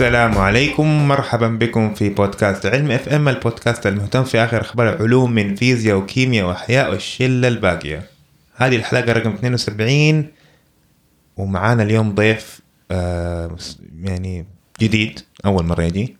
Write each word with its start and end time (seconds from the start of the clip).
السلام 0.00 0.38
عليكم. 0.38 1.08
مرحبا 1.08 1.48
بكم 1.48 1.94
في 1.94 2.08
بودكاست 2.08 2.66
علم 2.66 2.90
FM 2.90 3.28
البودكاست 3.28 3.86
المهتم 3.86 4.24
في 4.24 4.38
آخر 4.38 4.60
أخبار 4.60 4.94
العلوم 4.94 5.32
من 5.32 5.54
فيزياء 5.54 5.96
وكيمياء 5.96 6.46
وأحياء 6.46 6.90
والشلة 6.90 7.48
الباقية. 7.48 8.06
هذه 8.54 8.76
الحلقة 8.76 9.12
رقم 9.12 9.30
72 9.30 10.26
ومعانا 11.36 11.82
اليوم 11.82 12.14
ضيف 12.14 12.60
آه 12.90 13.56
يعني 14.02 14.46
جديد 14.80 15.20
أول 15.44 15.64
مرة 15.64 15.82
يجي 15.82 16.16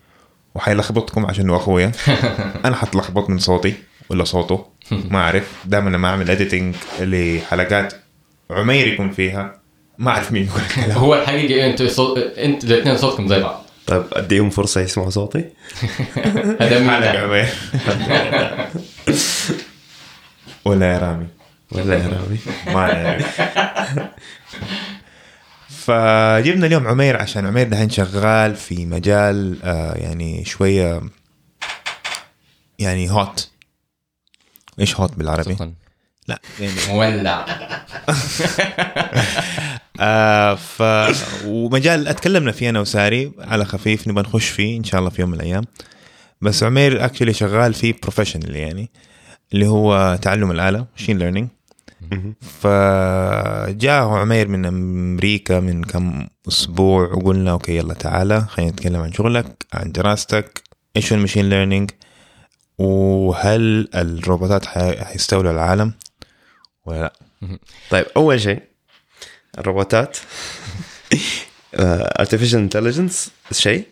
وحيلخبطكم 0.54 1.27
عشان 1.27 1.50
هو 1.50 1.56
أخويا. 1.56 1.92
أنا 2.64 2.77
حتلخبط 2.77 3.30
من 3.30 3.38
صوتي 3.38 3.74
ولا 4.10 4.24
صوته 4.24 4.66
ما 5.10 5.19
أعرف. 5.19 5.55
دائما 5.66 5.91
لما 5.91 6.08
أعمل 6.08 6.30
editing 6.30 6.74
لحلقات 7.00 7.94
عمير 8.50 8.86
يكون 8.86 9.10
فيها 9.10 9.60
ما 9.98 10.10
أعرف 10.10 10.33
مين 10.33 10.44
يقول 10.44 10.60
الكلام. 10.60 10.98
هو 10.98 11.14
الحقيقة 11.14 11.70
إنتوا 11.70 11.88
صوت 11.88 12.19
إنتوا 12.19 12.69
الاثنين 12.69 12.97
صوتكم 12.97 13.28
زي 13.28 13.42
بعض. 13.42 13.70
طيب 13.87 14.05
أديهم 14.12 14.51
فرصة 14.51 14.80
يسمعوا 14.80 15.11
صوتي؟ 15.11 15.41
عمير 17.19 17.48
ولا 20.65 20.93
يا 20.93 20.98
رامي. 20.98 21.27
ولا 21.73 21.95
يا 21.95 22.09
رامي. 22.09 22.39
ما 22.75 23.19
فجبنا 25.69 26.66
اليوم 26.66 26.89
عمير 26.89 27.16
عشان 27.16 27.47
عمير 27.47 27.69
دحين 27.69 27.91
شغال 27.91 28.56
في 28.56 28.87
مجال 28.87 29.59
آه 29.65 29.92
يعني 29.95 30.45
شوية 30.45 31.01
يعني 32.78 33.11
هوت 33.11 33.50
إيش 34.81 34.97
هوت 34.97 35.15
بالعربي؟ 35.15 35.56
لا. 36.28 36.41
يعني 36.61 36.72
مولع. 36.89 37.47
آه 40.01 40.55
ف 40.55 40.83
ومجال 41.47 42.09
أتكلمنا 42.09 42.53
فيه 42.53 42.70
أنا 42.70 42.81
وساري 42.81 43.33
على 43.39 43.65
خفيف 43.65 44.09
نبغى 44.09 44.23
نخش 44.23 44.48
فيه 44.48 44.79
إن 44.79 44.84
شاء 44.84 44.98
الله 45.01 45.11
في 45.11 45.20
يوم 45.20 45.31
من 45.31 45.37
الأيام. 45.37 45.65
بس 46.41 46.62
عمير 46.62 47.05
actually 47.05 47.33
شغال 47.33 47.75
فيه 47.75 47.95
professional 48.03 48.56
يعني 48.56 48.91
اللي 49.53 49.67
هو 49.67 50.19
تعلم 50.23 50.51
الآلة 50.51 50.87
machine 50.98 51.19
learning 51.19 51.48
فجاء 52.41 54.05
عمير 54.09 54.48
من 54.48 54.65
أمريكا 54.67 55.61
من 55.61 55.84
كم 55.84 56.27
أسبوع 56.48 57.03
وقلنا 57.12 57.51
okay 57.50 57.77
يلا 57.77 57.95
تعالى 57.95 58.41
خلينا 58.48 58.71
نتكلم 58.73 59.01
عن 59.01 59.12
شغلك 59.12 59.67
عن 59.73 59.93
دراستك 59.93 60.62
إيش 60.97 61.12
هو 61.12 61.19
ال 61.19 61.22
machine 61.22 61.48
learning 61.48 61.91
وهل 62.78 63.89
الروبوتات 63.95 64.67
حي- 64.67 65.05
حيستولوا 65.05 65.53
العالم 65.53 65.93
ولا 66.87 67.01
لا؟ 67.01 67.12
طيب 67.91 68.06
أول 68.17 68.41
شيء 68.41 68.62
الروبوتات. 69.59 70.17
Artificial 72.20 72.58
intelligence 72.58 73.30
شيء. 73.53 73.84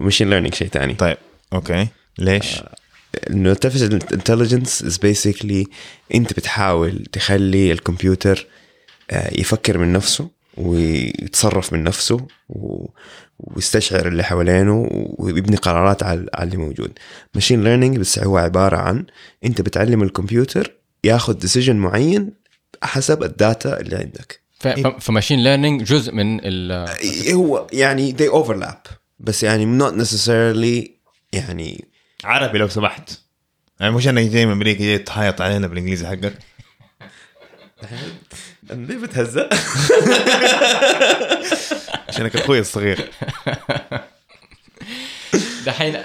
و 0.00 0.04
machine 0.04 0.30
learning 0.30 0.54
شيء 0.54 0.68
ثاني 0.68 0.94
طيب 0.94 1.16
okay. 1.52 1.86
ليش؟ 2.18 2.62
إنه 3.30 3.54
artificial 3.54 3.98
intelligence 4.14 4.84
is 4.84 4.94
basically 4.98 5.66
أنت 6.14 6.32
بتحاول 6.32 7.04
تخلي 7.12 7.72
الكمبيوتر 7.72 8.46
آه، 9.10 9.40
يفكر 9.40 9.78
من 9.78 9.92
نفسه 9.92 10.28
ويتصرف 10.56 11.72
من 11.72 11.84
نفسه 11.84 12.26
و- 12.48 12.86
ويستشعر 13.38 14.08
اللي 14.08 14.24
حوالينه 14.24 14.86
ويبني 15.18 15.56
قرارات 15.56 16.02
على 16.02 16.26
اللي 16.40 16.56
موجود. 16.56 16.98
machine 17.34 17.64
learning 17.64 17.98
بس 17.98 18.18
هو 18.18 18.38
عبارة 18.38 18.76
عن 18.76 19.06
أنت 19.44 19.60
بتعلم 19.60 20.02
الكمبيوتر 20.02 20.72
ياخذ 21.04 21.32
decision 21.32 21.76
معين 21.76 22.30
حسب 22.82 23.22
ال 23.22 23.34
data 23.34 23.80
اللي 23.80 23.96
عندك. 23.96 24.40
ف 25.00 25.05
machine 25.05 25.42
learning 25.42 25.82
جزء 25.84 26.12
من 26.12 26.40
ال 26.42 26.88
هو 27.34 27.66
يعني 27.72 28.16
they 28.18 28.32
overlap. 28.32 28.92
بس 29.18 29.42
يعني 29.42 29.78
not 29.78 29.92
necessarily 29.92 30.90
يعني 31.32 31.84
عربي 32.24 32.58
لو 32.58 32.68
سمحت. 32.68 33.10
يعني 33.80 33.94
مش 33.94 34.08
أنا 34.08 34.22
جاي 34.22 34.46
من 34.46 34.52
أمريكا 34.52 34.84
جاي 34.84 34.98
تعايط 34.98 35.40
علينا 35.40 35.66
بالإنجليزي 35.66 36.06
حقك. 36.06 36.38
ليه 38.70 38.96
بتهزأ؟ 38.96 39.48
عشانك 42.08 42.36
أخوي 42.36 42.58
الصغير. 42.58 43.10
دحين 45.66 46.02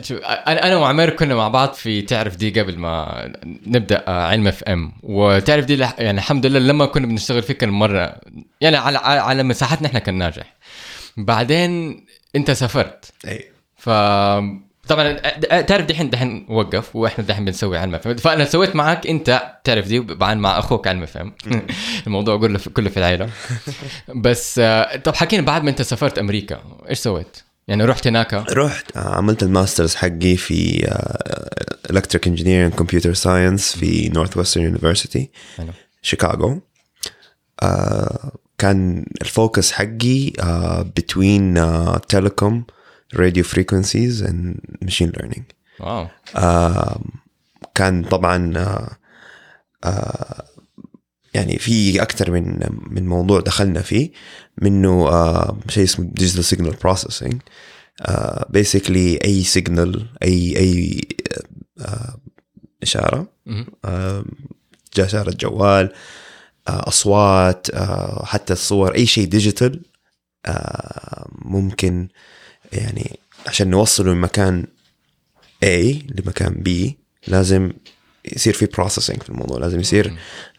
شوف 0.00 0.18
أنا 0.24 0.76
وعمير 0.76 1.10
كنا 1.10 1.34
مع 1.34 1.48
بعض 1.48 1.72
في 1.72 2.02
تعرف 2.02 2.36
دي 2.36 2.60
قبل 2.60 2.78
ما 2.78 3.24
نبدأ 3.66 4.04
آه، 4.08 4.26
علم 4.26 4.46
اف 4.46 4.62
ام 4.62 4.92
وتعرف 5.02 5.64
دي 5.64 5.78
يعني 5.98 6.18
الحمد 6.18 6.46
لله 6.46 6.58
لما 6.58 6.86
كنا 6.86 7.06
بنشتغل 7.06 7.42
فيه 7.42 7.54
كان 7.54 7.68
مرة 7.68 8.14
يعني 8.60 8.76
على 8.76 8.98
على 8.98 9.42
مساحتنا 9.42 9.88
إحنا 9.88 9.98
كان 9.98 10.14
ناجح. 10.14 10.54
بعدين 11.16 12.04
أنت 12.36 12.50
سافرت. 12.50 13.12
إي. 13.28 13.44
ف 13.76 13.90
طبعا 14.88 15.12
تعرف 15.60 15.86
دحين 15.86 16.10
دحين 16.10 16.46
وقف 16.48 16.96
وإحنا 16.96 17.24
دحين 17.24 17.44
بنسوي 17.44 17.78
علم 17.78 17.98
فهم 17.98 18.16
فأنا 18.16 18.44
سويت 18.44 18.76
معك 18.76 19.06
أنت 19.06 19.42
تعرف 19.64 19.86
دي 19.86 20.00
بعدين 20.00 20.38
مع 20.42 20.58
أخوك 20.58 20.88
علم 20.88 21.06
فهم 21.06 21.32
الموضوع 22.06 22.36
كله 22.36 22.58
في 22.58 22.70
كله 22.70 22.90
في 22.90 22.96
العيلة. 22.96 23.28
بس 24.24 24.58
آه، 24.58 24.96
طب 24.96 25.14
حكينا 25.14 25.42
بعد 25.42 25.64
ما 25.64 25.70
أنت 25.70 25.82
سافرت 25.82 26.18
أمريكا 26.18 26.62
إيش 26.88 26.98
سويت؟ 26.98 27.36
يعني 27.72 27.84
رحت 27.84 28.06
هناك. 28.06 28.34
رحت 28.34 28.96
آه، 28.96 29.16
عملت 29.16 29.42
ال 29.42 29.49
masters 29.49 29.94
حقي 29.94 30.36
في 30.36 30.88
electric 31.90 32.26
engineering 32.26 32.72
computer 32.72 33.14
science 33.14 33.76
في 33.76 34.08
نورث 34.08 34.36
ويسترن 34.36 34.64
university. 34.64 35.30
شيكاغو. 36.02 36.60
آه، 37.62 38.32
كان 38.58 39.06
ال 39.22 39.30
focus 39.30 39.72
حقي 39.72 40.32
between 40.96 41.60
telecom 42.08 42.64
radio 43.14 43.44
frequencies 43.44 44.22
and 44.22 44.56
machine 44.82 45.10
learning 45.10 45.44
wow. 45.80 46.08
كان 47.74 48.04
طبعا 48.04 48.52
آه، 49.84 50.44
يعني 51.34 51.58
في 51.58 52.02
أكثر 52.02 52.30
من 52.30 52.58
من 52.90 53.06
موضوع 53.06 53.40
دخلنا 53.40 53.82
فيه 53.82 54.10
منه 54.62 55.08
آه، 55.08 55.58
شيء 55.68 55.84
اسمه 55.84 56.10
digital 56.12 56.44
signal 56.44 56.74
processing 56.82 57.42
basically 58.50 59.18
أي 59.24 59.42
signal 59.44 60.06
اي 60.22 60.56
أي 60.56 61.00
آه، 61.80 62.16
إشارة. 62.82 63.26
آه، 63.84 64.24
جا 64.96 65.04
إشارة 65.04 65.30
جوال 65.40 65.92
آه، 66.68 66.88
أصوات 66.88 67.66
آه، 67.70 68.24
حتى 68.24 68.52
الصور 68.52 68.94
أي 68.94 69.06
شيء 69.06 69.26
digital 69.26 69.80
آه، 70.46 71.28
ممكن 71.44 72.08
يعني 72.72 73.18
عشان 73.46 73.70
نوصله 73.70 74.14
من 74.14 74.20
مكان 74.20 74.66
A 75.64 75.96
لمكان 76.20 76.62
B 76.68 76.92
لازم 77.28 77.72
يصير 78.36 78.52
في 78.52 78.66
processing 78.66 79.22
في 79.22 79.30
الموضوع 79.30 79.58
لازم 79.58 79.80
يصير 79.80 80.16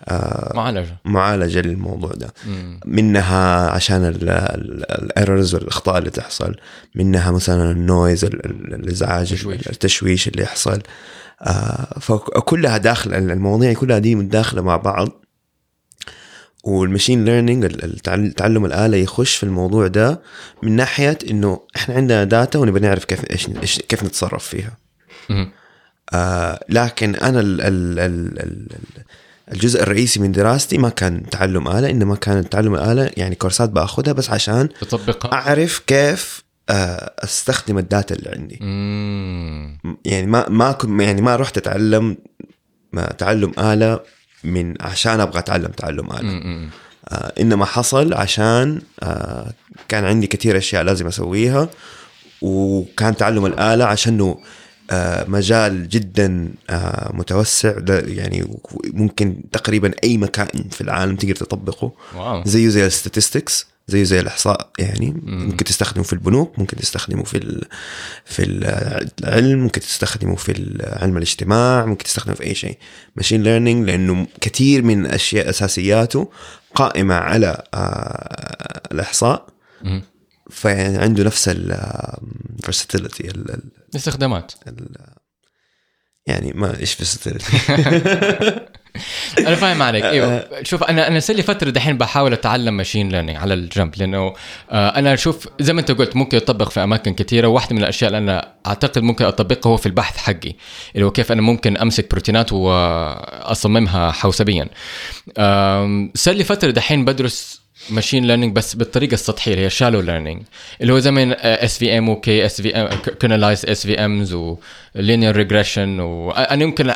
آه 0.08 0.52
معالجة 0.56 0.98
معالجة 1.06 1.60
للموضوع 1.62 2.12
ده 2.12 2.34
مم. 2.48 2.80
منها 2.86 3.70
عشان 3.70 4.06
ال 4.06 4.27
errors 4.27 5.56
والأخطاء 5.56 5.98
اللي 5.98 6.10
تحصل 6.10 6.56
منها 6.96 7.32
مثلا 7.32 7.72
ال 7.72 7.81
noise 7.81 8.26
ال- 8.26 8.46
ال- 8.46 8.74
الإزعاج 8.74 9.32
التشويش. 9.32 9.68
التشويش 9.70 10.28
اللي 10.28 10.44
يحصل 10.44 10.82
آه 11.42 12.00
فكلها 12.00 12.78
داخله 12.78 13.18
المواضيع 13.18 13.74
كلها 13.74 14.00
دي 14.00 14.16
متداخلة 14.16 14.62
مع 14.62 14.78
بعض 14.78 15.10
وال 16.64 16.78
machine 16.78 17.26
learning 17.26 17.66
تعلم 18.36 18.66
الآلة 18.66 18.98
يخش 18.98 19.36
في 19.36 19.44
الموضوع 19.44 19.88
ده 19.88 20.22
من 20.64 20.72
ناحية 20.76 21.18
إنه 21.30 21.60
إحنا 21.76 21.96
عندنا 21.96 22.24
data 22.24 22.60
ونبغى 22.60 22.80
نعرف 22.80 23.06
كيف 23.06 23.32
إيش 23.32 23.80
كيف 23.80 24.04
نتصرف 24.04 24.48
فيها 24.48 24.78
مهم. 25.30 25.52
آه 26.14 26.66
لكن 26.70 27.16
أنا 27.16 27.40
ال 27.40 27.62
ال 27.62 28.00
ال 28.00 28.40
ال 28.40 28.68
الجزء 29.52 29.84
الرئيسي 29.84 30.20
من 30.20 30.32
دراستي 30.32 30.78
ما 30.78 30.90
كان 30.90 31.30
تعلم 31.30 31.68
آلة 31.68 31.90
إنما 31.90 32.16
كان 32.16 32.50
تعلم 32.50 32.76
الآلة 32.76 33.12
يعني 33.18 33.36
كورسات 33.36 33.70
بأخذها 33.70 34.14
بس 34.14 34.30
عشان 34.30 34.70
تطبقها 34.82 35.34
أعرف 35.34 35.80
كيف 35.88 36.44
آه، 36.70 37.14
أستخدم 37.20 37.78
ال 37.78 37.85
data 37.85 38.16
اللي 38.16 38.30
عندي 38.30 38.60
مم. 38.62 39.78
يعني 40.06 40.28
ما 40.28 40.50
ما 40.50 40.72
كنت 40.72 41.02
يعني 41.02 41.22
ما 41.22 41.36
رحت 41.36 41.58
أتعلم 41.58 42.18
ما 42.94 43.06
تعلم 43.06 43.52
آلة 43.60 44.00
من 44.44 44.74
عشان 44.82 45.20
أبغى 45.20 45.40
أتعلم 45.40 45.68
تعلم 45.68 46.12
آلة 46.12 46.22
مم. 46.22 46.70
آه 47.10 47.34
إنما 47.40 47.66
حصل 47.66 48.14
عشان 48.14 48.82
آه 49.04 49.54
كان 49.90 50.06
عندي 50.06 50.28
كثير 50.28 50.58
أشياء 50.58 50.84
لازم 50.84 51.08
أسويها 51.08 51.70
وكان 52.42 53.18
تعلم 53.18 53.46
الآلة 53.46 53.86
عشانه 53.86 54.26
آه 54.26 54.63
مجال 55.28 55.90
جدا 55.90 56.54
آه 56.70 57.12
متوسع. 57.14 57.74
يعني 57.90 58.60
ممكن 58.86 59.44
تقريبا 59.52 59.92
أي 60.04 60.18
مكان 60.18 60.70
في 60.72 60.82
العالم 60.82 61.16
تقدر 61.16 61.36
تطبقه. 61.36 61.92
wow. 62.16 62.44
زيه 62.46 62.68
زي 62.68 62.86
ال 62.86 62.93
statistics 62.93 63.66
زيه 63.88 64.04
زي 64.04 64.20
الإحصاء 64.20 64.70
يعني. 64.80 65.14
ممكن 65.26 65.66
تستخدمه 65.66 66.04
في 66.04 66.14
البنوك 66.14 66.60
ممكن 66.60 66.78
تستخدمه 66.78 67.24
في 67.24 67.38
ال 67.38 67.62
في 68.26 68.44
العلم 69.24 69.60
ممكن 69.60 69.82
تستخدمه 69.82 70.36
في 70.36 70.82
علم 70.84 71.18
الاجتماع 71.18 71.86
ممكن 71.86 72.04
تستخدمه 72.04 72.36
في 72.36 72.44
أي 72.44 72.56
شيء. 72.56 72.78
machine 73.16 73.44
learning 73.44 73.90
لأنه 73.90 74.28
كثير 74.42 74.82
من 74.82 75.06
أشياء 75.06 75.50
أساسياته 75.50 76.30
قائمة 76.76 77.16
على 77.16 77.64
آه 77.74 78.82
الإحصاء. 78.92 79.46
مم. 79.84 80.02
فيعني 80.54 80.98
عنده 80.98 81.24
نفس 81.24 81.50
ال 81.50 81.78
versatility 82.68 83.20
ال 83.26 83.52
ال- 83.52 83.72
استخدامات 83.96 84.52
ال- 84.68 84.96
يعني 86.28 86.52
ما 86.56 86.80
إيش 86.80 86.96
versatility 86.96 87.70
أنا 89.40 89.56
فاهم 89.56 89.82
عليك. 89.82 90.04
إيوه. 90.04 90.48
شوف 90.64 90.84
أنا 90.84 91.08
أنا 91.08 91.20
صار 91.20 91.36
لي 91.36 91.44
فترة 91.44 91.70
دحين 91.70 91.98
بحاول 91.98 92.34
أتعلم 92.34 92.78
machine 92.78 93.10
learning 93.10 93.38
على 93.38 93.54
الجنب 93.54 93.96
لأنه 93.98 94.34
آه، 94.72 94.90
أنا 94.90 95.14
أشوف 95.14 95.48
زي 95.60 95.74
ما 95.74 95.80
أنت 95.82 95.92
قلت 95.92 96.16
ممكن 96.16 96.38
يطبق 96.38 96.70
في 96.70 96.84
أماكن 96.84 97.14
كثيره 97.14 97.48
واحدة 97.48 97.76
من 97.76 97.82
الأشياء 97.82 98.08
اللي 98.08 98.18
أنا 98.18 98.54
أعتقد 98.68 99.02
ممكن 99.02 99.26
أطبقها 99.26 99.70
هو 99.70 99.78
في 99.78 99.86
البحث 99.86 100.18
حقي 100.18 100.54
اللي 100.96 101.06
هو 101.06 101.12
كيف 101.12 101.32
أنا 101.32 101.42
ممكن 101.42 101.78
أمسك 101.78 102.10
بروتينات 102.12 102.54
وأصممها 102.54 104.12
حوسبيا. 104.12 104.68
صار 106.16 106.34
لي 106.34 106.44
فترة 106.44 106.72
دحين 106.72 107.06
بدرس 107.06 107.63
machine 107.90 108.26
learning 108.26 108.56
بس 108.56 108.76
بالطريقة 108.76 109.14
السطحية 109.14 109.54
اللي 109.54 109.66
هي 109.66 109.70
shallow 109.70 110.02
learning 110.02 110.44
اللي 110.82 110.94
هو 110.94 111.00
زي 111.00 111.12
ما 111.12 111.36
SVM 111.66 112.10
و 112.10 112.28
K 112.28 112.46
SVM 112.46 112.88
kernelized 112.98 113.66
SVMs 113.66 114.34
و 114.34 114.48
linear 114.48 115.36
regression 115.36 116.00
وأنا 116.00 116.64
يمكن 116.64 116.94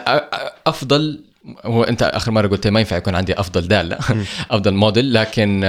أفضل 0.67 1.23
هو 1.65 1.83
أنت 1.83 2.03
آخر 2.03 2.31
مرة 2.31 2.47
قلت 2.47 2.67
ما 2.67 2.79
ينفع 2.79 2.97
يكون 2.97 3.15
عندي 3.15 3.39
أفضل 3.39 3.67
داله 3.67 3.97
أفضل 4.51 4.73
موديل 4.73 5.13
لكن 5.13 5.63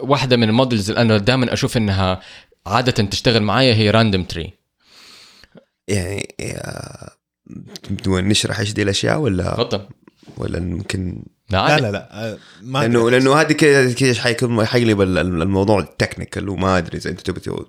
واحدة 0.00 0.36
من 0.36 0.48
ال 0.48 0.54
models 0.54 0.90
اللي 0.90 1.02
أنا 1.02 1.18
دائما 1.18 1.52
أشوف 1.52 1.76
إنها 1.76 2.20
عادة 2.66 2.92
تشتغل 2.92 3.42
معايا 3.42 3.74
هي 3.74 3.90
random 3.90 4.24
tree 4.24 4.52
يعني 5.88 6.34
بدون 7.90 8.24
نشرح 8.24 8.58
إيش 8.58 8.72
دي 8.72 8.82
الأشياء 8.82 9.18
ولا؟ 9.18 9.54
تفضل. 9.54 9.80
ولا 10.36 10.60
ممكن 10.60 11.22
لا. 11.50 11.80
لا 11.80 11.90
لا 11.90 12.08
آه، 12.12 12.38
ما 12.62 12.78
لأنه. 12.78 13.10
لأنه 13.10 13.34
هذه 13.40 13.52
كذا 13.52 13.92
كذا 13.92 14.14
حيكون 14.22 14.66
حيقلب 14.66 15.00
ال- 15.00 15.18
ال- 15.18 15.42
الموضوع 15.42 15.78
ال 15.80 15.87
technical 15.87 16.48
وما 16.48 16.78
أدري 16.78 16.98
إذا 16.98 17.10
أنت 17.10 17.20
تبي 17.20 17.40
تقول 17.40 17.66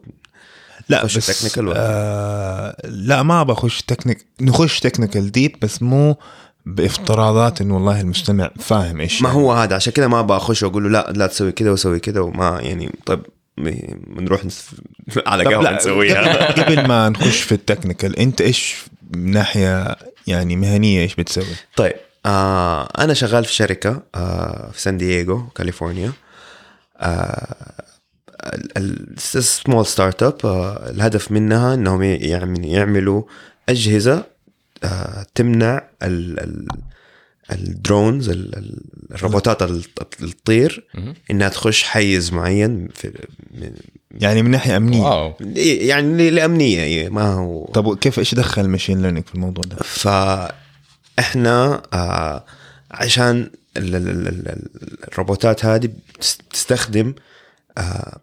لا 0.89 1.05
بس 1.05 1.39
technical 1.39 1.67
ولا؟ 1.67 1.77
آه 1.79 2.75
لا 2.87 3.23
ما 3.23 3.43
بخش 3.43 3.81
technic- 3.81 4.25
نخش 4.41 4.79
technical 4.79 5.31
deep 5.31 5.55
بس 5.61 5.81
مو 5.81 6.15
بافتراضات 6.65 7.61
انه 7.61 7.73
والله 7.75 8.01
المستمع 8.01 8.49
فاهم 8.59 8.99
إيش 9.01 9.21
ما 9.21 9.29
يعني. 9.29 9.41
هو 9.41 9.53
هذا 9.53 9.75
عشان 9.75 9.93
كذا 9.93 10.07
ما 10.07 10.21
بخش 10.21 10.63
وأقول 10.63 10.83
له 10.83 10.89
لا 10.89 11.13
لا 11.15 11.27
تسوي 11.27 11.51
كذا 11.51 11.71
وسوي 11.71 11.99
كذا 11.99 12.19
وما 12.19 12.59
يعني 12.61 12.91
طيب 13.05 13.21
بنروح 14.07 14.41
نس- 14.45 14.75
على 15.27 15.43
قهوة 15.43 15.63
لا، 15.63 15.75
نسويها 15.75 16.45
قبل- 16.51 16.63
قبل 16.63 16.87
ما 16.87 17.09
نخش 17.09 17.41
في 17.41 17.51
ال 17.51 17.58
technical 17.58 18.19
أنت 18.19 18.41
إيش 18.41 18.75
من 19.15 19.31
ناحية 19.31 19.95
يعني 20.27 20.55
مهنية 20.55 21.01
إيش 21.01 21.15
بتسوي؟ 21.15 21.45
طيب 21.75 21.93
آه 22.25 22.83
أنا 22.97 23.13
شغال 23.13 23.45
في 23.45 23.53
شركة 23.53 24.03
آه 24.15 24.71
في 24.71 24.81
سان 24.81 24.97
دييغو 24.97 25.47
كاليفورنيا 25.55 26.11
small 29.17 29.85
startup 29.85 30.35
الهدف 30.89 31.31
منها 31.31 31.73
إنهم 31.73 32.03
يعني 32.03 32.71
يعملوا 32.71 33.23
أجهزة 33.69 34.23
آه 34.83 35.25
تمنع 35.35 35.83
ال 36.03 36.39
ال 36.39 36.67
ال 37.51 37.62
drones 37.62 38.29
ال- 38.29 38.55
ال- 38.57 38.81
الروبوتات 39.11 39.61
اللي 39.63 39.83
تطير 40.43 40.87
مهم. 40.95 41.13
إنها 41.31 41.49
تخش 41.49 41.83
حيز 41.83 42.33
معين 42.33 42.87
في 42.95 43.11
من 43.51 43.71
يعني 44.11 44.43
من 44.43 44.51
ناحية 44.51 44.77
أمنية 44.77 45.01
wow 45.01 45.33
يعني 45.55 46.29
لأمنية 46.29 47.09
ما 47.09 47.33
هو 47.33 47.65
طب 47.65 47.97
كيف 47.97 48.19
إيش 48.19 48.35
دخل 48.35 48.61
ال 48.61 48.66
machine 48.66 49.01
learning 49.01 49.25
في 49.25 49.35
الموضوع 49.35 49.63
ده؟ 49.67 49.77
فاحنا 51.17 51.81
آه 51.93 52.45
عشان 52.91 53.49
ال- 53.77 53.95
ال- 53.95 54.07
ال- 54.27 54.27
ال- 54.49 55.03
الروبوتات 55.11 55.65
هذه 55.65 55.89
بتستخدم 56.19 57.13
آه 57.77 58.19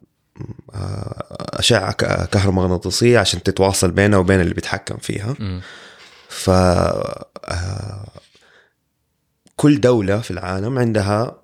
آه 0.74 1.36
أشعة 1.58 1.92
كهرومغناطيسية 2.24 3.18
عشان 3.18 3.42
تتواصل 3.42 3.90
بينها 3.90 4.18
وبين 4.18 4.40
اللي 4.40 4.54
بيتحكم 4.54 4.96
فيها 4.96 5.34
مم. 5.38 5.60
ف 6.28 6.50
آه 6.50 8.08
كل 9.56 9.80
دولة 9.80 10.18
في 10.20 10.30
العالم 10.30 10.78
عندها 10.78 11.42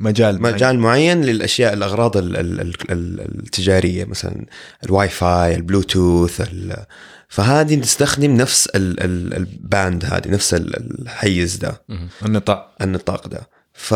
مجال 0.00 0.42
مجال 0.42 0.78
معين 0.78 1.22
للأشياء 1.22 1.72
الأغراض 1.72 2.16
ال- 2.16 2.36
ال- 2.36 2.60
ال- 2.60 2.90
ال- 2.90 3.20
التجارية 3.44 4.04
مثلا 4.04 4.46
ال 4.84 5.08
Wi-Fi 5.08 5.54
ال 5.54 5.63
Bluetooth 5.63 6.40
ال- 6.40 6.84
فهذه 7.34 7.74
تستخدم 7.80 8.36
نفس 8.36 8.66
ال- 8.66 9.00
ال- 9.04 9.34
ال 9.34 9.48
band 9.48 10.04
هذه 10.04 10.28
نفس 10.28 10.54
ال- 10.54 11.00
الحيز 11.02 11.56
ده. 11.56 11.82
النطاق. 12.26 12.74
النطاق 12.82 13.28
ده. 13.28 13.48
ف 13.72 13.94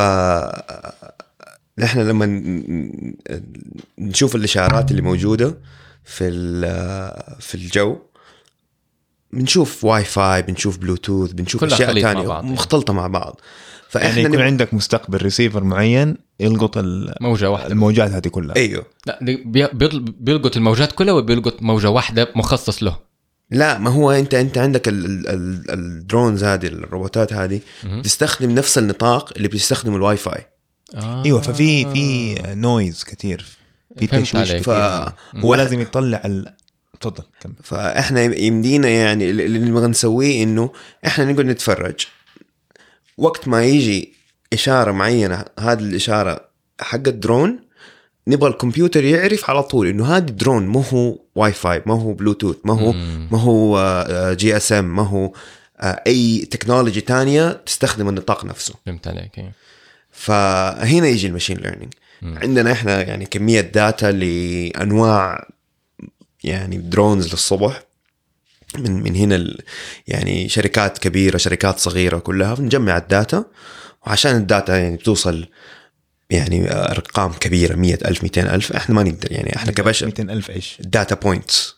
نحن 1.79 1.99
لما 2.01 2.27
ن- 2.27 3.15
نشوف 3.99 4.37
الإشارات 4.37 4.91
اللي 4.91 5.03
موجودة 5.03 5.59
في 6.05 6.29
ال- 6.29 7.41
في 7.41 7.55
الجو 7.55 7.99
بنشوف 9.33 9.85
واي 9.85 10.05
فاي 10.05 10.43
بنشوف 10.43 10.79
بلوتوث 10.79 11.33
بنشوف 11.33 11.65
أشياء 11.65 12.01
ثانية 12.01 12.27
بعض. 12.29 12.45
مختلطة 12.45 12.93
مع 12.93 13.07
بعض. 13.07 13.41
يعني 13.95 14.07
فإحنا 14.07 14.21
يكون 14.23 14.37
نب- 14.37 14.43
عندك 14.43 14.75
مستقبل 14.75 15.19
ريسيفر 15.19 15.65
معين 15.65 16.17
يلقط 16.41 16.79
ال- 16.79 17.15
موجة 17.21 17.51
واحدة. 17.51 17.69
الموجات 17.73 18.11
هذه 18.11 18.29
كلها. 18.29 18.57
أيوه. 18.57 18.87
لا 19.07 19.19
بي- 19.23 19.67
بيطل- 19.73 20.01
بيلقط 20.21 20.57
الموجات 20.57 20.93
كلها 20.93 21.15
وبيلقط 21.15 21.63
موجة 21.63 21.91
واحدة 21.91 22.29
مخصص 22.37 22.83
له. 22.83 23.09
لا 23.51 23.79
ما 23.79 23.91
هو 23.91 24.11
أنت 24.11 24.35
أنت 24.35 24.59
عندك 24.59 24.89
ال- 24.89 25.07
ال- 25.07 25.29
ال- 25.29 25.71
ال 25.71 25.81
drones 25.81 26.45
هذه 26.45 26.67
الروبوتات 26.67 27.33
هذه. 27.33 27.61
تستخدم 28.05 28.51
نفس 28.51 28.79
النطاق 28.79 29.33
اللي 29.37 29.49
بيستخدمه 29.49 29.97
الواي 29.97 30.17
فاي 30.17 30.47
آه. 30.95 31.25
إيوه 31.25 31.41
ففي 31.41 31.93
في 31.93 32.35
noise 32.55 33.05
كثير 33.05 33.47
في 33.99 34.07
تشويش. 34.07 34.53
ف 34.53 34.71
هو 35.37 35.55
لازم 35.55 35.81
يطلع 35.81 36.23
ال... 36.25 36.55
تفضل 37.01 37.25
كمل 37.41 37.55
فإحنا 37.63 38.21
يمدينا 38.23 38.89
يعني 38.89 39.31
اللي 39.31 39.59
نبغى 39.59 39.87
نسويه 39.87 40.43
إنه 40.43 40.71
إحنا 41.07 41.25
نقعد 41.25 41.45
نتفرج 41.47 42.07
وقت 43.19 43.49
ما 43.49 43.65
يجي 43.65 44.13
إشارة 44.53 44.93
معينة 44.93 45.45
هذه 45.61 45.79
الإشارة 45.79 46.41
حق 46.81 47.09
الدرون 47.09 47.61
نبغى 48.29 48.51
الكمبيوتر 48.51 49.05
يعرف 49.05 49.51
على 49.51 49.63
طول 49.63 49.87
إنه 49.87 50.07
هذا 50.17 50.27
الدرون 50.29 50.67
ما 50.67 50.85
هو 50.93 51.19
واي 51.35 51.53
فاي 51.53 51.83
ما 51.87 51.95
هو 51.95 52.13
بلوتوث 52.13 52.57
ما 52.65 52.75
هو. 52.81 52.93
ما 53.33 53.39
هو 53.41 53.79
آه، 53.79 54.33
GSM 54.33 54.97
ما 54.97 55.03
هو 55.03 55.33
آه، 55.81 56.03
أي 56.07 56.49
technology 56.51 57.01
تانية 57.01 57.53
تستخدم 57.67 58.09
النطاق 58.09 58.45
نفسه 58.45 58.75
فهمت 58.87 59.09
عليك 59.09 59.39
إيه. 59.39 59.53
فهنا 60.11 61.07
يجي 61.09 61.27
ال 61.27 61.30
machine 61.30 61.57
learning. 61.57 61.93
عندنا 62.23 62.73
إحنا 62.73 63.03
يعني 63.03 63.27
كمية 63.27 63.61
data 63.61 64.07
لأنواع 64.13 65.49
يعني 66.45 66.77
drones 66.77 67.31
للصبح 67.33 67.83
من 68.79 69.03
من 69.03 69.17
هنا 69.17 69.37
ال- 69.37 69.61
يعني 70.09 70.49
شركات 70.49 70.99
كبيرة 70.99 71.37
شركات 71.37 71.79
صغيرة 71.79 72.19
كلها 72.19 72.55
بنجمع 72.55 72.97
ال 72.97 73.06
data 73.06 73.45
وعشان 74.07 74.37
ال 74.37 74.45
data 74.45 74.77
يعني 74.79 74.97
بتوصل 74.97 75.47
يعني 76.31 76.73
أرقام 76.73 77.33
كبيرة 77.33 77.75
مئة 77.77 78.09
ألف 78.09 78.23
200 78.23 78.55
ألف. 78.55 78.73
إحنا 78.73 78.95
ما 78.95 79.03
نقدر 79.03 79.33
يعني 79.33 79.57
إحنا 79.57 79.73
كبشر. 79.73 80.07
200 80.07 80.23
ألف 80.23 80.51
إيش؟ 80.51 80.77
data 80.81 81.15
points 81.15 81.77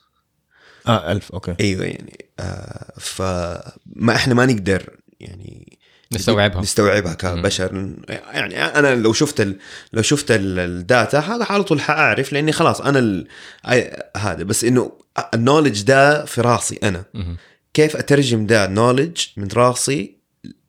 آه 0.86 1.12
1000 1.12 1.32
okay. 1.32 1.54
أيوه 1.60 1.84
يعني 1.84 2.26
آه 2.40 2.92
فما 3.00 4.14
إحنا 4.16 4.34
ما 4.34 4.46
نقدر 4.46 4.96
يعني 5.20 5.78
نستوعبها. 6.12 6.60
نستوعبها 6.62 7.14
كبشر. 7.14 7.94
يعني 8.08 8.64
أنا 8.64 8.94
لو 8.94 9.12
شفت 9.12 9.40
ال... 9.40 9.56
لو 9.92 10.02
شفت 10.02 10.30
ال- 10.30 10.58
ال 10.58 10.70
data 10.70 11.18
هذا 11.18 11.44
على 11.44 11.62
طول 11.62 11.80
حأعرف 11.80 12.32
لأني 12.32 12.52
خلاص 12.52 12.80
أنا 12.80 12.98
ال... 12.98 13.28
هذا. 14.16 14.42
بس 14.42 14.64
إنه 14.64 14.92
ال 15.34 15.39
knowledge 15.39 15.82
ده 15.82 16.24
في 16.24 16.40
راسي 16.40 16.78
أنا. 16.82 17.04
كيف 17.74 17.96
أترجم 17.96 18.46
ده 18.46 18.66
knowledge 18.66 19.20
من 19.36 19.48
راسي؟ 19.54 20.19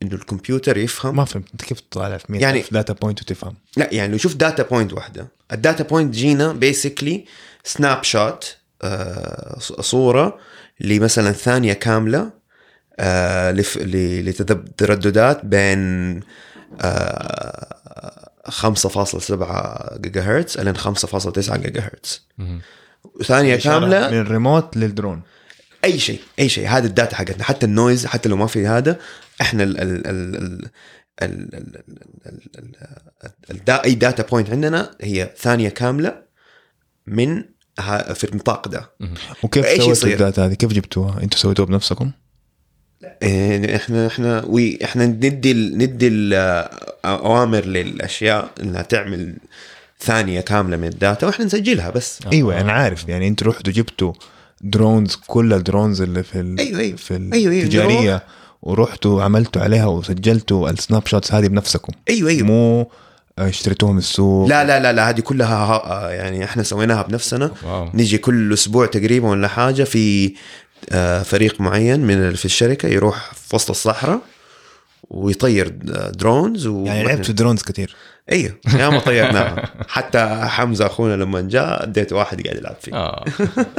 إنه 0.02 0.14
الكمبيوتر 0.14 0.76
يفهم. 0.76 1.16
ما 1.16 1.24
فهمت 1.24 1.48
أنت 1.52 1.62
كيف 1.62 1.80
تطالع 1.80 2.16
في 2.16 2.32
100 2.32 2.40
يعني- 2.42 2.64
data 2.70 2.92
point 2.92 3.22
وتفهم؟ 3.22 3.54
لا 3.76 3.88
يعني 3.94 4.12
لو 4.12 4.18
شفت 4.18 4.36
data 4.36 4.62
point 4.62 4.92
واحدة 4.92 5.28
ال 5.52 5.58
data 5.58 5.84
point 5.84 6.14
جينا 6.14 6.52
basically 6.52 7.24
snapshot 7.64 8.56
صورة 9.80 10.38
لمثلا 10.80 11.32
ثانية 11.32 11.72
كاملة 11.72 12.30
آه، 13.00 13.50
لترددات 13.50 15.44
بين 15.44 16.20
آه، 16.80 18.30
5.7 18.48 19.98
جيجا 20.00 20.20
هرتز 20.22 20.58
إلين 20.58 20.76
5.9 20.76 21.56
جيجا 21.56 21.80
هرتز. 21.80 22.26
ثانية 23.24 23.56
كاملة 23.56 24.10
من 24.10 24.18
ال 24.18 24.26
remote 24.26 24.76
لل 24.76 24.88
drone. 24.88 25.22
أي 25.84 25.98
شيء 25.98 26.20
أي 26.38 26.48
شيء. 26.48 26.68
هذا 26.68 26.86
ال 26.86 26.92
data 26.92 27.16
حقتنا. 27.16 27.44
حتى 27.44 27.66
ال 27.66 27.73
noise 27.73 28.06
حتى 28.06 28.28
لو 28.28 28.36
ما 28.36 28.46
في 28.46 28.66
هذا 28.66 28.98
إحنا 29.40 29.62
ال 29.62 29.80
ال 29.80 30.06
ال 30.06 30.70
ال 31.22 31.54
ال 33.50 33.70
أي 33.70 33.94
data 33.94 34.22
point 34.22 34.50
عندنا 34.50 34.96
هي 35.00 35.30
ثانية 35.38 35.68
كاملة 35.68 36.22
من 37.06 37.44
في 38.14 38.24
النطاق 38.24 38.68
ده. 38.68 38.90
وكيف 39.42 39.66
سويتوا 39.66 40.08
ال 40.08 40.16
data 40.16 40.46
هذه؟ 40.46 40.54
كيف 40.54 40.72
جبتوها؟ 40.72 41.22
أنتم 41.22 41.38
سويتوها 41.38 41.68
بنفسكم؟ 41.68 42.10
إيه، 43.22 43.76
إحنا 43.76 44.06
إحنا 44.06 44.44
we 44.44 44.78
إحنا 44.84 45.06
ندي 45.06 45.52
الـ 45.52 45.78
ندي 45.78 46.08
الاوامر 46.08 47.58
آه، 47.58 47.66
للأشياء 47.66 48.50
إنها 48.62 48.82
تعمل 48.82 49.36
ثانية 50.00 50.40
كاملة 50.40 50.76
من 50.76 50.88
ال 50.88 50.96
data 50.96 51.26
وإحنا 51.26 51.44
نسجلها 51.44 51.90
بس. 51.90 52.18
إيوه 52.32 52.60
أنا 52.60 52.72
عارف. 52.72 53.08
يعني 53.08 53.28
أنتوا 53.28 53.46
رحتوا 53.52 53.72
جبتوا 53.72 54.12
drones 54.62 55.14
كل 55.26 55.52
ال 55.52 55.59
drones 55.59 56.02
اللي 56.02 56.22
في 56.22 56.40
ال... 56.40 56.58
أيوة، 56.58 56.80
أيوة. 56.80 56.96
في 56.96 57.14
أيوة، 57.14 57.52
أيوة، 57.52 57.64
التجاريه 57.64 58.22
ورحتوا 58.62 59.22
عملتوا 59.22 59.62
عليها 59.62 59.86
وسجلتوا 59.86 60.70
ال 60.70 61.06
snapshots 61.06 61.32
هذه 61.32 61.46
بنفسكم. 61.46 61.92
أيوه 62.10 62.30
أيوه. 62.30 62.46
مو 62.46 62.90
اشتريتوها 63.38 63.92
من 63.92 63.98
السوق. 63.98 64.48
لا 64.48 64.64
لا 64.64 64.80
لا 64.80 64.92
لا 64.92 65.08
هذه 65.10 65.20
كلها 65.20 65.56
ها- 65.56 66.10
يعني 66.10 66.44
إحنا 66.44 66.62
سويناها 66.62 67.02
بنفسنا. 67.02 67.50
wow. 67.64 67.88
نيجي 67.94 68.18
كل 68.18 68.52
أسبوع 68.52 68.86
تقريبا 68.86 69.28
ولا 69.28 69.48
حاجة 69.48 69.82
في 69.84 70.34
آه، 70.90 71.22
فريق 71.22 71.60
معين 71.60 72.00
من 72.00 72.34
في 72.34 72.44
الشركة 72.44 72.88
يروح 72.88 73.32
في 73.34 73.56
وسط 73.56 73.70
الصحراء 73.70 74.20
ويطير 75.10 75.68
drones 76.14 76.66
و... 76.66 76.84
يعني 76.86 77.04
لعبت 77.04 77.24
في 77.26 77.32
drones 77.32 77.62
كثير. 77.62 77.96
أيوه 78.32 78.52
يا 78.78 78.88
ما 78.88 78.98
طيرناها 78.98 79.72
حتى 79.88 80.40
حمزة 80.44 80.86
أخونا 80.86 81.14
لما 81.16 81.40
جاء 81.40 81.82
اديته 81.82 82.16
واحد 82.16 82.42
قاعد 82.42 82.56
يلعب 82.58 82.76
فيه. 82.80 82.94
آه. 82.94 83.24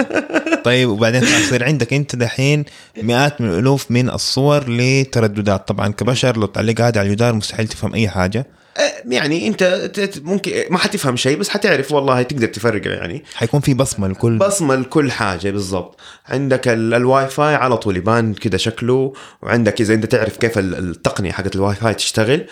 طيب 0.66 0.90
وبعدين 0.90 1.24
يصير 1.24 1.64
عندك 1.64 1.94
أنت 1.94 2.16
دحين 2.16 2.66
مئات 3.04 3.42
من 3.42 3.50
الألوف 3.50 3.92
من 3.92 4.10
الصور 4.10 4.64
لترددات. 4.70 5.68
طبعا 5.68 5.88
كبشر 5.88 6.38
لو 6.38 6.46
تعلقها 6.46 6.88
هذا 6.88 7.00
على 7.00 7.10
الجدار 7.10 7.34
مستحيل 7.34 7.68
تفهم 7.68 7.94
أي 7.94 8.10
حاجة. 8.10 8.48
آه، 8.78 8.94
يعني 9.14 9.48
أنت 9.48 9.92
ممكن 10.24 10.52
ما 10.70 10.78
حتفهم 10.78 11.16
شيء 11.16 11.38
بس 11.38 11.50
حتعرف 11.50 11.92
والله 11.92 12.22
تقدر 12.22 12.48
تفرق 12.48 12.88
يعني. 12.88 13.24
حيكون 13.36 13.60
في 13.60 13.74
بصمة 13.74 14.08
لكل. 14.08 14.38
بصمة 14.38 14.76
لكل 14.76 15.12
حاجة 15.12 15.52
بالضبط. 15.52 16.00
عندك 16.26 16.68
ال- 16.68 16.94
الواي 16.94 17.28
فاي 17.28 17.56
على 17.56 17.78
طول 17.78 17.98
يبان 17.98 18.34
كده 18.34 18.58
شكله 18.58 19.14
وعندك 19.42 19.82
إذا 19.82 19.94
أنت 19.94 20.06
تعرف 20.06 20.38
كيف 20.38 20.58
ال- 20.58 20.76
التقنية 20.90 21.32
حقت 21.32 21.56
الواي 21.56 21.76
فاي 21.76 21.94
تشتغل. 21.94 22.46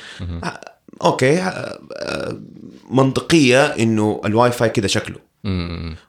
آه، 0.43 0.60
okay 1.03 1.39
آه، 1.39 1.79
آه، 1.93 2.39
منطقية 2.91 3.65
إنه 3.65 4.22
الواي 4.25 4.51
فاي 4.51 4.70
كده 4.70 4.88
شكله. 4.88 5.15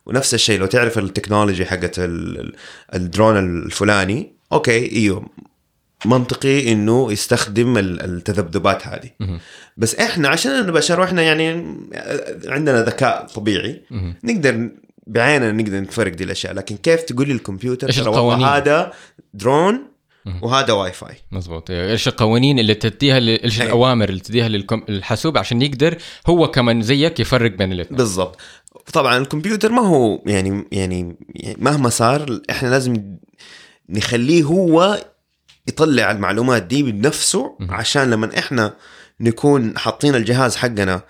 ونفس 0.06 0.34
الشيء 0.34 0.58
لو 0.60 0.66
تعرف 0.66 0.98
ال 0.98 1.04
technology 1.04 1.64
حقت 1.66 1.98
ال- 1.98 2.40
ال- 2.40 2.54
الدرون 2.94 3.36
الفلاني 3.38 4.32
okay 4.52 4.92
إيوه. 4.92 5.26
منطقي 6.06 6.72
إنه 6.72 7.12
يستخدم 7.12 7.78
ال- 7.78 8.02
التذبذبات 8.04 8.86
هذه. 8.86 9.10
بس 9.76 9.94
إحنا 9.94 10.28
عشان 10.28 10.70
بشر 10.72 11.00
وإحنا 11.00 11.22
يعني 11.22 11.48
عندنا 12.46 12.82
ذكاء 12.82 13.26
طبيعي 13.26 13.82
نقدر 14.24 14.68
بعيننا 15.06 15.52
نقدر 15.52 15.80
نفرق 15.80 16.12
دي 16.12 16.24
الأشياء. 16.24 16.52
لكن 16.54 16.76
كيف 16.76 17.02
تقول 17.02 17.28
لي 17.28 17.34
الكمبيوتر؟ 17.34 17.88
القوانين؟ 17.88 18.46
هذا 18.46 18.92
درون 19.34 19.91
وهذا 20.42 20.72
واي 20.72 20.92
فاي. 20.92 21.14
مزبوط. 21.32 21.70
إيش 21.70 22.08
القوانين 22.08 22.58
اللي 22.58 22.74
تديها 22.74 23.18
إيش. 23.18 23.62
الأوامر 23.62 24.08
اللي 24.08 24.20
تديها 24.20 24.48
للحاسوب 24.48 25.38
عشان 25.38 25.62
يقدر 25.62 25.98
هو 26.26 26.50
كمان 26.50 26.82
زيك 26.82 27.20
يفرق 27.20 27.50
بين 27.50 27.72
الاثنين. 27.72 27.98
بالضبط. 27.98 28.40
طبعا 28.92 29.16
الكمبيوتر 29.16 29.72
ما 29.72 29.82
هو 29.82 30.22
يعني 30.26 30.64
يعني 30.72 31.16
مهما 31.58 31.88
صار 31.88 32.40
إحنا 32.50 32.68
لازم 32.68 33.16
نخليه 33.88 34.42
هو 34.42 35.04
يطلع 35.68 36.10
المعلومات 36.10 36.62
دي 36.62 36.82
بنفسه 36.82 37.56
عشان 37.68 38.10
لما 38.10 38.38
إحنا 38.38 38.74
نكون 39.20 39.78
حاطين 39.78 40.14
الجهاز 40.14 40.56
حقنا 40.56 41.02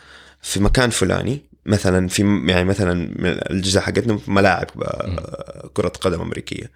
في 0.42 0.61
مكان 0.61 0.90
فلاني 0.90 1.40
مثلا 1.66 2.09
في 2.09 2.23
يعني 2.47 2.64
مثلا 2.64 2.92
الأجهزة 3.50 3.81
حقتنا 3.81 4.16
في 4.16 4.31
ملاعب 4.31 4.66
آه، 4.83 5.71
كرة 5.75 5.88
قدم 5.88 6.21
أمريكية. 6.21 6.71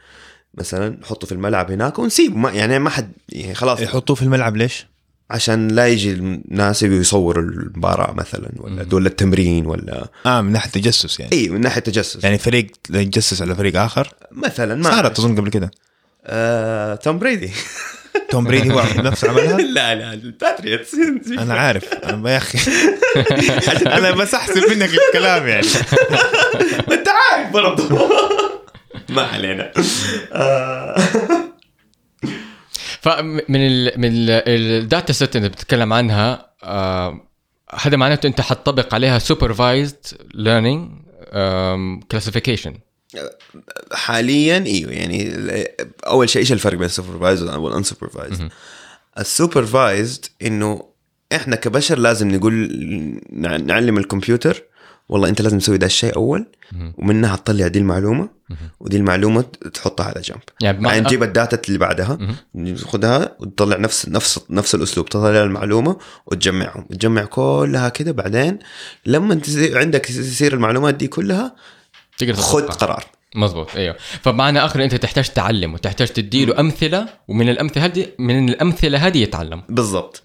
مثلا 0.56 0.98
نحطه 1.02 1.26
في 1.26 1.32
الملعب 1.32 1.70
هناك 1.70 1.98
ونسيبه. 1.98 2.36
ما 2.36 2.50
يعني 2.50 2.78
ما 2.78 2.90
حد 2.90 3.12
يعني 3.28 3.54
خلاص. 3.54 3.80
يحطوه 3.80 4.16
في 4.16 4.22
الملعب 4.22 4.56
ليش؟ 4.56 4.86
عشان 5.30 5.68
لا 5.68 5.86
يجي 5.88 6.12
الناس 6.12 6.82
يصوروا 6.82 7.42
المباراة 7.42 8.12
مثلا 8.12 8.48
ولا 8.56 8.82
دول 8.82 9.06
التمرين 9.06 9.66
ولا 9.66 10.08
آه 10.26 10.40
من 10.40 10.52
ناحية 10.52 10.70
تجسس 10.70 11.20
يعني. 11.20 11.32
إي 11.32 11.48
من 11.48 11.60
ناحية 11.60 11.80
تجسس. 11.80 12.24
يعني 12.24 12.38
فريق 12.38 12.66
يتجسس 12.90 13.42
على 13.42 13.54
فريق 13.54 13.80
آخر؟ 13.80 14.08
مثلا 14.32 14.74
ما 14.74 14.90
صارت 14.90 15.18
اظن 15.18 15.36
قبل 15.36 15.50
كده؟ 15.50 15.70
آه، 16.26 16.94
توم 16.94 17.18
بريدي. 17.18 17.50
توم 18.30 18.44
بريدي 18.44 18.72
هو 18.72 18.82
نفسه 18.96 19.30
عملها؟ 19.30 19.56
لا 19.56 19.94
لا 19.94 20.12
ال 20.12 20.20
Patriots. 20.20 20.94
أنا 21.38 21.54
عارف. 21.54 21.94
أنا 21.94 22.30
يا 22.30 22.36
أخي. 22.36 22.58
أنا 23.86 24.10
بس 24.10 24.34
أحسب 24.34 24.62
منك 24.70 24.90
الكلام 25.08 25.46
يعني. 25.46 25.66
أنت 26.92 27.08
عارف 27.08 27.52
برضه 27.52 27.88
ما 29.08 29.22
علينا. 29.22 29.72
فمن 33.00 33.40
ال 33.56 33.92
من 34.00 34.08
ال- 34.08 34.30
ال 34.48 34.61
data 34.61 35.12
set 35.12 35.36
اللي 35.36 35.48
بتتكلم 35.48 35.92
عنها 35.92 36.50
آه، 36.62 37.20
هذا 37.74 37.96
معناته 37.96 38.26
أنت 38.26 38.40
حتطبق 38.40 38.94
عليها 38.94 39.18
supervised 39.18 39.96
learning 40.34 40.90
classification 42.10 42.74
حاليا 43.92 44.64
إيوه 44.66 44.92
يعني 44.92 45.34
أول 46.06 46.28
شيء 46.28 46.42
إيش 46.42 46.52
الفرق 46.52 46.74
بين 46.74 46.84
ال 46.86 46.92
supervised 46.92 47.54
وال 47.54 47.68
unsupervised 47.68 48.48
ال 49.18 49.28
supervised 49.28 50.24
إنه 50.42 50.82
إحنا 51.32 51.56
كبشر 51.56 51.98
لازم 51.98 52.28
نقول 52.28 52.70
نع- 53.32 53.56
نعلم 53.56 53.98
الكمبيوتر 53.98 54.62
والله 55.08 55.28
انت 55.28 55.42
لازم 55.42 55.58
تسوي 55.58 55.78
ده 55.78 55.86
الشيء 55.86 56.16
أول 56.16 56.46
ومنها 56.98 57.36
تطلع 57.36 57.66
دي 57.66 57.78
المعلومة 57.78 58.28
ودي 58.80 58.96
المعلومة 58.96 59.44
تحطها 59.74 60.06
على 60.06 60.20
جنب. 60.20 60.40
يعني 60.60 60.78
بعدين 60.80 61.04
تجيب 61.04 61.22
ال 61.22 61.30
data 61.30 61.60
اللي 61.68 61.78
بعدها 61.78 62.18
خدها 62.76 63.36
وتطلع 63.40 63.76
نفس 63.76 64.08
نفس 64.08 64.40
نفس 64.50 64.74
الأسلوب 64.74 65.08
تطلع 65.08 65.42
المعلومة 65.42 65.96
وتجمعهم. 66.26 66.82
تجمع 66.82 67.24
كلها 67.24 67.88
كده 67.88 68.12
بعدين 68.12 68.58
لما 69.06 69.34
تصير 69.34 69.78
عندك 69.78 70.06
تصير 70.06 70.54
المعلومات 70.54 70.94
دي 70.94 71.08
كلها 71.08 71.56
تقدر 72.18 72.34
خذ. 72.34 72.66
قرار. 72.66 73.04
مظبوط 73.34 73.76
أيوه. 73.76 73.96
فبمعنى 74.22 74.64
آخر 74.64 74.84
أنت 74.84 74.94
تحتاج 74.94 75.28
تعلم 75.28 75.74
وتحتاج 75.74 76.08
تديله 76.08 76.60
أمثلة 76.60 77.08
ومن 77.28 77.48
الأمثلة 77.48 77.84
هذه 77.84 78.06
من 78.18 78.48
الأمثلة 78.48 78.98
هذه 78.98 79.18
يتعلم. 79.18 79.62
بالضبط. 79.68 80.22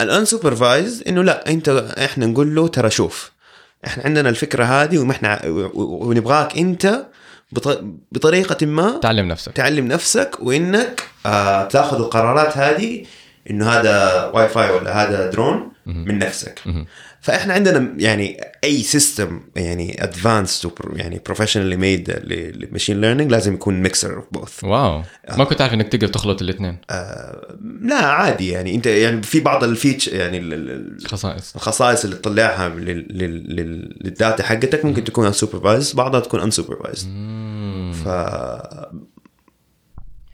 الأنسوبرفايز 0.00 1.04
إنه 1.08 1.22
لا 1.22 1.50
أنت 1.50 1.68
إحنا 1.98 2.26
نقول 2.26 2.54
له 2.54 2.68
ترى 2.68 2.90
شوف 2.90 3.33
إحنا 3.86 4.04
عندنا 4.04 4.28
الفكرة 4.28 4.64
هذه 4.64 4.98
وإحنا 4.98 5.40
ونبغاك 5.74 6.58
أنت 6.58 7.06
بط- 7.52 7.84
بطريقة 8.12 8.66
ما 8.66 8.98
تعلم 9.02 9.28
نفسك. 9.28 9.52
تعلم 9.52 9.86
نفسك 9.88 10.36
وإنك 10.40 11.02
آه 11.26 11.64
تاخذ 11.68 11.96
القرارات 11.96 12.58
هذه 12.58 13.04
إنه 13.50 13.68
هذا 13.70 14.24
واي 14.34 14.48
فاي 14.48 14.70
ولا 14.70 15.02
هذا 15.02 15.30
درون 15.30 15.72
من 15.86 16.18
نفسك. 16.18 16.60
فإحنا 17.24 17.54
عندنا 17.54 17.94
يعني 17.96 18.40
أي 18.64 18.82
system 18.82 19.40
يعني 19.56 20.04
advanced 20.04 20.70
يعني 20.96 21.20
professionally 21.26 21.76
made 21.76 22.10
للماشين 22.24 23.00
ليرنينج 23.00 23.30
لازم 23.30 23.54
يكون 23.54 23.82
ميكسر 23.82 24.16
اوف 24.16 24.24
بوث 24.32 24.64
واو. 24.64 25.02
ما 25.38 25.44
كنت 25.44 25.60
عارف 25.60 25.74
إنك 25.74 25.88
تقدر 25.88 26.06
تخلط 26.08 26.42
الاثنين. 26.42 26.76
لا 27.80 27.94
عادي 28.06 28.48
يعني. 28.48 28.74
أنت 28.74 28.86
يعني 28.86 29.22
في 29.22 29.40
بعض 29.40 29.64
ال 29.64 29.69
features 29.69 30.08
يعني 30.08 30.38
ال- 30.38 30.52
ال- 30.54 31.08
خصائص 31.08 31.54
الخصائص. 31.54 32.04
اللي 32.04 32.16
تطلعها 32.16 32.68
لل- 32.68 33.06
لل- 33.18 33.56
لل- 33.56 33.98
للداتا 34.04 34.42
حقتك 34.42 34.84
ممكن 34.84 35.04
تكون 35.04 35.26
unsupervised 35.26 35.92
بعضها 35.92 36.20
تكون 36.20 36.40
unsupervised 36.40 37.08
ف 38.04 38.08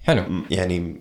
حلو. 0.03 0.25
يعني 0.51 1.01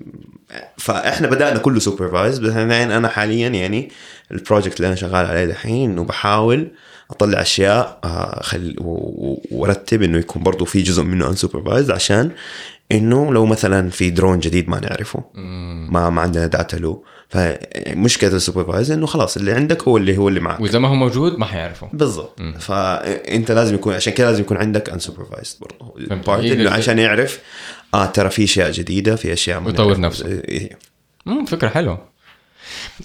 فاحنا 0.77 1.27
بدأنا 1.27 1.59
كله 1.59 1.79
supervised 1.79 2.39
بس 2.39 2.51
أنا 2.51 3.07
حاليا 3.07 3.47
يعني 3.49 3.89
ال 4.31 4.37
project 4.37 4.77
اللي 4.77 4.87
أنا 4.87 4.95
شغال 4.95 5.25
عليه 5.25 5.45
دحين 5.45 5.91
انه 5.91 6.03
بحاول 6.03 6.67
أطلع 7.11 7.41
أشياء 7.41 7.99
آه، 8.03 8.43
خل 8.43 8.75
و- 8.79 8.83
و- 9.31 9.41
وأرتب 9.51 10.01
إنه 10.01 10.17
يكون 10.17 10.43
برضو 10.43 10.65
في 10.65 10.81
جزء 10.81 11.03
منه 11.03 11.27
unsupervised 11.27 11.91
عشان 11.91 12.31
إنه 12.91 13.33
لو 13.33 13.45
مثلا 13.45 13.89
في 13.89 14.09
درون 14.09 14.39
جديد 14.39 14.69
ما 14.69 14.79
نعرفه 14.79 15.23
ما 15.91 16.09
ما 16.09 16.21
عندنا 16.21 16.47
data 16.47 16.75
له. 16.77 17.03
فمشكلة 17.29 18.35
ال 18.35 18.40
supervised 18.40 18.91
إنه 18.91 19.05
خلاص 19.05 19.37
اللي 19.37 19.51
عندك 19.51 19.83
هو 19.83 19.97
اللي 19.97 20.17
هو 20.17 20.27
اللي 20.29 20.39
معك. 20.39 20.59
وإذا 20.59 20.79
ما 20.79 20.87
هو 20.87 20.95
موجود 20.95 21.37
ما 21.39 21.45
حيعرفوا 21.45 21.87
بالضبط. 21.93 22.39
فإنت 22.59 23.51
لازم 23.51 23.75
يكون 23.75 23.93
عشان 23.93 24.13
كده 24.13 24.27
لازم 24.27 24.41
يكون 24.41 24.57
عندك 24.57 24.89
برضه 25.61 25.93
part 26.23 26.29
يقدر- 26.43 26.61
إنه 26.61 26.69
عشان 26.71 26.99
يعرف 26.99 27.39
آه 27.93 28.05
ترى 28.05 28.29
في 28.29 28.43
أشياء 28.43 28.71
جديدة 28.71 29.15
في 29.15 29.33
أشياء 29.33 29.63
ويطور 29.63 29.85
نعرفها. 29.85 29.99
نفسه. 30.07 30.25
إيه. 30.27 30.69
امم 31.27 31.45
فكرة 31.45 31.69
حلوة 31.69 32.05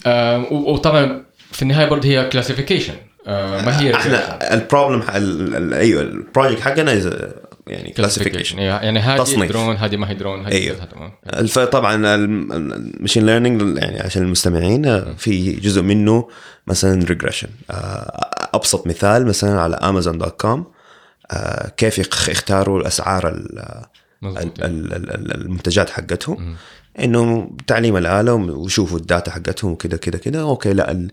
آه 0.07 0.53
وطبعا 0.53 1.25
في 1.53 1.63
النهاية 1.63 1.87
برضه 1.89 2.09
هي 2.09 2.29
classification 2.29 2.95
آه 3.27 3.63
ما 3.63 3.81
هي 3.81 3.95
إحنا 3.95 4.55
ال 4.55 4.61
problem 4.61 5.03
أيوه 5.73 6.03
ال 6.03 6.10
project 6.10 6.61
حقنا 6.61 7.01
a- 7.03 7.45
يعني 7.67 7.91
classification 7.93 8.59
يعني 8.59 8.99
هذه. 8.99 9.47
درون 9.47 9.77
هذه 9.77 9.97
ما 9.97 10.11
هي 10.11 10.15
درون 10.15 10.47
هذه 10.47 10.53
أيوه. 10.53 10.77
كذا، 10.77 10.85
تمام. 10.85 11.13
طبعا 11.67 12.15
ال 12.15 12.29
machine 12.29 13.27
learning 13.27 13.79
يعني 13.79 14.01
عشان 14.01 14.23
المستمعين 14.23 14.87
آه، 14.87 15.15
في 15.19 15.53
جزء 15.53 15.83
منه 15.83 16.29
مثلا 16.67 17.05
regression 17.05 17.49
أبسط 18.55 18.87
مثال 18.87 19.27
مثلا 19.27 19.61
على 19.61 19.77
Amazon 19.77 20.19
dot 20.19 20.41
com 20.41 20.65
كيف 21.77 21.99
يخ- 21.99 22.29
يختاروا 22.29 22.81
الأسعار 22.81 23.45
المنتجات 24.27 25.91
حقتهم. 25.91 26.57
إنه 26.99 27.51
تعليم 27.67 27.97
الاله 27.97 28.35
وشوفوا 28.35 28.99
ال 28.99 29.05
data 29.05 29.31
حقتهم 29.31 29.71
وكذا 29.73 29.97
كذا 29.97 30.19
كذا. 30.19 30.41
okay 30.41 30.73
لا 30.73 30.91
ال- 30.91 31.11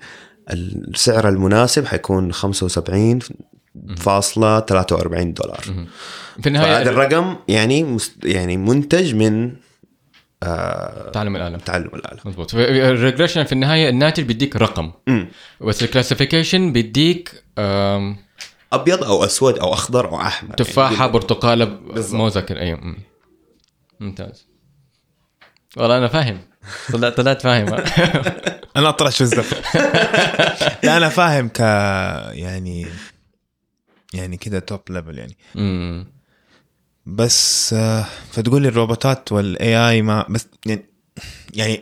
السعر 0.52 1.30
المناسب 1.30 1.86
حيكون 1.86 2.34
75.43 2.34 5.34
دولار. 5.34 5.62
في 6.42 6.48
النهاية 6.48 6.76
فهذا 6.76 6.90
الرقم 6.90 7.36
يعني 7.48 7.84
مست 7.84 8.26
يعني 8.26 8.58
منتج 8.58 9.16
من 9.16 9.52
آه 10.44 11.12
تعلم 11.12 11.36
الاله 11.36 11.58
تعلم 11.58 11.90
الاله 11.94 12.20
مضبوط 12.26 12.56
ال 12.56 12.64
regression 12.64 13.44
في 13.44 13.52
النهاية 13.52 13.90
الناتج 13.90 14.24
بيديك 14.24 14.56
رقم. 14.56 14.92
مم. 15.08 15.28
بس 15.62 15.84
ال 15.84 15.90
classification 15.90 16.74
بيديك 16.74 17.44
آم، 17.60 18.18
أبيض 18.74 19.04
أو 19.04 19.24
أسود 19.26 19.60
أو 19.60 19.74
أخضر 19.74 20.08
أو 20.10 20.22
أحمر. 20.22 20.56
تفاحة 20.56 20.96
يعني 20.96 21.12
برتقالة. 21.12 21.80
موزة 22.12 22.42
كده. 22.42 22.60
أيوه. 22.60 22.80
مم. 22.80 22.98
ممتاز. 24.00 24.48
والله 25.78 25.98
أنا 25.98 26.08
فاهم. 26.08 26.40
طلعت 26.94 27.18
طلعت 27.18 27.42
فاهم. 27.42 27.74
أنا 28.78 28.90
اطرش 28.90 29.16
في 29.18 29.22
الزفت 29.22 29.76
لا 30.86 30.98
أنا 30.98 31.10
فاهم 31.10 31.50
ك 31.50 31.60
يعني 31.60 32.88
يعني 34.14 34.38
كده 34.38 34.60
top 34.60 34.80
level 34.90 35.18
يعني. 35.18 35.38
مم. 35.56 36.08
بس 37.06 37.74
آه، 37.74 38.06
فتقول 38.32 38.62
لي 38.62 38.68
الروبوتات 38.68 39.32
وال 39.32 39.90
AI 39.90 40.02
ما 40.02 40.26
بس 40.30 40.48
يعني 40.66 40.86
يعني 41.54 41.82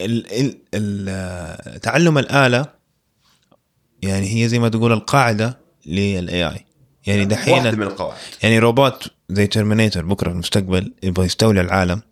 ال 0.00 0.32
ال 0.40 0.58
ال 0.74 1.06
آه، 1.08 1.76
تعلم 1.78 2.18
الآلة 2.18 2.66
يعني 4.02 4.42
هي 4.44 4.48
زي 4.48 4.58
ما 4.58 4.68
تقول 4.68 4.92
القاعدة 4.92 5.58
لل 5.86 6.48
AI 6.48 6.64
يعني 7.06 7.20
واحدة 7.20 7.34
دحين 7.36 7.78
من 7.78 7.82
القواعد. 7.82 8.18
يعني 8.42 8.58
روبوت 8.58 9.10
زي 9.28 9.46
Terminator 9.46 10.04
بكرة 10.04 10.28
في 10.28 10.34
المستقبل 10.34 10.94
يبغى 11.02 11.26
يستولي 11.26 11.60
العالم. 11.60 12.02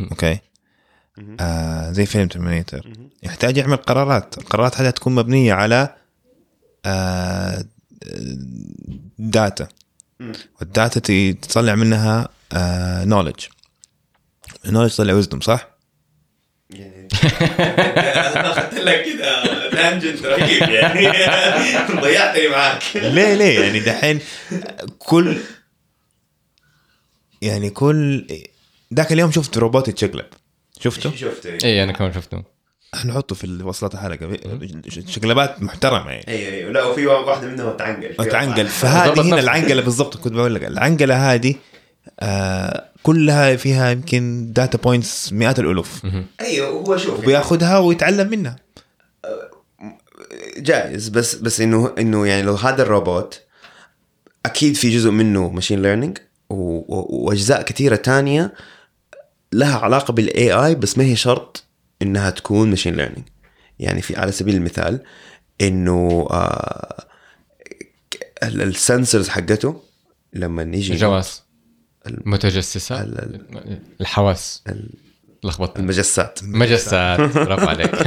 okay؟ 0.00 0.38
آه 1.40 1.92
زي 1.92 2.06
فيلم 2.06 2.28
Terminator 2.28 2.80
يحتاج 3.22 3.56
يعمل 3.56 3.76
قرارات. 3.76 4.38
القرارات 4.38 4.80
هذه 4.80 4.90
تكون 4.90 5.14
مبنية 5.14 5.52
على 5.52 5.94
آه 6.84 7.64
data 9.18 9.68
وال 10.60 10.73
data 10.73 11.00
تطلع 11.32 11.74
منها 11.74 12.28
آه 12.52 13.04
knowledge 13.04 13.46
النولج 14.66 14.90
تطلع 14.90 15.14
ويزدم 15.14 15.40
صح؟ 15.40 15.75
يعني 16.70 17.08
أنا 18.18 18.50
اخذت 18.50 18.74
لك 18.74 19.04
كذا 19.04 19.70
تانجنت 19.70 20.26
رهيب 20.26 20.62
يعني 20.70 21.08
ضيعتني 22.00 22.48
معاك 22.48 22.82
ليه 22.94 23.34
ليه؟ 23.34 23.60
يعني 23.60 23.80
دحين 23.80 24.20
كل 24.98 25.36
يعني 27.42 27.70
كل 27.70 28.26
ذاك 28.94 29.12
اليوم 29.12 29.32
شفت 29.32 29.58
روبوت 29.58 29.88
يتشقلب. 29.88 30.26
شفته؟ 30.80 31.16
شفت 31.16 31.46
اي 31.46 31.82
أنا 31.82 31.92
كمان 31.92 32.12
شفته. 32.12 32.42
نحطه 33.06 33.34
في 33.34 33.62
وصلات 33.62 33.94
الحلقة. 33.94 34.38
شقلبات 35.08 35.62
محترمة 35.62 36.10
يعني. 36.10 36.28
أيوه 36.28 36.52
أيوه 36.52 36.72
لا 36.72 36.84
وفي 36.84 37.06
واحدة 37.06 37.48
منهم 37.48 37.76
تعنقل. 37.76 38.14
وتعنقل 38.18 38.66
فهذه 38.66 39.20
هنا. 39.20 39.40
العنقلة 39.40 39.82
بالضبط 39.82 40.16
كنت 40.16 40.32
بقول 40.32 40.54
لك. 40.54 40.64
العنقلة 40.64 41.34
هذه 41.34 41.54
آه 42.20 42.88
كلها 43.06 43.56
فيها 43.56 43.90
يمكن 43.90 44.52
data 44.52 44.78
points 44.78 45.32
مئات 45.32 45.58
الألوف. 45.58 46.06
أيوه 46.40 46.68
هو 46.68 46.96
شوف 46.96 47.18
وبياخذها 47.18 47.78
ويتعلم 47.78 48.30
منها. 48.30 48.56
جائز 50.56 51.08
بس 51.08 51.34
بس 51.34 51.60
إنه 51.60 51.94
إنه 51.98 52.26
يعني 52.26 52.42
لو 52.42 52.54
هذا 52.54 52.82
الروبوت 52.82 53.42
أكيد 54.46 54.74
في 54.74 54.90
جزء 54.90 55.10
منه 55.10 55.50
machine 55.50 55.82
learning 55.82 56.18
وأجزاء 56.50 57.62
كثيرة 57.62 57.96
تانية 57.96 58.54
لها 59.52 59.78
علاقة 59.78 60.12
بال 60.12 60.52
AI 60.52 60.74
بس 60.74 60.98
ما 60.98 61.04
هي 61.04 61.16
شرط 61.16 61.64
إنها 62.02 62.30
تكون 62.30 62.70
machine 62.70 62.94
learning 62.94 63.24
يعني 63.78 64.02
في 64.02 64.16
على 64.16 64.32
سبيل 64.32 64.54
المثال 64.54 65.02
إنه 65.60 66.28
آه 66.30 67.04
السنسورز 68.42 69.28
حقته 69.28 69.82
لما 70.32 70.62
يجي 70.62 70.92
الجواز. 70.92 71.45
ال- 72.06 72.22
متجسسات 72.28 73.00
ال- 73.00 73.80
الحواس. 74.00 74.62
ال- 74.68 74.90
لخبطت 75.44 75.78
المجسات. 75.78 76.38
مجسات. 76.42 77.20
برافو 77.46 77.66
عليك. 77.66 77.94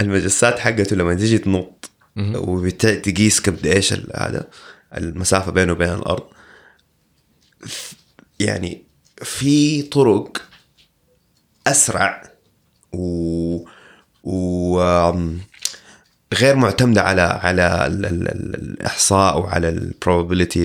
المجسات 0.00 0.58
حقته 0.58 0.96
لما 0.96 1.14
تيجي 1.14 1.38
تنط 1.38 1.90
وتقيس 2.34 3.40
قد 3.40 3.66
إيش 3.66 3.92
هذا 3.92 4.48
المسافة 4.96 5.52
بينه 5.52 5.72
وبين 5.72 5.88
الأرض 5.94 6.22
يعني 8.40 8.82
في 9.22 9.82
طرق 9.82 10.42
أسرع 11.66 12.30
و 12.92 13.58
و 14.24 14.78
غير 16.34 16.56
معتمدة 16.56 17.02
على 17.02 17.22
على 17.22 17.86
ال- 17.86 18.06
ال- 18.06 18.28
ال- 18.28 18.54
الإحصاء 18.54 19.38
وعلى 19.40 19.68
ال 19.68 19.76
probability 19.76 20.62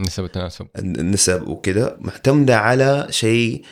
نسب 0.00 0.24
التناسب 0.24 0.66
النسب 0.78 1.48
وكده 1.48 1.96
معتمدة 2.00 2.58
على 2.58 3.06
شيء 3.10 3.62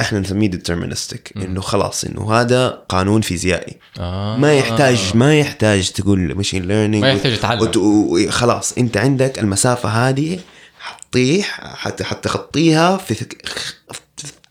إحنا 0.00 0.20
نسميه 0.20 0.50
deterministic 0.50 1.36
إنه 1.42 1.60
خلاص 1.60 2.04
إنه 2.04 2.32
هذا 2.32 2.68
قانون 2.88 3.20
فيزيائي 3.20 3.76
آه. 3.98 4.36
ما 4.36 4.54
يحتاج 4.54 4.98
ما 5.14 5.38
يحتاج 5.38 5.90
تقول 5.90 6.34
machine 6.34 6.62
learning 6.62 7.02
ما 7.04 7.12
يحتاج 7.12 7.32
يتعلم. 7.32 8.30
خلاص 8.30 8.72
أنت 8.78 8.96
عندك 8.96 9.38
المسافة 9.38 9.88
هذه 9.88 10.38
حطيح 10.80 11.60
حت 11.76 12.02
حتخطيها 12.02 12.96
في 12.96 13.14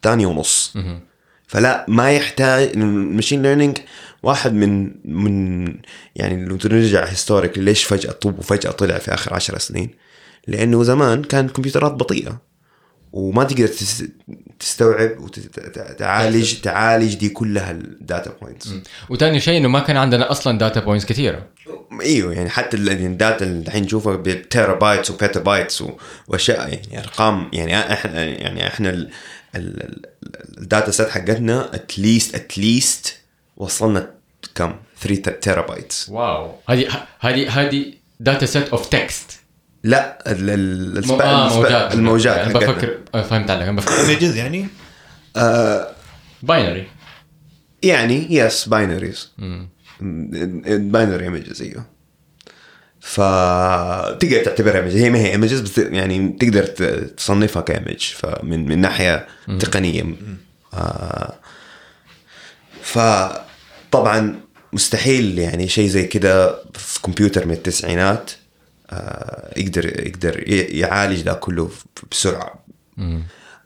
ثانية 0.04 0.26
ونص. 0.28 0.73
فلا 1.47 1.86
ما 1.88 2.12
يحتاج 2.12 2.71
ال 2.75 2.84
machine 2.84 3.41
learning 3.43 3.77
واحد 4.23 4.53
من 4.53 4.91
من 5.05 5.65
يعني 6.15 6.45
لو 6.45 6.55
ترجع 6.57 7.05
historic 7.06 7.58
ليش 7.57 7.83
فجأة 7.83 8.12
طب 8.12 8.39
وفجأة 8.39 8.71
طلع 8.71 8.97
في 8.97 9.13
آخر 9.13 9.33
عشر 9.33 9.57
سنين؟ 9.57 9.89
لأنه 10.47 10.83
زمان 10.83 11.23
كانت 11.23 11.49
الكمبيوترات 11.49 11.91
بطيئة. 11.91 12.41
وما 13.13 13.43
تقدر 13.43 13.67
تس- 13.67 14.03
تستوعب 14.59 15.12
وتعالج 15.19 16.53
تعالج 16.62 17.13
دي 17.15 17.29
كلها 17.29 17.71
ال 17.71 17.84
data 17.84 18.34
points 18.41 18.69
وثاني 19.09 19.39
شيء 19.39 19.57
إنه 19.57 19.67
ما 19.67 19.79
كان 19.79 19.97
عندنا 19.97 20.31
أصلا 20.31 20.57
data 20.58 20.79
points 20.79 21.06
كثيرة. 21.05 21.47
إيوه 22.01 22.33
يعني 22.33 22.49
حتى 22.49 22.77
ال- 22.77 22.89
ال 22.89 23.01
data 23.01 23.45
اللي 23.45 23.65
الحين 23.67 23.83
نشوفها 23.83 24.15
بالتيرا 24.15 24.73
بايتس 24.73 25.12
وبيتا 25.12 25.39
بايتس 25.39 25.83
وأشياء 26.27 26.57
يعني 26.69 26.99
أرقام 26.99 27.49
يعني 27.53 27.93
إحنا 27.93 28.23
يعني 28.25 28.67
إحنا 28.67 28.89
ال- 28.89 29.09
ال- 29.55 29.83
ال- 29.83 30.05
ال 30.58 30.64
data 30.64 30.91
set 30.91 31.10
حقتنا 31.09 31.75
at 31.75 31.93
least 31.93 32.36
at 32.36 32.59
least 32.59 33.17
وصلنا 33.57 34.11
كم؟ 34.55 34.75
3 35.01 35.31
terabytes 35.32 36.10
wow. 36.10 36.51
هذه 36.69 36.87
هذه 37.19 37.61
هذه 37.61 37.93
data 38.19 38.45
set 38.45 38.69
of 38.69 38.89
text 38.89 39.39
لا 39.83 40.31
ال- 40.31 40.49
ال- 40.49 40.97
السب- 40.97 41.21
آه 41.21 41.93
الموجات 41.93 42.37
انا 42.37 42.53
حقتنا. 42.59 42.71
بفكر 42.71 42.97
آه، 43.15 43.21
فهمت 43.21 43.49
عليك. 43.51 43.67
أنا 43.67 43.77
بفكر 43.77 44.09
images 44.10 44.36
يعني؟ 44.35 44.67
binary 46.43 46.88
يعني 47.83 48.35
yes 48.36 48.69
binaries 48.69 49.32
binary 50.01 51.23
images 51.23 51.62
أيوه. 51.61 51.85
فتقدر 52.99 54.43
تعتبرها 54.45 54.75
image 54.82 54.91
هي 54.95 55.09
ما 55.09 55.17
هي 55.19 55.31
images 55.32 55.60
بس 55.61 55.77
يعني 55.77 56.37
تقدر 56.39 56.63
تصنفها 57.17 57.61
ك 57.62 57.68
image 57.68 58.01
فمن 58.03 58.65
من 58.65 58.79
ناحية 58.81 59.27
تقنية. 59.59 60.03
آه 60.73 61.33
فطبعا 62.84 64.39
مستحيل 64.74 65.39
يعني 65.39 65.67
شيء 65.67 65.88
زي 65.88 66.04
كده 66.06 66.56
في 66.74 67.02
كمبيوتر 67.02 67.46
من 67.46 67.52
التسعينات 67.54 68.32
آه 68.89 69.54
يقدر 69.60 69.86
يقدر 70.08 70.43
يعالج 70.76 71.22
ده 71.22 71.34
كله 71.34 71.69
بسرعة. 72.12 72.65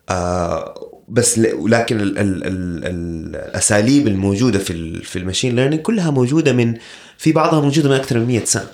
آه 0.10 0.92
بس 1.10 1.40
ل- 1.40 1.54
ولكن 1.54 2.00
ال 2.02 2.18
ال 2.18 2.44
ال 2.48 2.48
ال 2.86 3.36
الأساليب 3.36 4.08
الموجودة 4.08 4.60
في 4.60 4.74
ال 4.74 5.04
في 5.04 5.20
ال 5.20 5.24
machine 5.24 5.56
learning 5.56 5.82
كلها 5.82 6.12
موجودة 6.12 6.54
من 6.54 6.78
في 7.18 7.32
بعضها 7.32 7.62
موجودة 7.62 7.90
من 7.90 7.96
أكثر 7.96 8.20
من 8.20 8.26
100 8.28 8.46
سنة. 8.46 8.68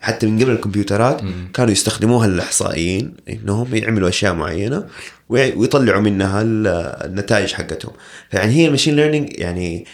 حتى 0.00 0.26
من 0.26 0.42
قبل 0.42 0.50
الكمبيوترات 0.52 1.20
كانوا 1.54 1.72
يستخدموها 1.72 2.26
الإحصائيين 2.26 3.14
إنهم 3.28 3.74
يعملوا 3.74 4.08
أشياء 4.08 4.34
معينة. 4.34 4.86
ويطلعوا 5.30 6.00
منها 6.00 6.42
ال- 6.42 6.66
النتائج 7.06 7.52
حقتهم 7.52 7.92
يعني 8.32 8.52
هي 8.52 8.66
ال 8.66 8.70
machine 8.70 8.96
learning 8.96 9.38
يعني 9.38 9.84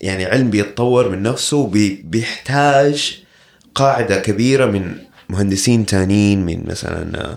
يعني 0.00 0.24
علم 0.24 0.50
بيتطور 0.50 1.08
من 1.08 1.22
نفسه 1.22 1.66
بيحتاج 2.04 3.22
قاعدة 3.74 4.18
كبيرة 4.18 4.66
من 4.66 4.94
مهندسين 5.28 5.86
تانيين 5.86 6.46
من 6.46 6.62
مثلا 6.66 7.36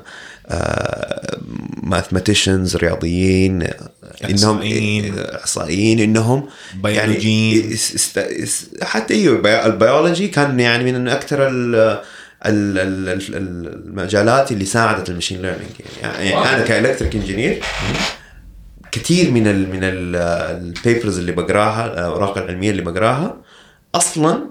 mathematicians 1.84 2.76
رياضيين 2.76 3.64
آه، 3.64 3.70
انهم. 4.30 4.62
آه، 5.18 5.36
إحصائيين 5.42 6.00
إنهم 6.00 6.46
بيولوجيين. 6.76 7.78
يعني 8.16 8.48
حتى 8.82 9.14
إيوه 9.14 9.36
البي- 9.38 9.66
البيولوجي 9.66 10.28
كان 10.28 10.60
يعني 10.60 10.92
من 10.92 11.08
أكثر 11.08 11.48
المجالات 12.46 14.52
اللي 14.52 14.66
ساعدت 14.66 15.10
ال 15.10 15.14
machine 15.14 15.42
learning 15.42 15.72
يعني, 16.02 16.30
يعني 16.30 16.56
أنا 16.56 16.64
ك 16.64 16.68
electrical 16.68 17.16
engineer 17.16 17.64
كثير 18.92 19.32
من 19.32 19.48
ال 19.48 19.70
من 19.70 19.80
ال 19.84 20.03
papers 20.03 21.20
اللي 21.20 21.32
بقراها 21.32 21.86
الاوراق 21.86 22.38
العلمية 22.38 22.72
اللي 22.72 22.82
بقراها 22.82 23.38
أصلا 23.96 24.50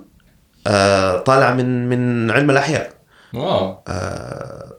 آه 0.66 1.18
طالعة 1.18 1.54
من 1.54 1.88
من 1.88 2.30
علم 2.30 2.50
الأحياء. 2.50 2.92
wow. 3.34 3.78
آه 3.88 4.74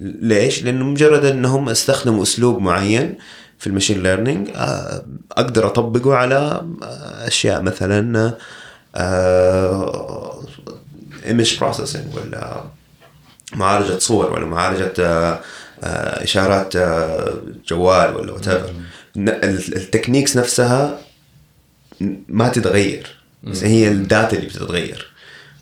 ليش؟ 0.00 0.62
لأنه 0.62 0.84
مجرد 0.84 1.24
إنهم 1.24 1.68
استخدموا 1.68 2.22
أسلوب 2.22 2.62
معين 2.62 3.14
في 3.58 3.66
ال 3.66 3.71
machine 3.71 4.02
learning 4.02 4.50
آه 4.56 5.04
أقدر 5.32 5.66
أطبقه 5.66 6.14
على 6.14 6.62
أشياء 7.26 7.62
مثلا 7.62 8.32
image 11.26 11.58
processing 11.60 12.14
ولا 12.14 12.64
معالجة 13.54 13.98
صور 13.98 14.32
ولا 14.32 14.46
معالجة 14.46 14.92
آه، 14.98 15.40
آه، 15.82 16.22
إشارات 16.24 16.76
آه، 16.76 17.34
جوال 17.68 18.16
ولا 18.16 18.32
وات 18.32 18.48
ال 19.16 19.27
techniques 19.27 20.36
نفسها 20.36 20.98
ما 22.28 22.48
تتغير. 22.48 23.16
بس 23.42 23.64
هي 23.64 23.88
ال 23.88 23.98
data 23.98 24.36
اللي 24.36 24.48
بتتغير. 24.48 25.12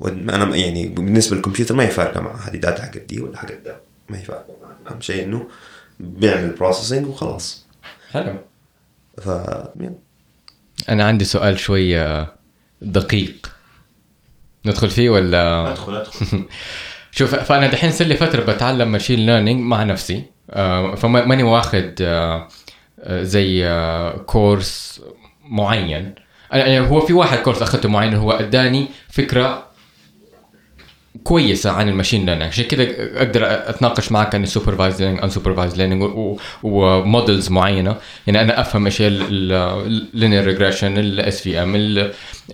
وأنا 0.01 0.57
يعني 0.57 0.89
بالنسبة 0.89 1.37
للكمبيوتر 1.37 1.75
ما 1.75 1.85
هي 1.85 1.91
فارقة 1.91 2.21
مع 2.21 2.37
هذه 2.37 2.57
data 2.57 2.83
حقت 2.83 2.99
دي 2.99 3.21
ولا 3.21 3.39
حقت 3.39 3.61
ده. 3.65 3.77
ما 4.09 4.19
هي 4.19 4.23
فارقة. 4.23 4.55
أهم 4.91 5.01
شيء 5.01 5.25
إنه 5.25 5.49
بيعمل 6.01 6.51
processing 6.51 7.07
وخلاص. 7.07 7.67
حلو. 8.11 8.37
ف 9.23 9.29
أنا 10.89 11.05
عندي 11.05 11.25
سؤال 11.25 11.59
شوية 11.59 12.35
دقيق. 12.83 13.54
ندخل 14.67 14.91
فيه 14.91 15.11
ولا؟ 15.11 15.71
ادخل 15.71 15.97
ادخل 15.97 16.45
شوف 17.17 17.35
فأنا 17.35 17.67
دحين 17.67 17.91
صار 17.91 18.07
لي 18.07 18.17
فترة 18.17 18.53
بتعلم 18.53 18.93
machine 18.93 19.27
learning 19.27 19.61
مع 19.61 19.83
نفسي. 19.83 20.23
آه، 20.51 20.95
فما 20.95 21.25
ماني 21.25 21.43
واخد 21.43 21.95
آه، 22.01 22.49
آه، 23.01 23.23
زي 23.23 23.69
course 24.27 25.03
معين. 25.45 26.15
يعني 26.53 26.81
هو 26.81 27.01
في 27.01 27.13
واحد 27.13 27.39
course 27.39 27.63
أخذته 27.63 27.89
معين 27.89 28.15
هو 28.15 28.33
أداني 28.33 28.89
فكرة 29.11 29.67
كويسة 31.23 31.71
عن 31.71 31.89
ال 31.89 31.94
machine 31.94 32.27
learning 32.27 32.49
عشان 32.49 32.65
كذا 32.65 32.87
أقدر 33.19 33.41
أتناقش 33.47 34.13
معك 34.13 34.35
عن 34.35 34.43
ال 34.43 34.48
supervised 34.48 35.01
learning 35.03 35.23
unsupervised 35.23 35.77
learning 35.77 36.11
و 36.63 36.75
models 36.75 37.51
معينة. 37.51 37.97
يعني 38.27 38.41
أنا 38.41 38.61
أفهم 38.61 38.87
إيش 38.87 39.03
هي 39.03 39.09
ال 39.09 39.28
linear 39.28 40.45
regression 40.45 40.99
ال 40.99 41.41
SVM 41.41 41.75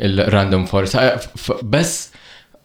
ال 0.00 0.10
random 0.10 0.64
forest 0.64 1.18
بس 1.62 2.10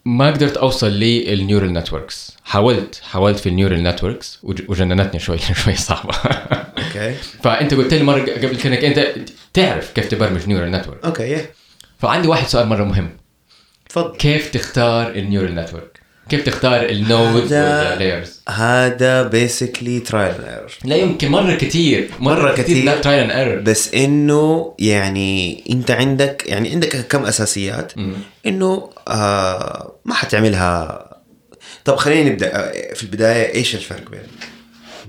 ما 0.05 0.27
قدرت 0.31 0.57
أوصل 0.57 0.87
لل 0.91 1.12
neural 1.12 1.73
networks 1.73 2.37
حاولت 2.43 3.01
حاولت 3.11 3.39
في 3.39 3.49
ال 3.49 3.54
neural 3.54 3.83
networks 3.83 4.39
وجننتني 4.43 5.19
شوي 5.19 5.37
شوي 5.63 5.75
صعبة. 5.75 6.13
okay. 6.15 7.13
فأنت 7.43 7.73
قلت 7.73 7.93
لي 7.93 8.03
مرة 8.03 8.19
قبل 8.19 8.55
كده 8.55 8.73
إنك 8.73 8.83
أنت 8.83 9.15
تعرف 9.53 9.91
كيف 9.93 10.07
تبرمج 10.07 10.47
neural 10.47 10.71
network 10.71 11.05
okay 11.05 11.45
فعندي 11.99 12.27
واحد 12.27 12.47
سؤال 12.47 12.67
مرة 12.67 12.83
مهم. 12.83 13.09
تفضل. 13.95 14.17
كيف 14.17 14.51
تختار 14.51 15.11
ال 15.11 15.17
neural 15.17 15.55
network؟ 15.55 15.99
كيف 16.29 16.45
تختار 16.45 16.89
ال 16.89 17.00
nodes 17.00 17.53
وال 17.53 17.73
layers؟ 17.73 18.41
هذا 18.49 19.23
basically 19.23 19.99
trial 19.99 20.41
error 20.45 20.71
لا 20.85 20.95
يمكن 20.95 21.31
مرة 21.31 21.55
كثير 21.55 22.09
مرة, 22.19 22.33
مرة 22.41 22.53
كثير 22.55 22.97
ترايل 22.97 23.19
اند 23.19 23.31
ايرور 23.31 23.61
بس 23.61 23.93
إنه 23.93 24.75
يعني 24.79 25.63
أنت 25.69 25.91
عندك 25.91 26.43
يعني 26.47 26.69
عندك 26.71 27.07
كم 27.07 27.25
أساسيات 27.25 27.93
إنه 28.45 28.89
آه 29.07 29.95
ما 30.05 30.13
حتعملها. 30.13 31.05
طب 31.85 31.95
خلينا 31.95 32.29
نبدأ. 32.29 32.55
آه، 32.55 32.93
في 32.93 33.03
البداية 33.03 33.53
إيش 33.53 33.75
الفرق 33.75 34.09
بين 34.11 34.19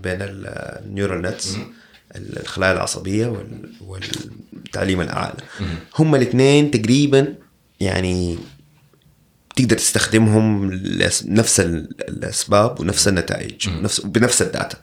بين 0.03 0.19
ال 0.21 0.35
neural 0.35 1.23
nets 1.23 1.57
الخلايا 2.17 2.73
العصبية 2.73 3.27
وال- 3.27 3.73
والتعليم 3.81 5.01
الآلي. 5.01 5.35
هم 5.99 6.15
الاثنين 6.15 6.71
تقريبا 6.71 7.35
يعني 7.81 8.39
تقدر 9.57 9.77
تستخدمهم 9.77 10.71
لأس- 10.81 11.27
نفس 11.27 11.61
ال- 11.61 12.09
الأسباب 12.09 12.81
ونفس 12.81 13.09
النتائج 13.09 13.69
نفس 13.83 14.01
بنفس 14.01 14.43
ال 14.43 14.49
data. 14.49 14.79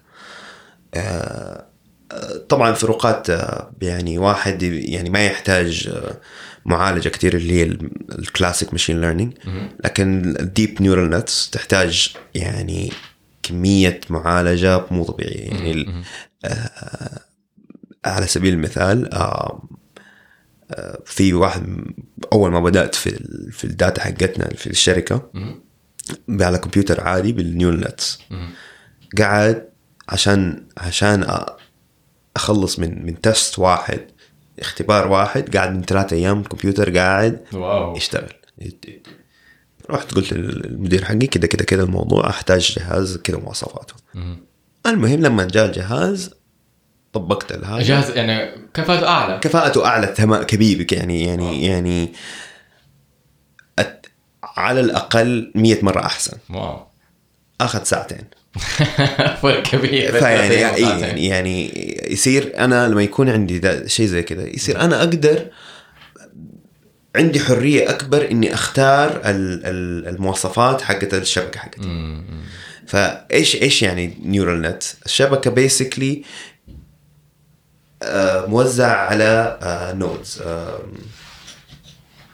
آه، 0.93 1.65
آه، 2.11 2.37
طبعا 2.49 2.73
فروقات 2.73 3.29
آه، 3.29 3.71
يعني 3.81 4.17
واحد 4.17 4.63
يعني 4.63 5.09
ما 5.09 5.25
يحتاج 5.25 5.93
معالجة 6.65 7.09
كثير 7.09 7.35
اللي 7.37 7.53
هي 7.53 7.63
ال- 7.63 7.89
ال 8.19 8.26
classic 8.26 8.71
machine 8.71 9.01
learning 9.01 9.33
لكن 9.85 10.35
ال 10.39 10.48
deep 10.48 10.81
neural 10.81 11.09
nets 11.09 11.49
تحتاج 11.49 12.13
يعني 12.35 12.91
كمية 13.43 13.99
معالجة 14.09 14.85
مو 14.91 15.03
طبيعية. 15.03 15.49
يعني 15.49 16.03
على 18.05 18.27
سبيل 18.27 18.53
المثال 18.53 19.09
في 21.05 21.33
واحد 21.33 21.85
أول 22.33 22.51
ما 22.51 22.59
بدأت 22.59 22.95
في 22.95 23.09
في 23.51 23.63
ال 23.63 23.71
data 23.71 24.01
حقتنا 24.01 24.49
في 24.49 24.67
الشركة 24.67 25.31
على 26.29 26.57
كمبيوتر 26.57 27.01
عادي 27.01 27.31
بال 27.31 27.43
neural 27.43 27.79
nets. 27.79 28.19
قعد 29.19 29.69
عشان 30.09 30.67
عشان 30.77 31.45
أخلص 32.35 32.79
من 32.79 33.05
من 33.05 33.21
test 33.21 33.59
واحد 33.59 33.99
اختبار 34.59 35.07
واحد 35.07 35.55
قاعد 35.57 35.75
من 35.75 35.81
ثلاثة 35.81 36.15
أيام 36.15 36.39
الكمبيوتر 36.39 36.97
قاعد 36.97 37.43
wow. 37.53 37.95
يشتغل. 37.95 38.33
رحت 39.89 40.13
قلت 40.13 40.33
للمدير 40.33 41.05
حقي 41.05 41.27
كده 41.27 41.47
كده 41.47 41.65
كده 41.65 41.83
الموضوع 41.83 42.29
أحتاج 42.29 42.75
جهاز 42.77 43.17
كده 43.17 43.39
مواصفاته. 43.39 43.93
المهم 44.85 45.21
لما 45.21 45.43
جاء 45.43 45.65
الجهاز 45.65 46.29
طبقت 47.13 47.51
الهذا 47.51 47.81
جهاز 47.83 48.09
يعني 48.17 48.51
كفاءته 48.73 49.07
أعلى. 49.07 49.39
كفاءته 49.39 49.85
أعلى 49.85 50.07
تمام 50.07 50.43
كبيبك 50.43 50.91
يعني 50.93 51.23
يعني 51.25 51.65
يعني 51.65 52.13
أت- 53.81 54.07
على 54.43 54.79
الأقل 54.79 55.51
100 55.55 55.77
مرة 55.85 56.05
أحسن. 56.05 56.37
واو. 56.49 56.79
أخذ 57.61 57.83
ساعتين. 57.83 58.23
فرق 59.41 59.63
كبير. 59.63 60.11
فيعني 60.19 60.55
يعني 60.55 61.27
يعني 61.27 61.71
يصير 62.11 62.53
أنا 62.57 62.87
لما 62.87 63.03
يكون 63.03 63.29
عندي 63.29 63.89
شيء 63.89 64.05
زي 64.05 64.23
كذا 64.23 64.47
يصير 64.47 64.81
أنا 64.81 64.99
أقدر 64.99 65.45
عندي 67.15 67.39
حرية 67.39 67.89
أكبر 67.89 68.31
إني 68.31 68.53
أختار 68.53 69.09
ال- 69.25 69.65
ال- 69.65 70.07
المواصفات 70.07 70.81
حقت 70.81 71.13
الشبكة 71.13 71.59
حقتي. 71.59 72.21
فإيش 72.87 73.55
إيش 73.55 73.83
يعني 73.83 74.17
neural 74.25 74.61
net 74.61 74.83
الشبكة 75.05 75.51
basically 75.51 76.23
موزع 78.47 78.87
على 78.97 79.57
nodes 79.97 80.41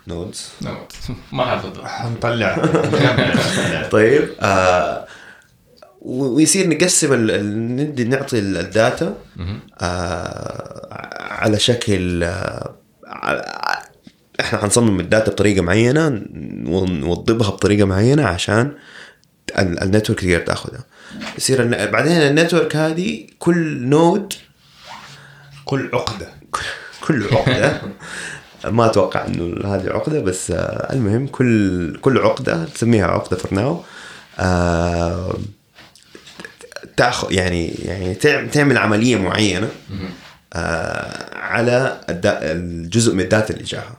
nodes 0.08 0.50
ما 1.34 1.46
حافظ 1.46 1.80
حنطلع 1.84 2.56
طيب 3.92 4.30
آه 4.42 5.08
ويصير 6.02 6.70
نقسم 6.70 7.14
ندي 7.82 8.04
نعطي 8.04 8.40
ال- 8.40 8.58
ال 8.58 8.69
data 8.69 9.16
آه 9.82 10.88
على 11.32 11.60
شكل 11.60 12.24
آه 12.24 12.74
إحنا 14.40 14.60
حنصمم 14.60 15.00
ال 15.00 15.06
data 15.06 15.32
بطريقة 15.32 15.62
معينة 15.62 16.22
ونوضبها 16.66 17.50
بطريقة 17.50 17.86
معينة 17.86 18.26
عشان 18.26 18.72
ال- 19.60 19.84
ال 19.84 19.88
network 19.88 20.20
تقدر 20.20 20.40
تاخذها. 20.40 20.84
يصير 21.38 21.88
بعدين 21.92 22.12
ال 22.18 22.25
network 22.25 22.76
هذه 22.76 23.28
كل 23.40 23.88
node 23.88 24.34
كل 25.70 25.90
عقدة. 25.94 26.28
كل 27.08 27.28
عقدة. 27.32 27.82
ما 28.66 28.86
أتوقع 28.86 29.26
إنه 29.28 29.76
هذه 29.76 29.90
عقدة 29.90 30.20
بس 30.22 30.52
آه 30.52 30.94
المهم 30.94 31.28
كل 31.28 31.98
كل 32.02 32.18
عقدة 32.18 32.66
تسميها 32.66 33.06
عقدة 33.08 33.38
for 33.38 33.54
now 33.54 33.82
آه 34.40 35.34
تاخذ 36.98 37.32
يعني 37.34 37.68
يعني 37.68 38.16
تعم- 38.16 38.48
تعمل 38.48 38.78
عملية 38.78 39.16
معينة 39.16 39.70
آه 40.54 41.36
على 41.38 42.02
الجزء 42.26 43.14
من 43.14 43.20
ال 43.22 43.28
data 43.28 43.54
اللي 43.54 43.64
جاها. 43.64 43.98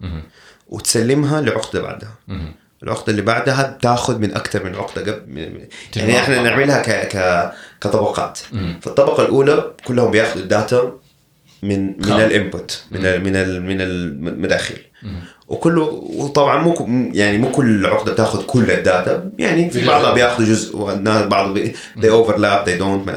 وتسلمها 0.68 1.40
لعقدة 1.40 1.82
بعدها. 1.82 2.14
العقدة 2.82 3.10
اللي 3.10 3.22
بعدها 3.22 3.70
بتاخذ 3.78 4.18
من 4.18 4.34
أكثر 4.34 4.64
من 4.64 4.74
عقدة 4.74 5.12
قبل 5.12 5.68
يعني 5.96 6.18
إحنا 6.18 6.42
نعملها 6.42 6.82
ك 6.82 7.08
ك 7.16 7.50
كطبقات. 7.80 8.38
فالطبقة 8.82 9.22
الأولى 9.22 9.70
كلهم 9.84 10.10
بياخذوا 10.10 10.42
ال 10.42 10.52
data 10.52 10.92
من 11.62 11.86
من. 11.86 12.20
ال 12.20 12.31
input 12.31 12.82
من 12.90 13.06
ال 13.06 13.24
من 13.24 13.36
ال 13.36 13.62
من 13.62 13.80
المداخل 13.80 14.76
وكله 15.48 15.82
وطبعا 16.16 16.62
مو 16.62 16.74
يعني 17.14 17.38
مو 17.38 17.50
كل 17.50 17.86
عقده 17.86 18.12
بتاخذ 18.12 18.42
كل 18.46 18.70
ال 18.70 18.80
data. 18.80 19.30
يعني 19.38 19.70
في 19.70 19.86
بعضها 19.86 20.14
بياخذوا 20.14 20.46
جزء 20.48 20.76
بعض 21.28 21.58
they 21.58 22.08
overlap 22.10 22.66
they 22.68 22.80
don't 22.80 23.10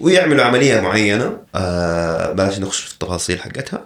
ويعملوا 0.00 0.44
عملية 0.44 0.80
معينة 0.80 1.36
آه 1.54 2.32
بلاش 2.32 2.58
نخش 2.58 2.80
في 2.80 2.92
التفاصيل 2.92 3.40
حقتها 3.40 3.84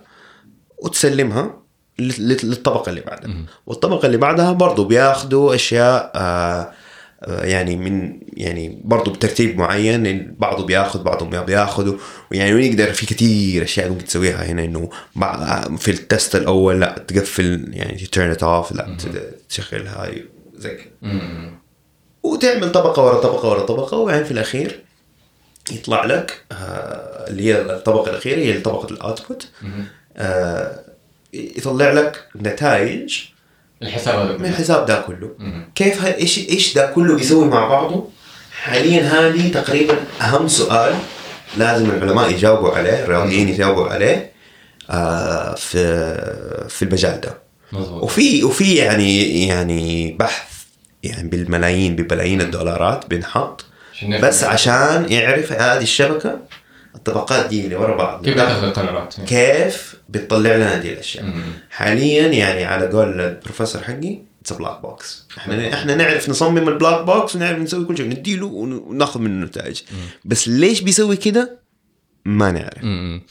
وتسلمها 0.78 1.54
لل- 1.98 2.14
لل- 2.28 2.38
للطبقة 2.50 2.90
اللي 2.90 3.00
بعدها. 3.00 3.30
والطبقة 3.66 4.06
اللي 4.06 4.16
بعدها 4.16 4.52
برضو 4.52 4.84
بياخذوا 4.84 5.54
أشياء 5.54 6.12
آه، 6.14 6.70
يعني 7.28 7.76
من 7.76 8.20
يعني 8.32 8.80
برضه 8.84 9.12
بترتيب 9.12 9.58
معين 9.58 10.34
بعضه 10.38 10.66
بياخذ 10.66 11.02
بعضه 11.02 11.26
ما 11.26 11.42
بياخذوا 11.42 11.98
ويعني 12.32 12.54
ونقدر 12.54 12.92
في 12.92 13.06
كثير 13.06 13.62
أشياء 13.62 13.88
ممكن 13.88 14.04
تسويها 14.04 14.44
هنا 14.44 14.64
إنه 14.64 14.90
في 15.78 15.90
ال 15.90 15.99
test 15.99 16.36
الأول 16.36 16.80
لا 16.80 17.04
تقفل 17.08 17.70
يعني 17.72 17.96
turn 17.96 18.30
it 18.30 18.42
off 18.42 18.72
لا 18.72 18.96
تشغلها 19.48 20.10
زي 20.56 20.74
كده. 20.74 21.10
وتعمل 22.22 22.72
طبقة 22.72 23.04
ورا 23.04 23.20
طبقة 23.20 23.48
ورا 23.48 23.60
طبقة 23.66 23.96
وبعدين 23.96 24.24
في 24.24 24.30
الأخير 24.30 24.80
يطلع 25.72 26.04
لك 26.04 26.44
آه 26.52 27.28
اللي 27.28 27.42
هي 27.44 27.60
الطبقة 27.60 28.10
الأخيرة 28.10 28.38
هي 28.38 28.60
طبقة 28.60 28.90
الاوتبوت 28.90 29.48
آه 30.16 30.80
يطلع 31.32 31.92
لك 31.92 32.28
نتائج 32.36 33.18
الحساب 33.82 34.18
هذا 34.18 34.36
من 34.38 34.44
الحساب 34.46 34.86
ده 34.86 35.00
كله. 35.06 35.30
كيف 35.74 36.04
ه- 36.04 36.14
إيش 36.14 36.38
إيش 36.38 36.74
ده 36.74 36.86
كله 36.86 37.16
بيسوي 37.16 37.44
مع 37.48 37.68
بعضه؟ 37.68 38.08
حاليا 38.62 39.02
هذه 39.02 39.52
تقريبا 39.52 39.94
أهم 40.20 40.48
سؤال 40.48 40.94
لازم 41.56 41.90
العلماء 41.90 42.30
يجاوبوا 42.30 42.70
عليه 42.70 43.04
الرياضيين 43.04 43.48
يجاوبوا 43.48 43.86
عليه 43.88 44.32
آه 44.90 45.54
في 45.54 45.78
في 46.68 46.82
المجال 46.84 47.20
ده. 47.20 47.38
مظبوط. 47.72 48.02
وفي 48.02 48.44
وفي 48.44 48.74
يعني 48.74 49.46
يعني 49.48 50.16
بحث 50.18 50.50
يعني 51.02 51.28
بالملايين 51.28 51.96
ببلايين 51.96 52.40
الدولارات 52.40 53.06
بينحط. 53.06 53.64
نفهم. 54.02 54.20
بس 54.28 54.44
عشان 54.44 55.06
يعرف 55.08 55.52
هذه 55.52 55.82
الشبكة 55.82 56.38
الطبقات 56.94 57.46
دي 57.48 57.64
اللي 57.64 57.76
ورا 57.76 57.96
بعض. 57.96 58.24
كيف 58.24 58.34
تأخذ 58.36 58.64
القرارات؟ 58.64 59.14
كيف 59.26 59.94
بتطلع 60.08 60.56
لنا 60.56 60.78
دي 60.78 60.92
الأشياء. 60.92 61.24
مم. 61.24 61.42
حاليا 61.70 62.26
يعني 62.26 62.64
على 62.64 62.86
قول 62.86 63.20
البروفيسور 63.20 63.82
حقي 63.82 64.18
it's 64.42 64.52
black 64.52 64.80
box 64.82 65.26
إحنا 65.38 65.74
إحنا 65.74 65.94
نعرف 65.94 66.28
نصمم 66.28 66.68
ال 66.68 66.74
black 66.74 67.04
box 67.04 67.36
ونعرف 67.36 67.58
نسوي 67.58 67.84
كل 67.84 67.96
شيء 67.96 68.06
نديله 68.06 68.46
ون- 68.46 68.72
وناخذ 68.72 69.20
منه 69.20 69.46
نتائج. 69.46 69.80
بس 70.24 70.48
ليش 70.48 70.80
بيسوي 70.80 71.16
كده؟ 71.16 71.60
ما 72.24 72.52
نعرف. 72.52 72.82
امم 72.82 73.22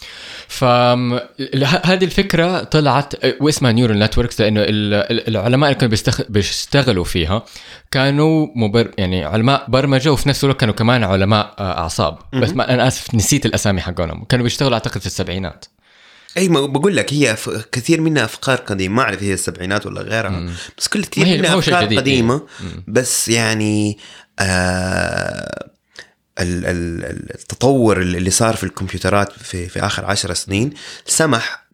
فهذه 0.48 2.04
الفكرة 2.04 2.64
طلعت 2.64 3.14
واسمها 3.42 3.72
neural 3.72 4.00
networks 4.00 4.42
لأنه 4.42 4.62
ال- 4.62 4.94
ال- 4.94 5.28
العلماء 5.28 5.70
اللي 5.70 5.80
كانوا 5.80 5.90
بيستخ... 5.90 6.22
بيشتغلوا 6.30 7.04
فيها 7.04 7.46
كانوا 7.92 8.48
مبر... 8.56 8.92
يعني 8.98 9.26
علماء 9.26 9.66
برمجة 9.68 10.12
وفي 10.12 10.30
نفس 10.30 10.44
الوقت 10.44 10.60
كانوا 10.60 10.76
كمان 10.76 11.04
علماء 11.04 11.56
أعصاب. 11.60 12.18
بس 12.34 12.50
ما 12.50 12.74
أنا 12.74 12.88
آسف 12.88 13.16
نسيت 13.16 13.46
الأسامي 13.46 13.82
حقهم 13.82 14.24
كانوا 14.24 14.44
بيشتغلوا 14.44 14.74
أعتقد 14.74 15.02
في 15.02 15.08
السبعينات. 15.08 15.66
أي 16.38 16.50
ما 16.50 16.66
بقول 16.66 16.96
لك 16.96 17.14
هي. 17.14 17.36
كثير 17.72 18.02
منها 18.02 18.26
أفكار 18.26 18.58
قديمة. 18.58 18.96
ما 18.96 19.02
أعرف 19.02 19.24
هي 19.24 19.34
السبعينات 19.34 19.86
ولا 19.86 20.02
غيرها. 20.02 20.50
بس 20.78 20.88
كل 20.88 21.04
كثير 21.04 21.38
منها 21.38 21.58
أفكار 21.60 21.84
قديمة. 21.84 22.42
بس 22.88 23.30
يعني 23.30 23.98
آه 24.40 25.70
التطور 26.40 28.02
اللي 28.02 28.30
صار 28.30 28.56
في 28.56 28.64
الكمبيوترات 28.64 29.32
في 29.32 29.68
في 29.68 29.80
آخر 29.80 30.06
عشر 30.06 30.34
سنين 30.34 30.74
سمح 31.06 31.70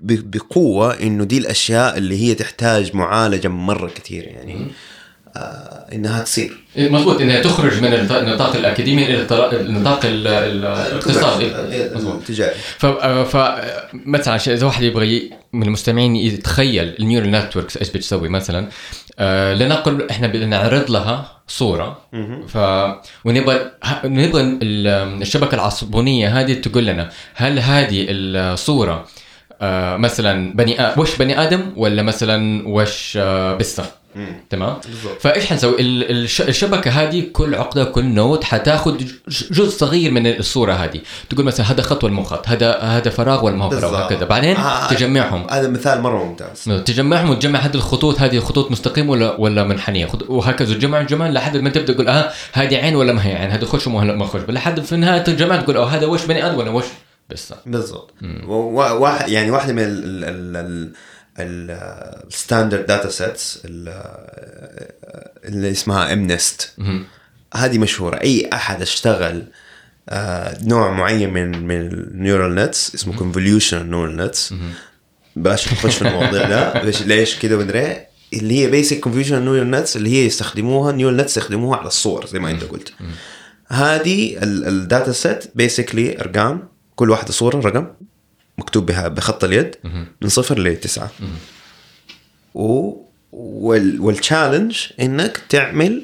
بقوة 0.00 1.00
إنه 1.00 1.24
دي 1.24 1.38
الأشياء 1.38 1.98
اللي 1.98 2.22
هي 2.22 2.34
تحتاج 2.34 2.96
معالجة 2.96 3.48
مرة 3.48 3.88
كثير 3.88 4.24
يعني. 4.24 4.70
إنها 5.92 6.22
تصير. 6.22 6.56
مضبوط 6.76 7.20
إنها 7.20 7.40
تخرج 7.42 7.82
من 7.82 7.92
النط- 7.94 8.12
النطاق 8.12 8.56
الأكاديمي 8.56 9.04
إلى 9.04 9.14
النطاق 9.60 10.04
ال- 10.04 10.26
ال- 10.26 10.64
الاقتصادي. 10.66 11.50
مضبوط 11.94 12.22
تجاري 12.24 12.54
ف 12.78 12.86
ف 12.86 13.36
مثلا 14.06 14.34
عشان 14.34 14.52
إذا 14.52 14.66
واحد 14.66 14.82
يبغى 14.82 15.30
من 15.52 15.62
المستمعين 15.62 16.16
يتخيل 16.16 16.94
ال 17.00 17.04
neural 17.04 17.30
networks 17.30 17.76
إيش 17.76 17.90
بتسوي 17.90 18.28
مثلا 18.28 18.68
آه 19.18 19.54
لنقل 19.54 20.06
إحنا 20.10 20.26
بدنا 20.26 20.46
نعرض 20.46 20.90
لها 20.90 21.40
صورة. 21.48 21.98
ف 22.48 22.56
ونبغى 23.24 23.70
نبغى 24.04 24.42
ال- 24.42 25.22
الشبكة 25.22 25.54
العصبونية 25.54 26.40
هذه 26.40 26.52
تقول 26.52 26.86
لنا 26.86 27.10
هل 27.34 27.58
هذه 27.58 28.06
الصورة 28.08 29.06
آه 29.62 29.96
مثلا 29.96 30.52
بني 30.56 30.80
آ... 30.80 30.98
وش 30.98 31.16
بني 31.16 31.42
آدم 31.42 31.72
ولا 31.76 32.02
مثلا 32.02 32.62
وش 32.68 33.18
آه 33.20 33.54
بسه 33.56 33.84
تمام؟ 34.50 34.76
فايش 35.20 35.46
حنسوي؟ 35.46 35.80
ال- 35.80 36.10
الش- 36.10 36.40
الشبكة 36.40 36.90
هذه 36.90 37.26
كل 37.32 37.54
عقدة 37.54 37.84
كل 37.84 38.04
نود 38.04 38.44
حتاخذ 38.44 38.96
جزء 39.28 39.68
صغير 39.78 40.10
من 40.10 40.26
الصورة 40.26 40.72
هذه. 40.72 41.00
تقول 41.30 41.44
مثلا 41.44 41.70
هذا 41.70 41.82
خط 41.82 42.04
ولا 42.04 42.12
مو 42.14 42.22
خط 42.22 42.48
هذا 42.48 42.78
هذا 42.78 43.10
فراغ 43.10 43.44
ولا 43.44 43.56
ما 43.56 43.64
هو 43.64 43.70
فراغ. 43.70 43.92
وهكذا. 43.92 44.24
بعدين 44.24 44.56
آه، 44.56 44.88
تجمعهم. 44.88 45.46
هذا 45.50 45.68
مثال 45.68 46.00
مرة 46.00 46.24
ممتاز. 46.24 46.82
تجمعهم 46.84 47.30
وتجمع 47.30 47.58
هذه 47.58 47.74
الخطوط 47.74 48.20
هذه 48.20 48.38
خطوط 48.38 48.70
مستقيمة 48.70 49.10
ولا 49.10 49.40
ولا 49.40 49.64
منحنية. 49.64 50.08
وهكذا. 50.28 50.74
تجمع 50.74 51.02
تجمع 51.02 51.28
لحد 51.28 51.56
ما 51.56 51.70
تبدأ 51.70 51.92
تقول 51.92 52.08
آه 52.08 52.30
هذه 52.52 52.76
عين 52.76 52.96
ولا 52.96 53.12
ما 53.12 53.26
هي 53.26 53.34
عين؟ 53.34 53.50
هذا 53.50 53.66
خش 53.66 53.86
ولا 53.86 54.16
ما 54.16 54.26
خش 54.26 54.40
لحد 54.48 54.80
في 54.80 54.92
النهايه 54.92 55.22
تجمع 55.22 55.56
تقول 55.56 55.76
آه 55.76 55.86
هذا 55.86 56.06
وش 56.06 56.24
بني 56.24 56.46
آدم 56.46 56.58
ولا 56.58 56.70
وش 56.70 56.84
بس. 57.30 57.54
بالضبط. 57.66 58.14
واحد 58.48 59.28
يعني 59.28 59.50
واحدة 59.50 59.72
من 59.72 59.82
ال 59.82 60.24
ال 60.24 60.56
ال 60.56 60.92
ال 61.38 61.54
standard 61.54 62.86
data 62.86 63.08
sets 63.08 63.62
اللي 65.44 65.70
اسمها 65.70 66.12
MNIST. 66.12 66.72
هذه 67.54 67.78
مشهورة. 67.78 68.16
أي 68.16 68.50
أحد 68.52 68.82
اشتغل 68.82 69.42
آه، 70.08 70.58
نوع 70.64 70.90
معين 70.90 71.32
من 71.32 71.66
من 71.66 71.80
النيورال 71.80 72.54
نتس 72.54 72.94
اسمه 72.94 73.16
كونفوليوشن 73.16 73.90
neural 73.90 74.16
nets 74.16 74.54
بلاش 75.36 75.72
نخش 75.72 75.96
في 75.96 76.08
المواضيع 76.08 76.48
ده. 76.48 76.72
ليش 76.84 77.02
ليش 77.02 77.38
كده 77.38 77.56
مدري 77.58 78.06
اللي 78.32 78.60
هي 78.60 78.70
basic 78.70 79.00
convolution 79.00 79.42
neural 79.44 79.70
nets 79.70 79.96
اللي 79.96 80.10
هي 80.10 80.26
يستخدموها 80.26 80.92
neural 80.92 81.16
nets 81.16 81.36
يستخدموها 81.36 81.78
على 81.78 81.86
الصور 81.88 82.26
زي 82.26 82.38
ما 82.38 82.50
أنت 82.50 82.64
قلت. 82.64 82.92
هذه 83.68 84.36
ال 84.42 84.56
data 84.56 85.12
set 85.12 85.44
basically 85.54 86.20
ارقام 86.20 86.68
كل 86.96 87.10
واحدة 87.10 87.32
صورة 87.32 87.56
رقم. 87.56 87.86
مكتوب 88.58 88.86
بها 88.86 89.08
بخط 89.08 89.44
اليد 89.44 89.74
من 90.22 90.28
صفر 90.28 90.58
لتسعه 90.58 91.10
و 92.54 92.92
وال 93.32 94.00
وال 94.00 94.14
challenge 94.14 94.78
إنك 95.00 95.40
تعمل 95.48 96.02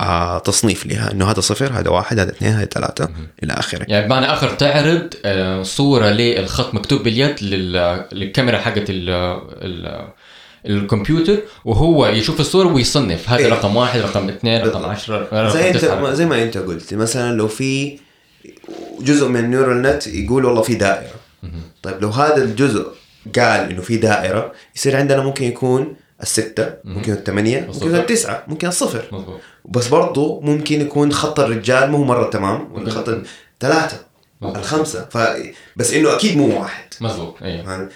آه 0.00 0.38
تصنيف 0.38 0.86
لها 0.86 1.12
إنه 1.12 1.30
هذا 1.30 1.40
صفر 1.40 1.72
هذا 1.72 1.90
واحد 1.90 2.18
هذا 2.18 2.30
اثنين 2.30 2.52
هذا 2.52 2.64
ثلاثة 2.64 3.08
إلى 3.42 3.52
آخره. 3.52 3.86
يعني 3.88 4.06
بمعنى 4.06 4.26
آخر 4.32 4.48
تعرض 4.50 5.14
آه، 5.24 5.62
صورة 5.62 6.06
للخط 6.10 6.74
مكتوب 6.74 7.02
باليد 7.02 7.42
لل- 7.42 8.04
للكاميرا 8.12 8.58
حقت 8.58 8.90
ال 8.90 9.10
ال 9.62 10.08
الكمبيوتر 10.66 11.38
وهو 11.64 12.06
يشوف 12.06 12.40
الصورة 12.40 12.66
ويصنف. 12.68 13.28
هذا 13.30 13.38
إيه. 13.38 13.48
رقم 13.48 13.76
واحد 13.76 14.00
رقم 14.00 14.28
اثنين 14.28 14.60
رقم 14.60 14.64
بالضبط. 14.72 14.84
10 14.90 15.16
رقم 15.18 15.48
زي 15.48 15.70
أنت. 15.70 15.84
زي 16.14 16.26
ما 16.26 16.42
أنت 16.42 16.58
قلت 16.58 16.94
مثلا 16.94 17.36
لو 17.36 17.48
في 17.48 17.98
جزء 19.00 19.28
من 19.28 19.40
النيورال 19.40 19.82
نت 19.82 20.06
يقول 20.06 20.44
والله 20.44 20.62
في 20.62 20.74
دائرة. 20.74 21.10
طيب 21.82 22.02
لو 22.02 22.08
هذا 22.08 22.44
الجزء 22.44 22.86
قال 23.38 23.70
إنه 23.70 23.82
في 23.82 23.96
دائرة 23.96 24.52
يصير 24.76 24.96
عندنا 24.96 25.22
ممكن 25.22 25.44
يكون 25.44 25.96
الستة 26.22 26.74
ممكن 26.84 27.12
الثمانية 27.12 27.60
ممكن 27.60 27.70
الصفر. 27.70 27.96
التسعة 27.96 28.44
ممكن 28.48 28.68
الصفر. 28.68 29.04
مظبوط. 29.12 29.40
بس 29.64 29.88
برضو 29.88 30.40
ممكن 30.40 30.80
يكون 30.80 31.12
خط 31.12 31.40
الرجال 31.40 31.90
مو 31.90 32.04
مرة 32.04 32.30
تمام 32.30 32.72
ولا 32.72 32.90
خط 32.90 33.08
مظبوط. 34.40 34.56
الخمسة. 34.56 35.08
ف... 35.10 35.18
بس 35.76 35.94
إنه 35.94 36.14
أكيد 36.16 36.36
مو 36.36 36.60
واحد. 36.60 36.84
مظبوط 37.00 37.42
أيوه 37.42 37.88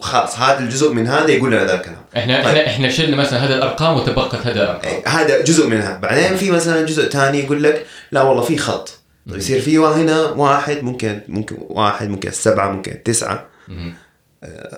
خلاص 0.00 0.38
هذا 0.38 0.58
الجزء 0.58 0.92
من 0.92 1.06
هذا 1.06 1.30
يقول 1.30 1.52
لنا 1.52 1.64
ذا 1.64 1.74
الكلام. 1.74 2.04
إحنا 2.16 2.36
طيب. 2.36 2.46
إحنا 2.46 2.66
إحنا 2.66 2.90
شلنا 2.90 3.16
مثلا 3.16 3.38
هذه 3.38 3.54
الأرقام 3.54 3.96
وتبقت 3.96 4.46
هذه 4.46 4.54
الأرقام. 4.54 4.92
إيه، 4.92 5.08
هذا 5.08 5.42
جزء 5.42 5.68
منها. 5.68 5.98
بعدين 5.98 6.36
في 6.36 6.50
مثلا 6.50 6.86
جزء 6.86 7.08
ثاني 7.08 7.38
يقول 7.38 7.62
لك 7.62 7.86
لا 8.12 8.22
والله 8.22 8.42
في 8.42 8.58
خط. 8.58 8.98
يصير 9.26 9.60
في 9.60 9.78
هنا 9.78 10.20
واحد 10.20 10.82
ممكن 10.82 11.20
ممكن 11.28 11.56
واحد 11.60 12.08
ممكن 12.08 12.28
السبعة 12.28 12.70
ممكن 12.70 12.92
التسعة 12.92 13.46
مهم. 13.68 13.94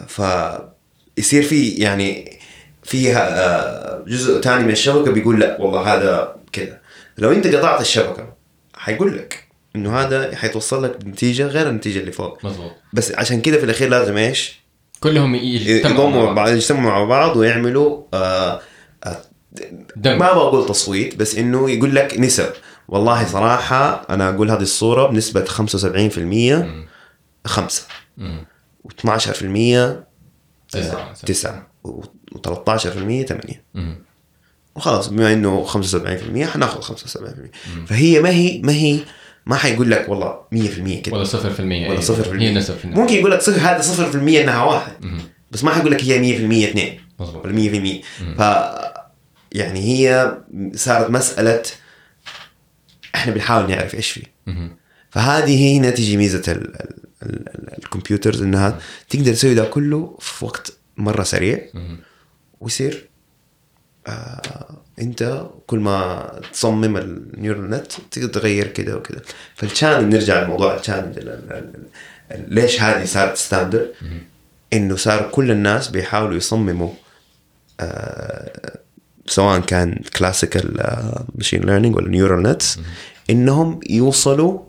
فيصير 0.08 1.42
في 1.42 1.68
يعني 1.68 2.38
فيها 2.82 3.44
آه، 3.44 4.04
جزء 4.06 4.40
ثاني 4.40 4.64
من 4.64 4.70
الشبكة 4.70 5.10
بيقول 5.10 5.40
لا 5.40 5.60
والله 5.60 5.94
هذا 5.94 6.36
كذا 6.52 6.78
لو 7.18 7.32
انت 7.32 7.46
قطعت 7.46 7.80
الشبكة 7.80 8.32
حيقول 8.74 9.18
لك 9.18 9.46
إنه 9.76 9.98
هذا 9.98 10.36
حيتوصل 10.36 10.84
لك 10.84 11.04
بنتيجة 11.04 11.46
غير 11.46 11.68
النتيجة 11.68 11.98
اللي 11.98 12.12
فوق 12.12 12.44
مظبوط 12.44 12.72
بس 12.92 13.12
عشان 13.12 13.40
كذا 13.40 13.58
في 13.58 13.64
الأخير 13.64 13.88
لازم 13.88 14.16
إيش؟ 14.16 14.60
كلهم 15.00 15.34
يجتمعوا 15.34 16.10
مع 16.10 16.32
بعض. 16.32 16.48
يجتمعوا 16.48 16.84
مع 16.84 17.04
بعض 17.04 17.36
ويعملوا 17.36 18.02
آه 18.14 18.60
آه. 19.04 19.22
ما 19.96 20.32
بقول 20.32 20.66
تصويت 20.66 21.16
بس 21.16 21.38
إنه 21.38 21.70
يقول 21.70 21.94
لك 21.94 22.20
نسب 22.20 22.50
والله 22.88 23.26
صراحة 23.26 24.06
أنا 24.10 24.28
أقول 24.28 24.50
هذه 24.50 24.62
الصورة 24.62 25.06
بنسبة 25.06 25.44
75% 25.44 26.64
خمسة 27.46 27.82
مم. 28.16 28.44
و12% 28.88 29.06
تسعة. 30.70 31.12
تسعة 31.12 31.66
و13% 31.86 32.78
8 32.78 33.26
مم. 33.74 33.98
وخلاص 34.76 35.08
بما 35.08 35.32
إنه 35.32 35.64
75% 35.66 36.44
حناخذ 36.44 36.82
75% 36.82 37.86
فهي 37.86 38.20
ما 38.20 38.30
هي 38.30 38.60
ما 38.64 38.72
هي 38.72 38.98
ما 39.46 39.56
حيقول 39.56 39.90
لك 39.90 40.08
والله 40.08 40.38
100% 40.54 40.56
كده 41.02 41.16
ولا 41.16 41.24
صفر 41.24 41.50
في 41.50 41.60
المية 41.60 41.88
ولا 41.88 42.00
أيوة. 42.00 42.22
0% 42.24 42.28
هي 42.28 42.54
نسب. 42.54 42.74
ممكن 42.84 43.14
يقول 43.14 43.30
لك 43.30 43.40
صفر 43.40 43.60
هذا 43.60 43.82
0% 44.12 44.16
إنها 44.16 44.64
واحد. 44.64 44.92
بس 45.50 45.64
ما 45.64 45.70
حيقول 45.70 45.92
لك 45.92 46.04
هي 46.04 46.18
100% 46.18 46.68
اثنين 46.70 47.00
مظبوط 47.20 47.44
ولا 47.46 47.54
100% 47.54 48.04
ف 48.38 48.40
يعني 49.52 49.80
هي 49.80 50.36
صارت 50.74 51.10
مسألة 51.10 51.62
إحنا 53.16 53.32
بنحاول 53.32 53.70
نعرف 53.70 53.94
إيش 53.94 54.10
فيه. 54.10 54.22
فهذه 55.10 55.78
هنا 55.78 55.90
تيجي 55.90 56.16
ميزة 56.16 56.52
ال 56.52 56.76
ال 56.76 56.94
ال 57.22 57.48
ال 57.48 57.78
الكمبيوترز 57.78 58.42
انها 58.42 58.78
تقدر 59.08 59.32
تسوي 59.32 59.54
ده 59.54 59.64
كله 59.64 60.16
في 60.20 60.44
وقت 60.44 60.72
مرة 60.96 61.22
سريع. 61.22 61.60
ويصير 62.60 63.08
آه 64.06 64.78
أنت 65.00 65.46
كل 65.66 65.78
ما 65.78 66.30
تصمم 66.52 66.96
ال 66.96 67.07
neural 67.07 67.70
net 67.70 67.92
تقدر 68.10 68.28
تغير 68.28 68.66
كده 68.66 68.96
وكده. 68.96 69.22
فال 69.54 69.64
challenge 69.64 70.08
نرجع 70.08 70.42
لموضوع 70.42 70.76
ال 70.76 70.81
challenge 70.81 71.18
ال- 71.18 71.28
ال- 71.28 71.52
ال- 71.52 71.82
ال- 72.32 72.54
ليش 72.54 72.82
هذه 72.82 73.04
صارت 73.04 73.36
standard 73.36 73.92
إنه 74.72 74.96
صار 74.96 75.30
كل 75.30 75.50
الناس 75.50 75.88
بيحاولوا 75.88 76.36
يصمموا 76.36 76.90
آه 77.80 78.78
سواء 79.28 79.60
كان 79.60 80.02
classical 80.16 80.80
machine 81.34 81.62
learning 81.62 81.96
ولا 81.96 82.08
neural 82.08 82.42
nets 82.42 82.78
إنهم 83.30 83.80
يوصلوا 83.90 84.60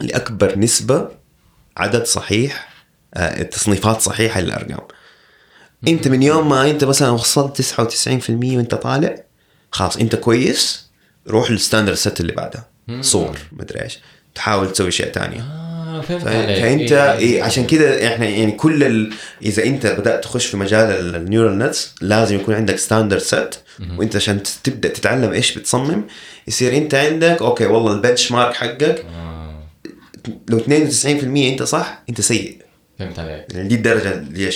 لأكبر 0.00 0.58
نسبة 0.58 1.08
عدد 1.76 2.04
صحيح 2.04 2.68
آه 3.14 3.42
تصنيفات 3.42 4.00
صحيحة 4.00 4.40
للأرقام. 4.40 4.80
أنت 5.88 6.08
من 6.08 6.22
يوم 6.22 6.48
ما 6.48 6.70
أنت 6.70 6.84
مثلا 6.84 7.10
وصلت 7.10 7.62
99% 7.62 8.30
وأنت 8.30 8.74
طالع 8.74 9.14
خلاص 9.70 9.96
أنت 9.96 10.16
كويس 10.16 10.88
روح 11.28 11.50
لل 11.50 11.59
standard 11.59 11.96
set 11.96 12.20
اللي 12.20 12.32
بعدها. 12.32 12.66
صور 13.00 13.38
مدري 13.52 13.82
إيش. 13.82 13.98
تحاول 14.34 14.72
تسوي 14.72 14.88
اشياء 14.88 15.12
ثانية 15.12 15.67
آه 15.98 16.00
فهمت 16.00 16.26
عليك. 16.26 16.58
فأنت 16.60 16.92
إيه. 16.92 17.18
إيه 17.18 17.42
عشان 17.42 17.66
كده 17.66 18.06
إحنا 18.06 18.26
يعني 18.26 18.52
كل 18.52 18.84
ال... 18.84 19.12
إذا 19.42 19.64
أنت 19.64 19.86
بدأت 19.86 20.24
تخش 20.24 20.46
في 20.46 20.56
مجال 20.56 21.14
ال 21.16 21.22
neural 21.22 21.58
nets 21.58 21.94
لازم 22.00 22.36
يكون 22.36 22.54
عندك 22.54 22.76
standard 22.78 23.20
set 23.20 23.54
وأنت 23.98 24.16
عشان 24.16 24.40
تبدأ 24.64 24.88
تتعلم 24.88 25.32
إيش 25.32 25.58
بتصمم 25.58 26.02
يصير 26.48 26.76
أنت 26.76 26.94
عندك 26.94 27.42
okay 27.42 27.66
والله 27.66 27.92
ال 27.92 28.32
benchmark 28.32 28.54
حقك. 28.54 29.04
آه. 29.14 29.38
لو 30.48 30.58
92% 30.58 30.64
أنت 31.36 31.62
صح 31.62 32.02
أنت 32.08 32.20
سيء. 32.20 32.56
فهمت 32.98 33.18
عليك. 33.18 33.44
يعني 33.54 33.68
دي 33.68 33.74
الدرجة 33.74 34.12
اللي 34.12 34.50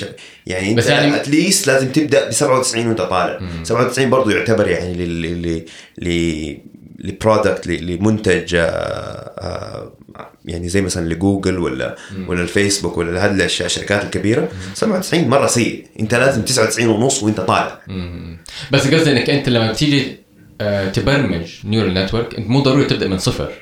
يعني 0.46 0.70
أنت 0.70 0.78
بس 0.78 0.86
يعني- 0.86 1.16
at 1.16 1.30
least 1.30 1.66
لازم 1.66 1.88
تبدأ 1.92 2.28
ب 2.28 2.32
97 2.32 2.86
وأنت 2.86 2.98
طالع. 2.98 3.40
97 3.62 4.10
برضه 4.10 4.32
يعتبر 4.32 4.68
يعني 4.68 4.94
ل 4.94 5.22
ل 5.42 5.64
ل 5.98 6.58
ل 7.04 7.12
product 7.12 7.66
لمنتج 7.66 8.54
آه، 8.54 8.60
آه، 9.38 9.92
يعني 10.44 10.68
زي 10.68 10.80
مثلا 10.80 11.08
لجوجل 11.08 11.58
ولا 11.58 11.96
ولا 12.26 12.42
الفيسبوك 12.42 12.96
ولا 12.96 13.26
هذه 13.26 13.44
الشركات 13.44 14.04
الكبيرة. 14.04 14.48
97 14.74 15.28
مرة 15.28 15.46
سيء. 15.46 15.86
أنت 16.00 16.14
لازم 16.14 16.42
99 16.42 16.88
ونص 16.88 17.22
وأنت 17.22 17.40
طالع. 17.40 17.80
مم. 17.86 18.38
بس 18.72 18.88
قصدي 18.88 19.12
إنك 19.12 19.30
أنت 19.30 19.48
لما 19.48 19.72
بتيجي 19.72 20.16
آه، 20.60 20.88
تبرمج 20.88 21.50
neural 21.64 21.94
network 21.94 22.34
أنت 22.34 22.48
مو 22.48 22.60
ضروري 22.60 22.84
تبدأ 22.84 23.08
من 23.08 23.18
صفر. 23.18 23.52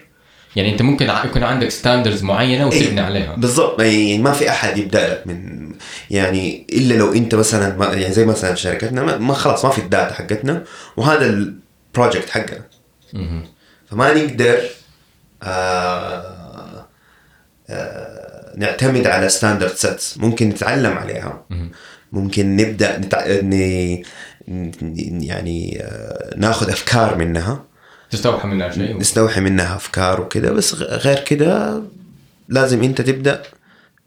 يعني 0.56 0.72
أنت 0.72 0.82
ممكن 0.82 1.06
يكون 1.24 1.42
عندك 1.42 1.68
standards 1.68 2.22
معينة 2.22 2.66
وتبني 2.66 3.00
عليها. 3.00 3.34
بالضبط. 3.34 3.80
يعني 3.80 4.18
ما 4.18 4.32
في 4.32 4.50
أحد 4.50 4.78
يبدأ 4.78 5.08
لك 5.10 5.26
من 5.26 5.70
يعني 6.10 6.66
إلا 6.72 6.94
لو 6.94 7.12
أنت 7.12 7.34
مثلا 7.34 7.76
ما 7.76 7.86
يعني 7.86 8.14
زي 8.14 8.24
مثلا 8.24 8.54
شركتنا 8.54 9.16
ما, 9.16 9.34
خلاص 9.34 9.64
ما 9.64 9.70
في 9.70 9.78
ال 9.79 9.86
data 9.86 10.14
حقتنا 10.14 10.64
وهذا 10.96 11.26
ال 11.26 11.39
project 11.39 12.31
حقنا. 12.30 12.64
فما 13.90 14.14
نقدر 14.14 14.60
آه 15.42 16.39
نعتمد 18.56 19.06
على 19.06 19.28
standard 19.29 19.74
sets 19.74 20.18
ممكن 20.18 20.48
نتعلم 20.48 20.98
عليها. 20.98 21.44
ممكن 22.12 22.56
نبدأ 22.56 22.98
نتع... 22.98 23.26
ن... 23.28 23.52
يعني 25.22 25.83
آه 25.83 26.35
ناخذ 26.37 26.70
أفكار 26.70 27.16
منها. 27.16 27.64
تستوحى 28.11 28.48
منها 28.48 28.70
شيء؟ 28.70 28.98
نستوحي 28.98 29.40
منها 29.40 29.76
أفكار 29.76 30.20
وكذا 30.20 30.50
بس 30.50 30.74
غير 30.74 31.18
كده 31.18 31.83
لازم 32.48 32.83
أنت 32.83 33.00
تبدأ 33.00 33.42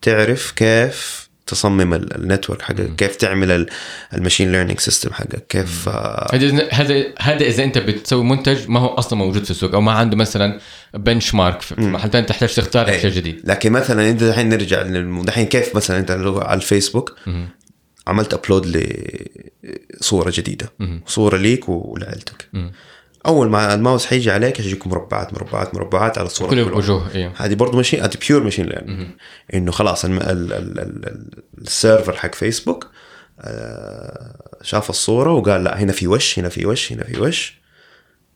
تعرف 0.02 0.52
كيف 0.52 1.23
تصمم 1.48 1.94
ال- 1.94 2.16
ال 2.16 2.21
network 2.21 2.62
حقك 2.62 2.96
كيف 2.96 3.16
تعمل 3.16 3.52
ال- 3.52 3.70
ال 4.14 4.18
machine 4.18 4.52
learning 4.52 4.80
system 4.80 5.14
حقك 5.14 5.46
كيف 5.50 5.90
آه، 5.90 6.28
هذا 6.34 6.68
هذا 6.72 7.04
هذا 7.20 7.46
إذا 7.46 7.64
أنت 7.64 7.78
بتسوي 7.78 8.24
منتج 8.24 8.70
ما 8.70 8.80
هو 8.80 8.88
أصلا 8.88 9.20
موجود 9.20 9.44
في 9.44 9.52
السوق 9.52 9.74
أو 9.74 9.82
ما 9.82 9.92
عنده 9.92 10.18
مثلا 10.18 10.60
benchmark 10.94 11.62
في 11.62 11.82
محل 11.82 12.10
ثاني 12.10 12.26
تحتاج 12.26 12.56
تختار 12.56 12.88
إيه. 12.88 13.00
شيء 13.02 13.12
جديد. 13.12 13.42
لكن 13.44 13.72
مثلا 13.72 14.10
أنت 14.10 14.24
الحين 14.24 14.50
نرجع 14.50 14.82
دحين 15.22 15.46
كيف 15.46 15.76
مثلا 15.76 16.00
أنت 16.00 16.12
على 16.12 16.58
الفيسبوك 16.58 17.16
عملت 18.08 18.34
upload 18.34 18.66
لصورة 20.00 20.34
جديدة. 20.36 20.72
صورة 21.08 21.38
ليك 21.38 21.70
ولعيلتك. 21.70 22.50
أول 23.26 23.50
ما 23.50 23.74
الماوس 23.74 24.06
حيجي 24.06 24.32
عليك 24.32 24.58
حيجيك 24.58 24.88
مربعات 24.88 25.34
مربعات 25.34 25.76
مربعات 25.76 26.18
على 26.18 26.28
الصورة 26.28 26.50
كل 26.50 26.56
كلها. 26.56 26.68
الوجوه 26.68 27.16
أيوه 27.16 27.32
هذه 27.38 27.54
برضه 27.56 27.78
machine 27.78 28.02
هذه 28.02 28.14
pure 28.30 28.44
machine 28.44 28.66
learning 28.66 29.08
إنه 29.54 29.72
خلاص 29.72 30.06
الم... 30.06 30.18
ال... 30.18 30.24
ال... 30.28 30.54
ال... 30.54 30.80
ال... 31.08 31.28
ال 31.62 31.69
server 31.69 32.14
حق 32.14 32.36
فيسبوك 32.36 32.88
آه... 33.42 34.36
شاف 34.62 34.90
الصورة 34.90 35.32
وقال 35.34 35.64
لا 35.64 35.80
هنا 35.80 35.92
في 35.92 36.08
وش 36.08 36.40
هنا 36.40 36.50
في 36.50 36.66
وش 36.66 36.92
هنا 36.92 37.04
في 37.04 37.20
وش. 37.22 37.64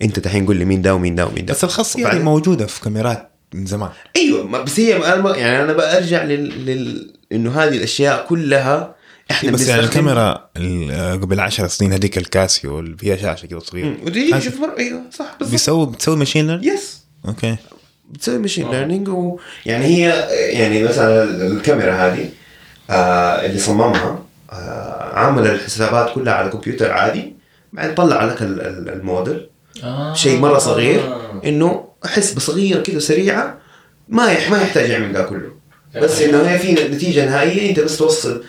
أنت 0.01 0.19
دحين 0.19 0.45
قول 0.45 0.55
لي 0.55 0.65
مين 0.65 0.81
ده 0.81 0.95
ومين 0.95 1.15
ده 1.15 1.25
ومين 1.25 1.45
ده. 1.45 1.53
بس 1.53 1.63
الخاصية 1.63 2.01
وبعدين- 2.05 2.21
موجودة 2.21 2.65
في 2.65 2.81
كاميرات 2.81 3.31
من 3.53 3.65
زمان. 3.65 3.89
أيوه 4.15 4.47
ما- 4.47 4.61
بس 4.61 4.79
هي 4.79 4.89
يعني 4.89 5.63
أنا 5.63 5.73
برجع 5.73 6.23
لل... 6.23 6.65
لل... 6.65 7.13
إنه 7.31 7.51
هذه 7.63 7.77
الأشياء 7.77 8.25
كلها 8.27 8.95
إحنا 9.31 9.51
بس 9.51 9.67
يعني 9.67 9.81
بنستخدم- 9.81 9.99
الكاميرا 10.07 10.49
ال- 10.57 11.21
قبل 11.21 11.39
10 11.39 11.67
سنين 11.67 11.93
هذيك 11.93 12.17
الكاسيو 12.17 12.79
اللي 12.79 12.97
فيها 12.97 13.15
شاشة 13.17 13.45
كذا 13.45 13.59
صغيرة. 13.59 13.95
ودي 14.05 14.33
هذه 14.33 14.39
شوف 14.39 14.59
مره 14.59 14.75
أيوه 14.79 15.01
صح 15.13 15.25
بالضبط. 15.39 15.51
بيسوي 15.51 15.85
بتسوي 15.85 16.15
machine 16.15 16.47
learning 16.47 16.65
yes 16.73 17.01
okay. 17.27 17.55
بتسوي 18.11 18.37
machine 18.37 18.71
learning 18.71 19.09
ويعني 19.09 19.85
هي 19.85 20.27
يعني 20.53 20.83
مثلا 20.83 21.23
الكاميرا 21.47 21.93
هذه 21.93 22.29
آه 22.89 23.45
اللي 23.45 23.59
صممها 23.59 24.23
آه 24.51 25.11
عمل 25.19 25.47
الحسابات 25.47 26.13
كلها 26.15 26.33
على 26.33 26.49
كمبيوتر 26.49 26.91
عادي 26.91 27.35
بعدين 27.73 27.95
طلع 27.95 28.25
لك 28.25 28.41
ال- 28.41 28.61
ال- 28.61 28.89
الموديل. 28.89 29.49
آه. 29.83 30.13
شيء 30.13 30.39
مرة 30.39 30.57
صغير 30.57 31.15
إنه 31.45 31.87
حسبة 32.05 32.39
صغيرة 32.39 32.81
كده 32.81 32.99
سريعة 32.99 33.57
ما 34.09 34.31
يح 34.31 34.51
ما 34.51 34.61
يحتاج 34.61 34.89
يعمل 34.89 35.13
ده 35.13 35.23
كله. 35.23 35.51
بس 35.95 36.21
إنه 36.21 36.41
هي 36.41 36.59
في 36.59 36.73
نتيجة 36.73 37.25
نهائية 37.25 37.69
أنت 37.69 37.79
بس 37.79 37.97
توصل 37.97 38.43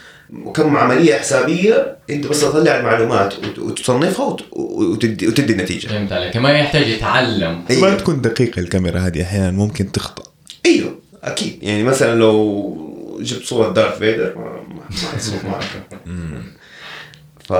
كم 0.54 0.76
عملية 0.76 1.14
حسابية 1.14 1.96
أنت 2.10 2.26
بس 2.26 2.40
تطلع 2.40 2.78
المعلومات 2.78 3.34
وت- 3.38 3.58
وتصنفها 3.58 4.26
وت- 4.26 4.44
وتدي, 4.52 5.28
وتدي 5.28 5.52
النتيجة. 5.52 5.88
فهمت 5.88 6.12
عليك. 6.12 6.36
ما 6.36 6.50
يحتاج 6.50 6.88
يتعلم. 6.88 7.64
أيوة. 7.70 7.90
ما 7.90 7.94
تكون 7.96 8.20
دقيقة 8.20 8.60
الكاميرا 8.60 8.98
هذه 9.00 9.22
أحيانا 9.22 9.50
ممكن 9.50 9.92
تخطأ. 9.92 10.22
أيوه 10.66 10.98
أكيد. 11.24 11.58
يعني 11.62 11.82
مثلا 11.82 12.14
لو 12.14 13.18
جبت 13.20 13.42
صورة 13.44 13.68
دارث 13.72 13.98
فيدر 13.98 14.38
ما 14.38 14.80
حتصير 15.12 15.34
معك. 15.44 15.64
ف 17.48 17.52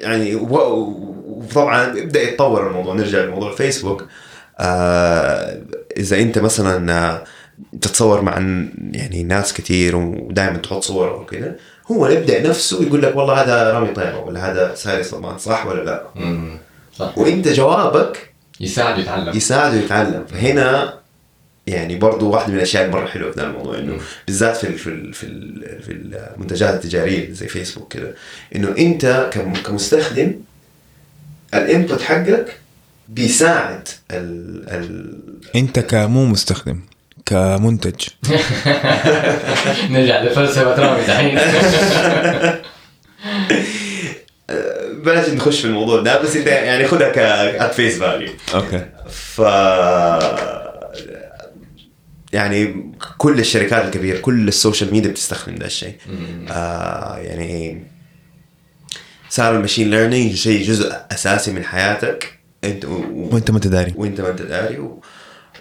يعني 0.00 0.34
و- 0.34 0.96
وطبعا 1.26 1.96
يبدأ 1.96 2.22
يتطور 2.22 2.66
الموضوع. 2.68 2.94
نرجع 2.94 3.18
لموضوع 3.24 3.54
فيسبوك 3.54 4.04
آه 4.58 5.62
إذا 5.96 6.18
أنت 6.18 6.38
مثلا 6.38 6.92
آه، 6.92 7.24
تتصور 7.80 8.20
مع 8.22 8.32
يعني 8.92 9.22
ناس 9.22 9.54
كثير 9.54 9.96
ودائما 9.96 10.56
تحط 10.58 10.82
صور 10.84 11.12
وكذا 11.12 11.56
هو 11.92 12.06
يبدأ 12.08 12.48
نفسه 12.48 12.82
يقول 12.82 13.02
لك 13.02 13.16
والله 13.16 13.42
هذا 13.42 13.72
رامي 13.72 13.88
طيبة 13.92 14.18
ولا 14.18 14.50
هذا 14.52 14.74
ساري 14.74 15.02
صمان 15.02 15.38
صح 15.38 15.66
ولا 15.66 15.84
لا؟ 15.84 16.06
مم. 16.14 16.58
صح. 16.96 17.18
وإنت 17.18 17.48
جوابك 17.48 18.30
يساعد 18.60 18.98
يتعلم 18.98 19.36
يساعده 19.36 19.76
يتعلم 19.76 20.24
فهنا 20.26 20.94
يعني 21.66 21.96
برضو 21.96 22.30
واحدة 22.30 22.48
من 22.52 22.56
الأشياء 22.58 22.84
المره 22.86 23.06
حلوة 23.06 23.30
في 23.30 23.40
ذا 23.40 23.46
الموضوع 23.46 23.78
إنه 23.78 23.98
بالذات 24.26 24.56
في 24.56 24.66
ال 24.66 24.78
في 24.78 24.86
ال 24.90 25.12
في, 25.14 25.24
ال 25.26 25.82
في 25.82 25.92
المنتجات 26.36 26.74
التجارية 26.74 27.32
زي 27.32 27.48
فيسبوك 27.48 27.92
كده 27.92 28.14
إنه 28.56 28.74
إنت 28.78 29.30
كم- 29.32 29.52
كمستخدم 29.54 30.32
ال 31.54 31.62
input 31.62 32.00
حقك 32.02 32.58
بيساعد 33.08 33.88
ال 34.10 34.64
ال 34.68 35.18
إنت 35.56 35.78
كمو 35.78 36.24
مستخدم. 36.26 36.80
كمنتج. 37.26 38.08
نرجع 39.90 40.22
لفلسفه 40.22 40.74
رامي 40.74 41.02
دحين. 41.02 41.38
بلاش 45.04 45.28
نخش 45.28 45.60
في 45.60 45.66
الموضوع 45.66 46.00
ده 46.00 46.22
بس 46.22 46.36
إنت 46.36 46.46
يعني 46.46 46.86
خدها 46.86 47.08
ك 47.08 47.72
face 47.72 47.98
value 47.98 48.30
okay. 48.54 48.86
ف 49.10 49.38
يعني 52.32 52.90
كل 53.18 53.38
الشركات 53.40 53.84
الكبيرة 53.84 54.18
كل 54.20 54.48
ال 54.48 54.54
social 54.54 54.92
media 54.92 55.10
بتستخدم 55.10 55.54
ده 55.54 55.66
الشيء. 55.66 55.94
آه 56.50 57.16
يعني 57.16 57.84
صار 59.28 59.56
ال 59.56 59.60
machine 59.60 59.90
learning 59.90 60.34
شيء 60.34 60.66
جزء 60.66 60.96
أساسي 61.10 61.52
من 61.52 61.64
حياتك. 61.64 62.38
أنت 62.64 62.84
و... 62.84 62.88
و... 62.88 63.28
وأنت 63.32 63.50
ما 63.50 63.56
انت 63.56 63.66
داري 63.66 63.94
وأنت 63.96 64.20
ما 64.20 64.28
انت 64.30 64.42
داري 64.42 64.78
و... 64.78 65.02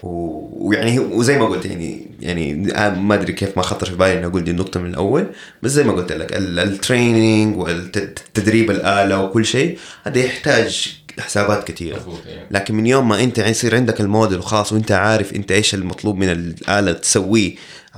و- 0.03 0.67
ويعني 0.67 0.99
وزي 0.99 1.37
ما 1.37 1.45
قلت 1.45 1.65
يعني 1.65 2.07
يعني 2.19 2.53
ما 2.99 3.13
أدري 3.15 3.33
كيف 3.33 3.57
ما 3.57 3.63
خطر 3.63 3.85
في 3.89 3.95
بالي 3.95 4.13
إني 4.17 4.25
أقول 4.25 4.43
دي 4.43 4.51
النقطة 4.51 4.79
من 4.79 4.89
الأول 4.89 5.27
بس 5.63 5.71
زي 5.71 5.83
ما 5.83 5.91
قلت 5.93 6.11
لك 6.11 6.35
ال- 6.37 6.59
ال 6.59 6.70
training 6.70 7.57
والتدريب 7.57 8.71
الآلة 8.71 9.23
وكل 9.23 9.45
شيء 9.45 9.77
هذا 10.03 10.19
يحتاج 10.19 10.95
حسابات 11.19 11.63
كثيره 11.71 11.95
أيوة. 12.27 12.47
لكن 12.51 12.75
من 12.75 12.85
يوم 12.87 13.07
ما 13.09 13.23
أنت 13.23 13.37
يصير 13.37 13.75
عندك 13.75 14.01
الموديل 14.01 14.39
وخلاص 14.39 14.73
وأنت 14.73 14.91
عارف 14.91 15.33
أنت 15.33 15.51
إيش 15.51 15.75
المطلوب 15.75 16.15
من 16.17 16.29
الآلة 16.29 16.91
تسويه 16.91 17.55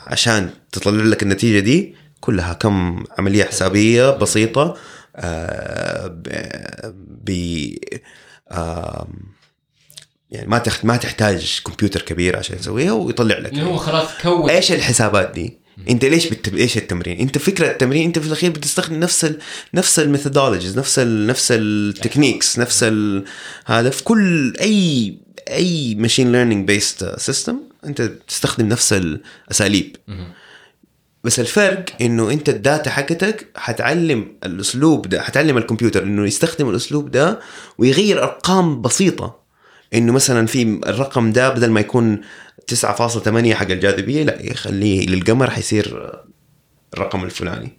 عشان 0.08 0.50
تطلع 0.72 1.04
لك 1.04 1.24
النتيجة 1.24 1.60
دي 1.60 1.96
كلها 2.22 2.54
كم 2.54 3.04
عملية 3.20 3.44
حسابية 3.44 4.10
بسيطة 4.18 4.76
آه 5.16 6.08
ب- 6.08 6.94
ب 7.26 7.32
آم، 8.52 9.08
يعني 10.32 10.48
ما 10.48 10.58
تخ... 10.58 10.86
ما 10.86 10.98
تحتاج 10.98 11.62
كمبيوتر 11.66 12.02
كبير 12.02 12.38
عشان 12.38 12.58
تسويها 12.58 12.92
ويطلع 12.92 13.38
لك. 13.38 13.52
اللي 13.52 13.64
هو 13.64 13.78
خلاص 13.78 14.08
كون. 14.22 14.50
إيش 14.50 14.72
الحسابات 14.72 15.32
دي؟ 15.32 15.60
أنت 15.90 16.06
ليش 16.06 16.28
بت... 16.28 16.54
إيش 16.54 16.78
التمرين؟ 16.78 17.20
أنت 17.20 17.38
فكرة 17.38 17.72
التمرين 17.72 18.06
أنت 18.06 18.20
في 18.20 18.28
الأخير 18.28 18.52
بتستخدم 18.52 19.00
نفس 19.00 19.26
ال... 19.26 19.40
نفس 19.74 20.00
ال 20.00 20.05
methodologies 20.05 20.80
نفس 20.80 21.00
ال... 21.00 21.28
نفس 21.28 21.48
ال 21.52 21.61
techniques 21.61 22.60
نفس 22.60 22.84
ال... 22.84 23.26
هذا. 23.66 23.90
في 23.90 24.04
كل 24.04 24.54
اي 24.62 25.18
أي 25.50 25.96
machine 25.96 26.32
learning 26.32 26.68
based 26.68 27.20
system 27.20 27.58
أنت 27.86 28.02
بتستخدم 28.02 28.68
نفس 28.68 28.94
الاساليب 28.94 29.96
بس 31.24 31.40
الفرق 31.40 31.86
إنه 32.02 32.32
أنت 32.32 32.50
ال 32.50 32.58
data 32.58 32.90
حقتك 32.90 33.48
حتعلم 33.56 34.38
الأسلوب 34.46 35.10
ده 35.10 35.22
حتعلم 35.22 35.58
الكمبيوتر 35.58 36.04
إنه 36.04 36.26
يستخدم 36.26 36.70
الأسلوب 36.70 37.12
ده 37.12 37.40
ويغير 37.78 38.24
أرقام 38.24 38.82
بسيطة. 38.82 39.37
إنه 39.94 40.14
مثلا 40.14 40.48
في 40.48 40.80
الرقم 40.88 41.32
ده 41.32 41.50
بدل 41.50 41.72
ما 41.72 41.80
يكون 41.80 42.22
9.8 42.72 43.54
حق 43.54 43.72
الجاذبية 43.72 44.24
لا 44.24 44.46
يخليه 44.46 45.08
للقمر 45.08 45.50
حيصير 45.50 46.12
الرقم 46.94 47.24
الفلاني. 47.24 47.78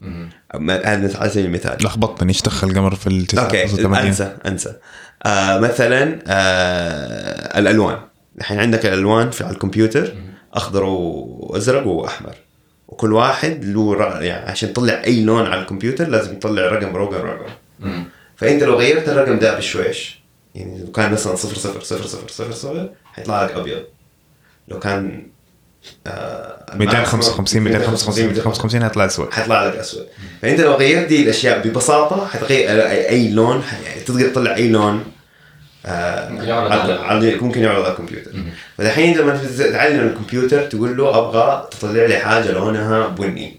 هذا 0.85 1.19
على 1.19 1.31
سبيل 1.31 1.45
المثال. 1.45 1.77
لخبطتني 1.85 2.29
إيش 2.29 2.43
دخل 2.43 2.69
القمر 2.69 2.95
في 2.95 3.07
التسعة 3.07 3.45
أوكي 3.45 3.87
أنسى 4.09 4.37
أنسى. 4.47 4.75
آه 5.27 5.59
مثلا 5.59 6.19
آه 6.27 7.59
الألوان. 7.59 7.99
الحين 8.39 8.61
عندك 8.61 8.87
الألوان 8.87 9.31
في 9.31 9.45
على 9.45 9.53
الكمبيوتر 9.53 10.15
أخضر 10.55 10.85
وأزرق 10.85 11.87
وأحمر. 11.87 12.35
وكل 12.89 13.13
واحد 13.13 13.65
له 13.65 14.23
يعني 14.23 14.51
عشان 14.51 14.73
تطلع 14.73 15.05
أي 15.05 15.25
لون 15.25 15.47
على 15.47 15.61
الكمبيوتر 15.61 16.09
لازم 16.09 16.33
يطلع 16.33 16.63
رقم 16.63 16.97
رقم 16.97 17.15
رقم. 17.15 17.53
فأنت 18.37 18.63
لو 18.63 18.75
غيرت 18.75 19.09
الرقم 19.09 19.39
ده 19.39 19.59
بشويش 19.59 20.19
يعني 20.55 20.79
لو 20.85 20.93
كان 20.93 21.13
مثلا 21.13 21.37
صفر 21.37 21.57
صفر 21.57 21.81
صفر 21.81 22.03
صفر 22.07 22.29
صفر 22.29 22.53
صفر 22.53 22.91
حيطلع 23.13 23.45
لك 23.45 23.51
أبيض. 23.53 23.83
لو 24.69 24.79
كان 24.79 25.27
آه 26.07 26.77
255 26.77 27.63
255 27.63 28.27
255 28.27 28.83
هيطلع 28.83 29.07
أسود. 29.07 29.33
حيطلع 29.33 29.67
لك 29.67 29.77
أسود. 29.77 30.07
فأنت 30.43 30.61
لو 30.61 30.75
غيرت 30.75 31.07
دي 31.09 31.23
الأشياء 31.23 31.69
ببساطة 31.69 32.27
حتغير 32.27 32.69
اي 32.69 33.09
أي 33.09 33.29
لون 33.31 33.63
ح- 33.63 33.81
يعني 33.81 34.01
تقدر 34.01 34.29
تطلع 34.29 34.55
أي 34.57 34.69
لون 34.69 35.05
آه 35.87 36.29
ممكن 36.31 36.45
يعرض 36.49 36.71
على- 36.71 36.75
على- 36.75 37.11
على- 37.39 37.43
ممكن 37.43 37.63
يعرض 37.63 37.83
على 37.85 37.93
الكمبيوتر. 37.93 38.31
فالحين 38.79 39.17
لما 39.19 39.41
تعلم 39.73 40.07
الكمبيوتر 40.09 40.67
تقول 40.67 40.97
له 40.97 41.19
أبغى 41.19 41.69
تطلع 41.71 42.07
لي 42.07 42.19
حاجة 42.19 42.51
لونها 42.53 43.07
بني. 43.09 43.59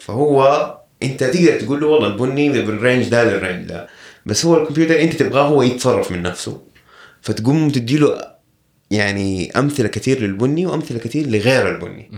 فهو 0.00 0.74
أنت 1.02 1.24
تقدر 1.24 1.60
تقول 1.60 1.80
له 1.80 1.86
والله 1.86 2.08
البني 2.08 2.48
بال 2.62 2.75
range 2.75 3.08
ده 3.08 3.24
لل 3.24 3.37
range 3.37 3.68
ده. 3.68 3.88
بس 4.26 4.46
هو 4.46 4.62
الكمبيوتر 4.62 5.00
انت 5.00 5.16
تبغاه 5.16 5.48
هو 5.48 5.62
يتصرف 5.62 6.12
من 6.12 6.22
نفسه. 6.22 6.62
فتقوم 7.20 7.70
تديله 7.70 8.34
يعني 8.90 9.50
أمثلة 9.50 9.88
كثير 9.88 10.20
للبني 10.20 10.66
وأمثلة 10.66 10.98
كثير 10.98 11.26
لغير 11.26 11.74
البني. 11.74 12.10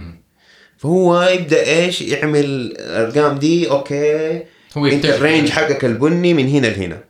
فهو 0.77 1.23
يبدأ 1.23 1.67
إيش؟ 1.67 2.03
يعمل 2.03 2.45
الأرقام 2.45 3.39
دي 3.39 3.71
okay. 3.71 4.43
هو 4.77 4.87
أنت. 4.87 5.05
ال 5.05 5.12
range 5.12 5.49
حقك 5.49 5.85
البني 5.85 6.35
من 6.35 6.49
هنا 6.49 6.67
لهنا. 6.67 7.05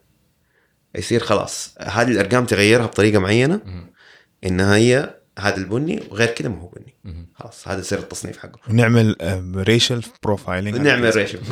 يصير 0.94 1.20
خلاص. 1.20 1.74
هذه 1.80 2.08
الأرقام 2.08 2.46
تغيرها 2.46 2.86
بطريقة 2.86 3.18
معينة. 3.18 3.60
انها 4.46 4.76
هي 4.76 5.14
هذا 5.38 5.56
البني 5.56 6.02
وغير 6.10 6.28
كده 6.28 6.48
ما 6.48 6.60
هو 6.60 6.68
بني. 6.68 6.94
خلاص 7.34 7.68
هذا 7.68 7.82
سر 7.82 7.98
التصنيف 7.98 8.38
حقه. 8.38 8.58
نعمل 8.68 9.16
racial 9.56 10.02
profiling 10.22 10.76
نعمل 10.76 11.16
racial 11.16 11.38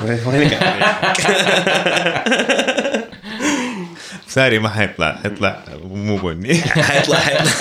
سوري 4.35 4.59
ما 4.59 4.69
حيطلع. 4.69 5.19
حيطلع. 5.23 5.63
مو 5.85 6.17
بني. 6.17 6.55
حيطلع 6.89 7.19
حيطلع. 7.19 7.53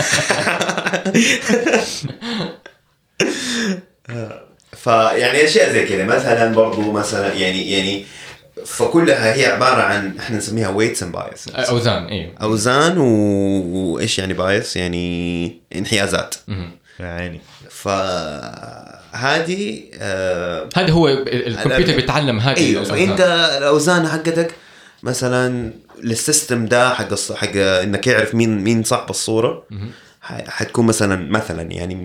فيعني 4.78 5.46
أشياء 5.46 5.74
زي 5.74 5.86
كذا. 5.88 6.06
مثلا 6.06 6.54
برضو 6.54 6.92
مثلا 6.92 7.34
يعني 7.34 7.72
يعني 7.72 8.06
فكلها 8.66 9.34
هي 9.36 9.46
عبارة 9.46 9.82
عن 9.82 10.18
إحنا 10.20 10.38
نسميها 10.38 10.70
weights 10.70 11.04
and 11.04 11.12
bias 11.12 11.48
أوزان 11.50 12.06
أيوه 12.06 12.32
أوزان. 12.42 12.98
وايش 12.98 14.20
يعني 14.20 14.34
bias 14.34 14.78
يعني 14.78 15.58
انحيازات. 15.76 16.36
يا 17.00 17.06
عيني. 17.06 17.42
فهذه 17.70 19.84
آه 20.02 20.70
هذا 20.76 20.92
هو 20.92 21.08
ال- 21.08 21.48
الكمبيوتر 21.48 21.96
بيتعلم 21.96 22.40
هذه 22.40 22.58
أيوه. 22.58 22.84
فأنت 22.84 23.22
الأوزان 23.58 24.08
حقتك 24.08 24.52
مثلا 25.04 25.74
لل 26.04 26.19
system 26.19 26.66
ده 26.66 26.94
حق 26.94 27.10
الص- 27.16 27.34
حق 27.34 27.56
إنك 27.56 28.08
يعرف 28.08 28.36
مين 28.36 28.60
مين 28.64 28.84
صاحب 28.84 29.10
الصورة 29.10 29.64
حتكون 30.48 30.86
مثلا 30.86 31.30
مثلا 31.32 31.62
يعني 31.72 31.96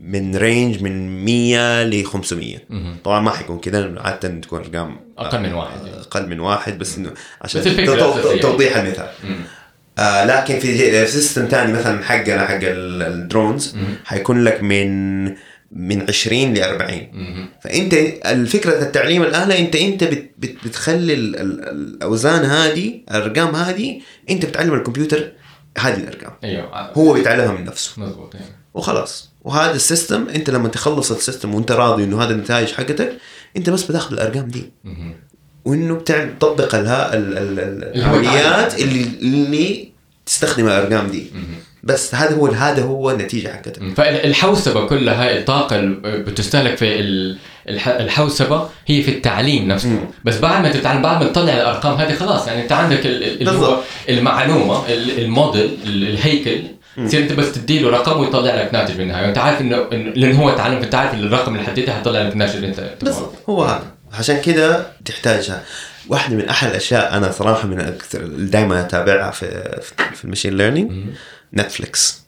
من- 0.00 0.36
range 0.36 0.82
من 0.82 1.24
100 1.24 1.82
ل 1.84 2.04
500 2.04 2.58
طبعا 3.04 3.20
ما 3.20 3.30
حيكون 3.30 3.58
كذا 3.58 3.94
عادة 4.00 4.28
تكون 4.28 4.60
أرقام 4.60 4.96
أقل 5.18 5.40
من 5.40 5.52
واحد. 5.54 5.78
أقل 6.00 6.28
من 6.28 6.40
واحد 6.40 6.78
بس 6.78 6.98
إنه 6.98 7.10
عشان. 7.42 7.62
توضيح 8.40 8.76
المثال. 8.76 9.08
آه 9.98 10.24
لكن 10.24 10.58
في 10.58 11.06
system 11.06 11.46
ثاني 11.46 11.72
مثلا 11.72 12.04
حقنا 12.04 12.46
حق 12.46 12.54
ال- 12.62 13.02
ال 13.02 13.13
drones 13.13 13.76
حيكون 14.04 14.44
لك 14.44 14.62
من 14.62 15.26
من 15.72 16.02
20 16.08 16.54
ل 16.54 16.62
40 16.62 17.48
فأنت 17.64 17.94
الفكرة 18.26 18.82
التعليم 18.82 19.22
الاله 19.22 19.58
أنت 19.58 19.76
أنت 19.76 20.04
بت 20.04 20.30
بت 20.38 20.54
بتخلي 20.64 21.14
ال- 21.14 21.36
ال- 21.36 21.68
الأوزان 21.68 22.44
هذه 22.44 23.00
الأرقام 23.10 23.54
هذه 23.54 24.00
أنت 24.30 24.46
بتعلم 24.46 24.74
الكمبيوتر 24.74 25.32
هذه 25.78 25.96
الأرقام. 25.96 26.32
أيوه. 26.44 26.90
هو 26.92 27.12
بيتعلمها 27.12 27.52
من 27.52 27.64
نفسه. 27.64 27.92
مضبوط 28.02 28.34
أيوة. 28.34 28.46
وخلاص. 28.74 29.30
وهذا 29.44 29.72
ال 29.72 29.80
system 29.80 30.28
أنت 30.28 30.50
لما 30.50 30.68
تخلص 30.68 31.12
ال 31.12 31.18
system 31.18 31.54
وأنت 31.54 31.72
راضي 31.72 32.04
إنه 32.04 32.22
هذا 32.22 32.32
النتائج 32.32 32.68
حقتك 32.72 33.12
أنت 33.56 33.70
بس 33.70 33.82
بتاخذ 33.82 34.12
الأرقام 34.12 34.48
دي. 34.48 34.70
وإنه 35.64 35.94
بتعمل 35.94 36.38
تطبق 36.38 36.74
العمليات 36.74 38.74
العمل. 38.74 38.82
اللي 38.82 39.02
اللي 39.22 39.92
تستخدم 40.26 40.66
الأرقام 40.66 41.06
دي. 41.06 41.26
بس 41.82 42.14
هذا 42.14 42.34
هو 42.36 42.46
هذا 42.46 42.82
هو 42.82 43.10
النتيجة 43.10 43.48
حقتك 43.48 43.82
فالحوسبه 43.96 44.86
كلها 44.86 45.38
الطاقة 45.38 45.76
اللي 45.76 46.18
بتستهلك 46.18 46.76
في 46.76 47.00
ال- 47.00 47.38
الح- 47.68 47.88
الحوسبة 47.88 48.68
هي 48.86 49.02
في 49.02 49.10
التعليم 49.10 49.68
نفسه. 49.68 49.98
بس 50.24 50.38
بعد 50.38 50.62
ما 50.62 50.72
تتعلم 50.72 51.02
بعد 51.02 51.22
ما 51.24 51.28
تطلع 51.30 51.52
الأرقام 51.52 51.94
هذه 51.94 52.14
خلاص 52.14 52.46
يعني 52.46 52.62
أنت 52.62 52.72
عندك 52.72 53.06
اللي 53.06 53.50
هو. 53.50 53.76
المعلومة 54.08 54.88
ال- 54.88 55.18
الموديل 55.24 55.70
ال- 55.84 56.08
الهيكل 56.08 56.60
تصير 57.06 57.20
أنت 57.22 57.32
بس 57.32 57.52
تديله 57.52 57.90
رقم 57.90 58.20
ويطلع 58.20 58.54
لك 58.54 58.70
ناتج 58.74 58.94
بالنهاية. 58.94 59.28
أنت 59.28 59.38
عارف 59.38 59.60
انه 59.60 59.76
لأن 60.14 60.32
هو 60.36 60.50
تعلم 60.50 60.76
أنت 60.76 60.94
عارف 60.94 61.14
الرقم 61.14 61.54
اللي 61.54 61.66
حددته 61.66 61.92
حيطلع 61.92 62.22
لك 62.22 62.32
الناتج 62.32 62.54
اللي 62.54 62.66
أنت. 62.68 62.90
بالضبط 63.02 63.32
هو 63.48 63.64
هذا. 63.64 63.82
عشان 64.12 64.40
كده 64.40 64.86
تحتاجها. 65.04 65.62
واحدة 66.08 66.36
من 66.36 66.48
أحلى 66.48 66.70
الأشياء 66.70 67.16
أنا 67.16 67.30
صراحة 67.32 67.68
من 67.68 67.80
أكثر 67.80 68.18
دائما 68.26 68.80
أتابعها 68.80 69.30
في 69.30 69.46
في 70.14 70.24
ال 70.24 70.28
machine 70.28 70.56
learning 70.56 70.92
نتفليكس 71.54 72.22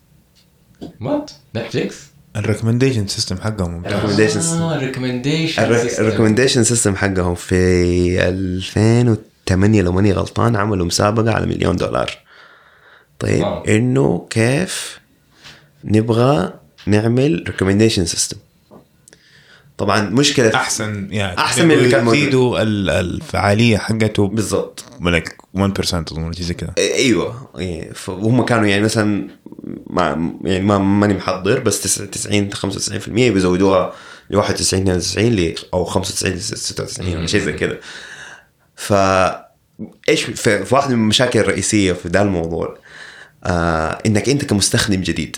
what 1.01 1.31
نتفليكس 1.55 1.95
ال 2.35 2.40
recommendation 2.40 3.07
system 3.07 3.37
حقهم 3.37 3.71
ممتاز. 3.71 3.93
Recommendations 3.93 4.61
آه 4.61 4.77
recommendation 4.77 5.63
ال 5.63 5.70
recommendation 5.70 6.63
system 6.63 6.95
حقهم 6.95 7.35
في 7.35 8.27
2008 8.27 9.81
لو 9.81 9.91
ماني 9.91 10.11
غلطان 10.11 10.55
عملوا 10.55 10.85
مسابقة 10.85 11.31
على 11.31 11.45
مليون 11.45 11.75
دولار. 11.75 12.11
طيب. 13.19 13.45
إنه 13.67 14.27
كيف 14.29 14.99
نبغى 15.83 16.53
نعمل 16.85 17.43
recommendation 17.47 18.05
system 18.05 18.37
طبعا 19.77 20.01
مشكلة 20.01 20.55
أحسن 20.55 21.07
يعني 21.11 21.37
أحسن 21.37 21.67
من 21.67 21.71
اللي 21.71 21.89
كان 21.89 22.03
موجود. 22.03 22.19
يزيدوا 22.19 22.61
الفعالية 22.61 23.77
حقته 23.77 24.27
بالضبط. 24.27 24.85
like 25.01 25.31
1% 25.53 25.93
أظن 25.93 26.31
زي 26.33 26.53
كذا. 26.53 26.73
أيوه. 26.77 27.49
إيه، 27.59 27.93
فهم 27.93 28.45
كانوا 28.45 28.65
يعني 28.65 28.83
مثلا 28.83 29.27
ما 29.87 30.33
يعني 30.43 30.65
ما 30.65 30.77
ماني 30.77 31.13
محضر 31.13 31.59
بس 31.59 31.81
90 31.81 32.53
95% 32.53 33.09
بيزودوها 33.09 33.93
ل 34.29 34.35
91 34.35 34.81
92 34.81 35.35
ل 35.35 35.55
أو 35.73 35.83
95 35.85 36.33
ل 36.33 36.41
96 36.41 37.17
ولا 37.17 37.27
شيء 37.27 37.41
زي 37.41 37.53
كذا. 37.53 37.77
ف 38.75 38.93
إيش 40.09 40.23
في 40.23 40.65
في 40.65 40.75
واحدة 40.75 40.95
من 40.95 41.01
المشاكل 41.01 41.39
الرئيسية 41.39 41.93
في 41.93 42.07
ذا 42.07 42.21
الموضوع؟ 42.21 42.77
آه 43.43 43.99
إنك 44.05 44.29
أنت 44.29 44.45
كمستخدم 44.45 45.01
جديد. 45.01 45.37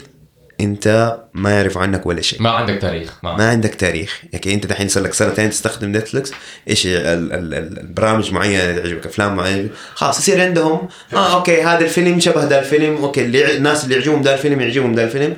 انت 0.61 1.17
ما 1.33 1.51
يعرف 1.51 1.77
عنك 1.77 2.05
ولا 2.05 2.21
شيء. 2.21 2.41
ما 2.41 2.49
عندك 2.49 2.81
تاريخ 2.81 3.13
ما, 3.23 3.35
ما 3.37 3.49
عندك 3.49 3.75
تاريخ. 3.75 4.21
يعني 4.33 4.53
انت 4.53 4.65
دحين 4.65 4.87
صار 4.87 5.03
لك 5.03 5.13
سنتين 5.13 5.49
تستخدم 5.49 5.97
نتفلكس 5.97 6.31
إيش 6.69 6.87
ال- 6.87 6.91
ال- 6.97 7.33
ال- 7.53 7.79
البرامج 7.79 8.31
معينة 8.33 8.77
تعجبك 8.77 9.05
أفلام 9.05 9.35
معينة. 9.35 9.69
خلاص 9.93 10.19
يصير 10.19 10.41
عندهم 10.41 10.87
آه 11.13 11.35
okay 11.35 11.61
هذا 11.63 11.79
الفيلم 11.79 12.19
شبه 12.19 12.43
ذا 12.43 12.59
الفيلم 12.59 12.95
okay 12.95 13.21
اللي 13.25 13.57
الناس 13.57 13.83
اللي 13.83 13.95
يعجبهم 13.95 14.21
ذا 14.21 14.33
الفيلم 14.33 14.61
يعجبهم 14.61 14.95
ذا 14.95 15.03
الفيلم. 15.03 15.35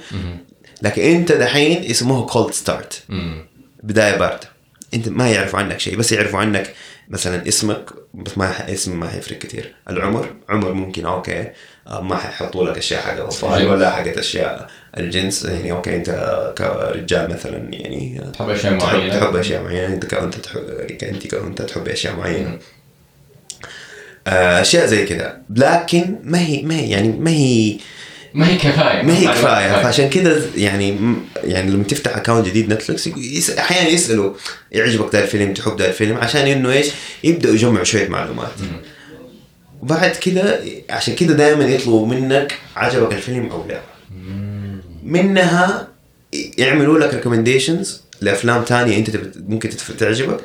لكن 0.82 1.02
انت 1.02 1.32
دحين 1.32 1.84
يسموه 1.84 2.26
cold 2.26 2.54
start 2.54 3.04
مم. 3.10 3.46
بداية 3.84 4.16
باردة. 4.16 4.50
انت 4.94 5.10
ما 5.10 5.30
يعرفوا 5.32 5.60
عنك 5.60 5.80
شيء 5.80 5.96
بس 5.98 6.12
يعرفوا 6.12 6.40
عنك 6.40 6.74
مثلا 7.10 7.48
اسمك 7.48 7.90
بس 8.14 8.38
ما 8.38 8.74
اسم 8.74 9.00
ما 9.00 9.08
حيفرق 9.10 9.38
كثير 9.38 9.76
العمر 9.90 10.36
عمر 10.50 10.74
ممكن 10.74 11.06
okay. 11.06 11.40
آه، 11.40 11.54
ما 12.02 12.16
حيحطوا 12.18 12.70
لك 12.70 12.78
أشياء 12.78 13.02
حق 13.02 13.14
الاطفال. 13.14 13.68
ولا 13.68 13.92
حقت 13.92 14.18
أشياء. 14.18 14.68
الجنس 14.98 15.46
يعني 15.46 15.72
okay 15.72 15.96
أنت 15.96 16.10
كرجال 16.58 17.30
مثلا 17.32 17.58
يعني 17.72 18.22
آه، 18.26 18.30
تحب 18.32 18.50
أشياء 18.50 18.78
تحب- 18.78 18.96
معينة. 18.98 19.20
تحب 19.20 19.36
أشياء 19.36 19.64
معينة. 19.64 19.94
أنت 19.94 20.06
كأنت 20.06 20.36
تحب 20.36 20.60
كأنت 21.00 21.28
كأنت 21.28 21.62
تحب 21.62 21.88
أشياء 21.88 22.16
معينة. 22.16 22.58
آه، 24.28 24.62
أشياء 24.62 24.86
زي 24.86 25.06
كذا 25.06 25.38
لكن 25.56 26.16
ما 26.24 26.40
هي 26.40 26.62
ما 26.62 26.76
هي 26.76 26.90
يعني 26.90 27.08
ما 27.08 27.32
هي 27.32 27.78
ما 28.34 28.48
هي 28.50 28.58
كفاية. 28.58 29.02
ما 29.02 29.18
هي 29.18 29.28
كفاية. 29.28 29.84
فعشان 29.84 30.10
كذا 30.10 30.42
يعني 30.56 30.98
يعني 31.44 31.72
لما 31.72 31.84
تفتح 31.84 32.18
account 32.18 32.46
جديد 32.48 32.74
نتفلكس 32.74 33.10
أحيانا 33.60 33.90
يسألوا 33.90 34.34
يعجبك 34.72 35.16
ذا 35.16 35.24
الفيلم 35.24 35.54
تحب 35.54 35.80
ذا 35.82 35.88
الفيلم 35.88 36.18
عشان 36.18 36.48
إنه 36.48 36.72
إيش؟ 36.72 36.88
يبدأوا 37.24 37.54
يجمعوا 37.54 37.84
شوية 37.84 38.08
معلومات. 38.08 38.52
وبعد 39.82 40.12
كذا 40.12 40.60
عشان 40.90 41.16
كذا 41.16 41.34
دائما 41.34 41.66
يطلبوا 41.66 42.08
منك 42.08 42.56
عجبك 42.76 43.14
الفيلم 43.14 43.50
أو 43.50 43.68
لا. 43.68 43.82
منها 45.04 45.88
يعملوا 46.58 47.00
لك 47.00 47.14
recommendations 47.14 48.02
لأفلام 48.22 48.64
تانية 48.64 48.98
أنت 48.98 49.10
ممكن 49.38 49.70
تعجبك. 50.00 50.40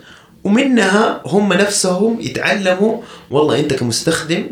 ومنها 0.45 1.23
هم 1.27 1.53
نفسهم 1.53 2.21
يتعلموا 2.21 3.03
والله 3.31 3.61
أنت 3.61 3.75
كمستخدم 3.75 4.47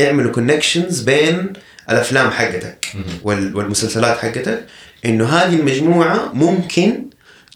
اعملوا 0.00 0.32
connections 0.32 1.00
بين 1.00 1.52
الأفلام 1.90 2.30
حقتك 2.30 2.86
وال- 3.22 3.56
والمسلسلات 3.56 4.18
حقتك 4.18 4.64
إنه 5.04 5.24
هذه 5.26 5.54
المجموعة 5.54 6.30
ممكن 6.34 7.04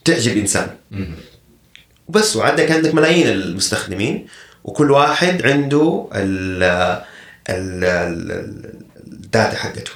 تعجب 0.05 0.37
إنسان. 0.37 0.69
وبس 2.09 2.37
وعندك 2.37 2.71
عندك 2.71 2.95
ملايين 2.95 3.29
المستخدمين. 3.29 4.27
وكل 4.67 4.91
واحد 4.91 5.47
عنده 5.47 6.09
ال 6.15 6.63
ال 7.51 7.85
ال- 7.85 8.73
ال 9.13 9.21
data 9.21 9.57
حقته. 9.57 9.91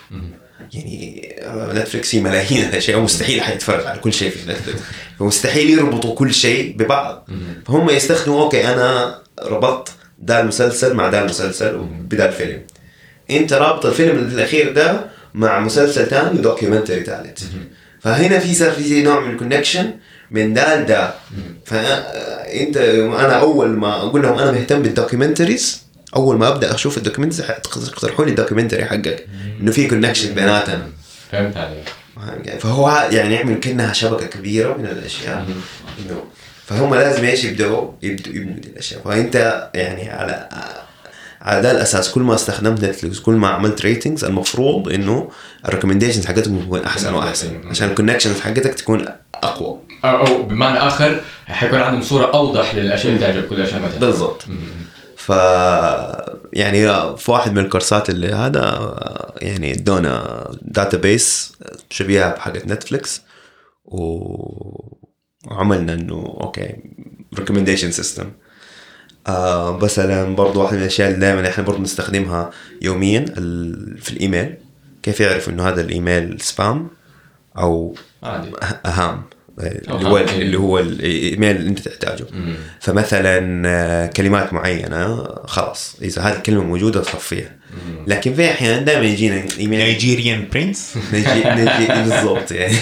يعني 0.74 1.32
نتفلكس 1.74 2.10
في 2.10 2.20
ملايين 2.20 2.64
الاشياء 2.68 2.98
ومستحيل 2.98 3.42
حيتفرج 3.42 3.86
على 3.86 3.98
كل 3.98 4.12
شيء 4.12 4.30
في 4.30 4.50
نتفلكس 4.50 4.80
فمستحيل 5.18 5.70
يربطوا 5.70 6.14
كل 6.14 6.34
شيء 6.34 6.76
ببعض. 6.78 7.28
فهم 7.66 7.90
يستخدموا 7.90 8.42
okay 8.42 8.68
أنا 8.74 9.18
ربطت 9.42 9.92
ده 10.18 10.40
المسلسل 10.40 10.94
مع 10.94 11.08
ده 11.08 11.20
المسلسل 11.20 11.74
وبدأ 11.76 12.28
الفيلم. 12.28 12.62
أنت 13.30 13.52
رابط 13.52 13.86
الفيلم 13.86 14.18
الأخير 14.18 14.72
ده 14.72 15.10
مع 15.34 15.60
مسلسل 15.60 16.06
ثاني 16.06 16.38
و 16.38 16.44
documentary 16.44 17.04
ثالث 17.04 17.42
فهنا 18.00 18.38
في 18.38 18.54
صار 18.54 18.70
في 18.70 19.02
نوع 19.02 19.20
من 19.20 19.30
ال 19.32 19.38
connection 19.38 19.90
من 20.30 20.54
ده 20.54 20.80
لده 20.80 21.14
فانت 21.64 22.76
أنا 22.76 23.40
أول 23.40 23.68
ما 23.68 23.96
أقول 23.96 24.22
لهم 24.22 24.38
أنا 24.38 24.52
مهتم 24.52 24.82
بال 24.82 24.95
documentaries 24.95 25.82
أول 26.16 26.36
ما 26.36 26.48
أبدأ 26.48 26.74
أشوف 26.74 26.98
ال 26.98 27.02
documentaries 27.02 27.46
تقترحوا 27.46 28.24
لي 28.24 28.30
ال 28.30 28.35
documentary 28.35 28.84
حقك. 28.84 29.26
إنه 29.60 29.72
في 29.72 29.88
connection 29.88 30.34
بيناتنا 30.34 30.88
فهمت 31.32 31.56
عليك. 31.56 31.88
فهو 32.58 33.08
يعني 33.12 33.34
يعمل 33.34 33.60
كانها 33.60 33.92
شبكة 33.92 34.26
كبيرة 34.26 34.76
من 34.76 34.86
الأشياء. 34.86 35.46
إنه 35.98 36.24
فهم 36.66 36.94
لازم 36.94 37.24
إيش 37.24 37.44
يبدأوا؟ 37.44 37.92
يبدوا 38.02 38.34
يبنوا 38.34 38.56
دي 38.56 38.68
الأشياء. 38.68 39.00
فانت 39.04 39.68
يعني 39.74 40.10
على 40.10 40.48
على 41.40 41.62
ده 41.62 41.70
الأساس 41.70 42.10
كل 42.10 42.22
ما 42.22 42.34
استخدمت 42.34 42.84
Netflix 42.84 43.20
كل 43.20 43.32
ما 43.32 43.48
عملت 43.48 43.82
ratings 43.82 44.24
المفروض 44.24 44.92
إنه 44.92 45.30
ال 45.68 45.72
recommendations 45.72 46.26
حقتك 46.26 46.44
تكون 46.44 46.84
أحسن 46.84 47.14
وأحسن. 47.14 47.68
عشان 47.68 47.88
ال 47.88 47.92
connections 47.92 48.40
حقتك 48.40 48.74
تكون 48.74 49.08
أقوى. 49.34 49.78
أو 50.04 50.42
بمعنى 50.42 50.78
آخر 50.78 51.20
حيكون 51.46 51.78
عندهم 51.78 52.02
صورة 52.02 52.34
أوضح 52.34 52.74
للأشياء 52.74 53.14
اللي 53.14 53.26
تعجب 53.26 53.48
كل 53.48 53.54
الاشياء 53.54 53.80
تعجب 53.80 54.00
بالضبط. 54.00 54.44
ف 55.16 55.28
يعني 56.52 56.86
في 57.16 57.30
واحد 57.30 57.52
من 57.52 57.58
الكورسات 57.58 58.10
اللي 58.10 58.28
هذا 58.28 58.94
يعني 59.36 59.72
ادونا 59.72 60.44
database 60.62 61.52
شبيهة 61.90 62.34
بحقت 62.34 62.66
Netflix. 62.66 63.22
وعملنا 63.84 65.92
إنه 65.92 66.38
okay 66.40 66.76
recommendation 67.38 67.90
system 67.90 68.32
آه 69.26 69.78
مثلا 69.78 70.34
برضو 70.36 70.62
واحدة 70.62 70.76
من 70.76 70.82
الأشياء 70.82 71.08
اللي 71.08 71.20
دائما 71.20 71.48
إحنا 71.48 71.64
برضو 71.64 71.82
نستخدمها 71.82 72.50
يوميا. 72.82 73.24
في 74.00 74.10
الإيميل. 74.10 74.54
كيف 75.02 75.20
يعرف 75.20 75.48
إنه 75.48 75.68
هذا 75.68 75.80
الإيميل 75.80 76.40
spam 76.40 76.88
أو 77.58 77.94
عادي. 78.22 78.50
أهام؟ 78.86 79.22
اللي 79.60 80.08
هو 80.08 80.16
أهم. 80.18 80.40
اللي 80.40 80.58
هو 80.58 80.78
الإيميل 80.78 81.56
اللي 81.56 81.68
أنت 81.70 81.78
تحتاجه. 81.78 82.24
فمثلا 82.80 83.62
آه، 83.68 84.06
كلمات 84.06 84.52
معينة 84.52 85.24
خلاص. 85.44 85.96
إذا 86.02 86.22
هذه 86.22 86.36
الكلمة 86.36 86.64
موجودة 86.64 87.00
تصفيها 87.00 87.56
لكن 88.06 88.34
في 88.34 88.50
أحيان 88.50 88.84
دائما 88.84 89.04
يجينا 89.04 89.44
إيميل. 89.58 89.78
Nigerian 89.78 90.48
prince 90.52 90.94
نجي 91.12 91.44
نجي 91.44 91.86
بالضبط 91.86 92.52
يعني. 92.52 92.76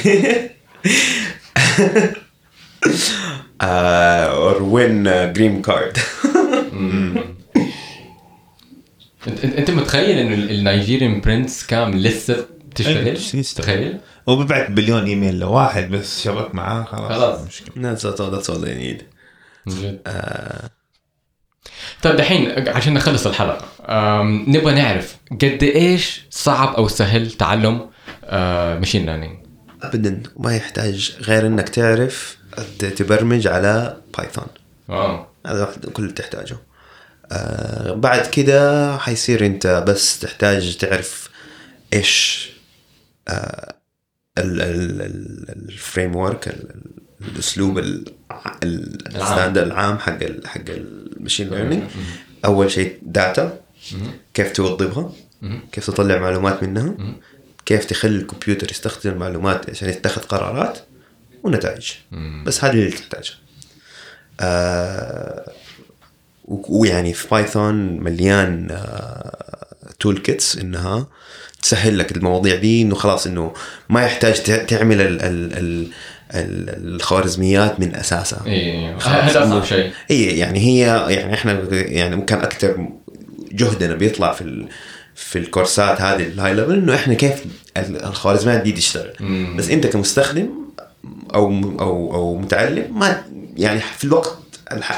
or 3.62 4.62
win 4.62 5.02
green 5.32 5.62
card 5.62 5.98
انت 9.44 9.70
متخيل 9.70 10.18
إنه 10.18 10.34
ال- 10.34 10.50
ال 10.50 10.58
Nigerian 10.58 11.20
prince 11.20 11.66
كام 11.66 11.94
لسه 11.94 12.34
أيوة، 12.34 12.46
تشتغل؟ 12.74 13.20
شو 13.20 13.36
يشتغل؟ 13.36 13.64
تخيل؟ 13.66 13.98
وببعت 14.26 14.70
بليون 14.70 15.04
إيميل 15.04 15.38
لواحد 15.40 15.90
بس 15.90 16.22
شبك 16.24 16.54
معاه 16.54 16.84
خلاص 16.84 17.12
خلاص. 17.12 17.40
they 18.64 18.68
need 18.68 19.02
من 19.66 19.74
جد. 19.82 20.00
طيب 22.02 22.16
دحين 22.16 22.68
عشان 22.68 22.94
نخلص 22.94 23.26
الحلقة 23.26 23.64
نبغى 24.22 24.74
نعرف 24.74 25.16
قد 25.30 25.58
إيش 25.62 26.22
صعب 26.30 26.74
أو 26.74 26.88
سهل 26.88 27.30
تعلم 27.30 27.90
machine 28.80 29.06
learning 29.06 29.38
ابدا 29.82 30.22
ما 30.36 30.56
يحتاج 30.56 31.16
غير 31.20 31.46
إنك 31.46 31.68
تعرف 31.68 32.38
تبرمج 32.78 33.46
على 33.46 33.96
Python 34.18 34.44
wow 34.88 35.26
هذا 35.46 35.60
واحد 35.66 35.86
كل 35.86 36.02
اللي 36.02 36.14
تحتاجه 36.14 36.56
آه 37.32 37.92
بعد 37.94 38.26
كده 38.26 38.96
حيصير 38.98 39.46
انت 39.46 39.66
بس 39.86 40.18
تحتاج 40.20 40.76
تعرف 40.76 41.28
إيش 41.92 42.48
آه 43.28 43.74
ال 44.38 46.16
framework 46.16 46.54
الاسلوب 47.20 47.78
ال- 47.78 48.04
ال- 48.62 49.16
ال 49.16 49.22
standard 49.22 49.66
العام 49.66 49.98
حق 49.98 50.22
ال 50.22 50.46
حق 50.48 50.60
ال 50.68 50.78
machine 50.79 51.50
learning 51.50 51.82
أول 52.44 52.70
شيء 52.70 52.98
data 53.02 53.60
كيف 54.34 54.52
توظفها 54.52 55.12
كيف 55.72 55.86
تطلع 55.90 56.18
معلومات 56.18 56.62
منها 56.62 56.94
كيف 57.66 57.84
تخلي 57.84 58.16
الكمبيوتر 58.16 58.70
يستخدم 58.70 59.10
المعلومات 59.12 59.70
عشان 59.70 59.88
يتخذ 59.88 60.22
قرارات 60.22 60.78
ونتائج. 61.42 61.92
بس 62.44 62.64
هذه 62.64 62.72
اللي 62.72 62.90
تحتاجها. 62.90 63.34
آه 64.40 65.52
ويعني 66.48 67.12
في 67.12 67.28
Python 67.30 67.74
مليان 68.00 68.78
toolkits 70.00 70.56
إنها 70.58 71.06
تسهل 71.62 71.98
لك 71.98 72.16
المواضيع 72.16 72.56
دي 72.56 72.82
إنه 72.82 72.94
خلاص 72.94 73.26
إنه 73.26 73.52
ما 73.88 74.02
يحتاج 74.02 74.66
تعمل 74.66 75.00
ال 75.00 75.22
ال 75.22 75.52
ال 75.58 75.86
ال- 76.34 76.94
الخوارزميات 76.94 77.80
من 77.80 77.94
أساسها. 77.94 78.42
اي 78.46 78.94
خلاص 78.98 79.14
هذا 79.36 79.44
أصعب 79.44 79.64
شيء. 79.64 79.90
اي 80.10 80.38
يعني 80.38 80.58
هي 80.58 80.78
يعني 81.14 81.34
إحنا 81.34 81.60
يعني 81.72 82.22
كان 82.22 82.38
أكثر 82.38 82.88
جهدنا 83.52 83.94
بيطلع 83.94 84.32
في 84.32 84.40
ال 84.42 84.68
في 85.14 85.38
الكورسات 85.38 86.00
هذه 86.00 86.22
ال 86.22 86.54
high 86.54 86.62
level 86.62 86.72
إنه 86.72 86.94
إحنا 86.94 87.14
كيف 87.14 87.44
ال- 87.76 88.04
الخوارزميات 88.04 88.60
دي 88.62 88.72
تشتغل. 88.72 89.12
بس 89.56 89.70
أنت 89.70 89.86
كمستخدم 89.86 90.48
أو 91.34 91.48
أو 91.80 92.14
أو 92.14 92.36
متعلم 92.38 92.98
ما 92.98 93.22
يعني 93.56 93.80
في 93.98 94.04
الوقت 94.04 94.38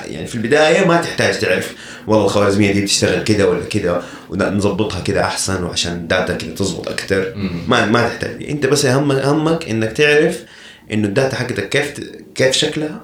يعني 0.06 0.26
في 0.26 0.34
البداية 0.34 0.86
ما 0.86 1.00
تحتاج 1.00 1.38
تعرف 1.38 1.74
والله 2.06 2.24
الخوارزمية 2.24 2.72
دي 2.72 2.82
بتشتغل 2.82 3.24
كده 3.24 3.48
ولا 3.48 3.64
كده 3.64 4.00
ونظبطها 4.30 5.00
كده 5.00 5.24
أحسن 5.24 5.64
وعشان 5.64 5.92
ال 5.92 6.01
data 6.01 6.34
كده 6.36 6.54
تظبط 6.54 6.88
أكثر. 6.88 7.32
ما 7.68 7.86
ما 7.86 8.08
تحتاج. 8.08 8.44
أنت 8.48 8.66
بس 8.66 8.84
اهم 8.84 9.12
همك 9.12 9.68
إنك 9.68 9.92
تعرف 9.92 10.42
إنه 10.92 11.08
ال 11.09 11.14
data 11.14 11.36
حقتك 11.36 11.68
كيف 11.68 11.94
كيف 12.34 12.52
شكلها 12.52 13.00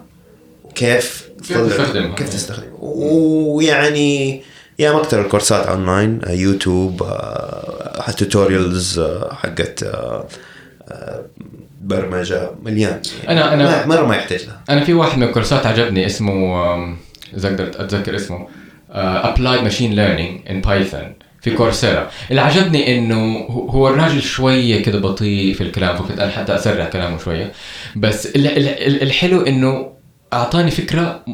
وكيف 0.64 1.28
تستخدمها. 1.42 2.14
كيف 2.14 2.28
تستخدمها. 2.28 2.72
ويعني 2.80 4.42
يا 4.78 4.92
مكتر 4.92 5.18
الكورسات 5.18 5.66
online 5.66 6.20
YouTube 6.28 7.02
tutorials 8.18 9.00
حقت 9.30 9.82
آه، 9.82 10.26
آه، 10.88 11.24
برمجة 11.86 12.50
مليان. 12.62 13.00
أنا- 13.24 13.28
ما- 13.28 13.86
مرة 13.86 14.06
ما 14.06 14.16
يحتاج 14.16 14.44
لها. 14.44 14.60
أنا 14.70 14.84
في 14.84 14.94
واحد 14.94 15.18
من 15.18 15.22
الكورسات 15.26 15.66
عجبني 15.66 16.06
اسمه 16.06 16.64
إذا 17.36 17.48
قدرت 17.48 17.76
أتذكر 17.76 18.16
اسمه 18.16 18.48
Applied 18.90 19.62
Machine 19.62 19.92
Learning 19.92 20.40
in 20.50 20.60
Python 20.60 21.12
في 21.42 21.50
Coursera. 21.50 22.10
اللي 22.30 22.40
عجبني 22.40 22.98
إنه 22.98 23.36
هو 23.48 23.88
الراجل 23.88 24.22
شوية 24.22 24.82
كده 24.82 24.98
بطيء 24.98 25.54
في 25.54 25.60
الكلام 25.60 25.96
فكنت 25.96 26.20
أنا 26.20 26.30
حتى 26.30 26.54
أسرع 26.54 26.84
كلامه 26.84 27.18
شوية. 27.18 27.52
بس 27.96 28.26
ال- 28.26 28.46
ال- 28.46 28.68
ال- 28.68 29.02
الحلو 29.02 29.40
إنه 29.42 29.92
أعطاني 30.32 30.70
فكرة 30.70 31.24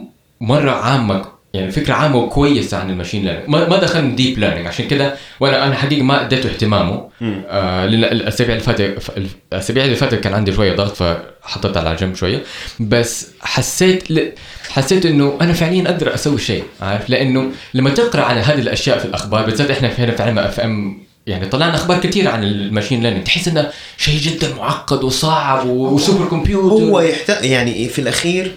مرة 0.40 0.70
عامة 0.70 1.24
يعني 1.54 1.70
فكرة 1.70 1.94
عامة 1.94 2.16
وكويسة 2.16 2.76
عن 2.76 2.90
ال 2.90 2.95
machine 2.95 3.24
learning 3.24 3.48
ما 3.48 3.76
دخلنا 3.78 4.16
deep 4.16 4.38
learning 4.38 4.66
عشان 4.66 4.88
كده 4.88 5.14
وأنا 5.40 5.66
أنا 5.66 5.74
حقيقة 5.74 6.02
ما 6.02 6.26
أديته 6.26 6.48
اهتمامه. 6.48 7.08
آه 7.22 7.86
لأن 7.86 8.04
الأسابيع 8.04 8.54
اللي 8.54 8.64
فاتت 8.64 9.10
الأسابيع 9.52 9.84
اللي 9.84 9.96
فاتت 9.96 10.20
كان 10.20 10.34
عندي 10.34 10.52
شوية 10.52 10.76
ضغط 10.76 10.96
فحطيت 10.96 11.76
على 11.76 11.96
جنب 11.96 12.14
شوية. 12.14 12.42
بس 12.80 13.28
حسيت 13.40 14.10
ل... 14.10 14.32
حسيت 14.68 15.06
إنه 15.06 15.38
أنا 15.40 15.52
فعليا 15.52 15.90
أقدر 15.90 16.14
أسوي 16.14 16.38
شيء 16.38 16.64
عارف؟ 16.82 17.10
لأنه 17.10 17.50
لما 17.74 17.90
تقرأ 17.90 18.22
عن 18.22 18.38
هذه 18.38 18.58
الأشياء 18.58 18.98
في 18.98 19.04
الأخبار 19.04 19.46
بالذات 19.46 19.70
إحنا 19.70 19.88
في 19.88 20.02
هنا 20.02 20.12
في 20.12 20.22
علم 20.22 20.38
FM 20.38 21.02
يعني 21.26 21.46
طلعنا 21.46 21.74
أخبار 21.74 21.98
كثير 21.98 22.28
عن 22.28 22.44
ال 22.44 22.52
machine 22.52 23.02
learning 23.02 23.24
تحس 23.24 23.48
إنه 23.48 23.70
شيء 23.96 24.20
جدا 24.20 24.54
معقد 24.54 25.04
وصعب 25.04 25.66
و 25.66 25.76
super 25.76 26.26
computer. 26.28 26.84
هو 26.84 27.00
يحتاج 27.00 27.44
يعني 27.44 27.88
في 27.88 27.98
الأخير 27.98 28.52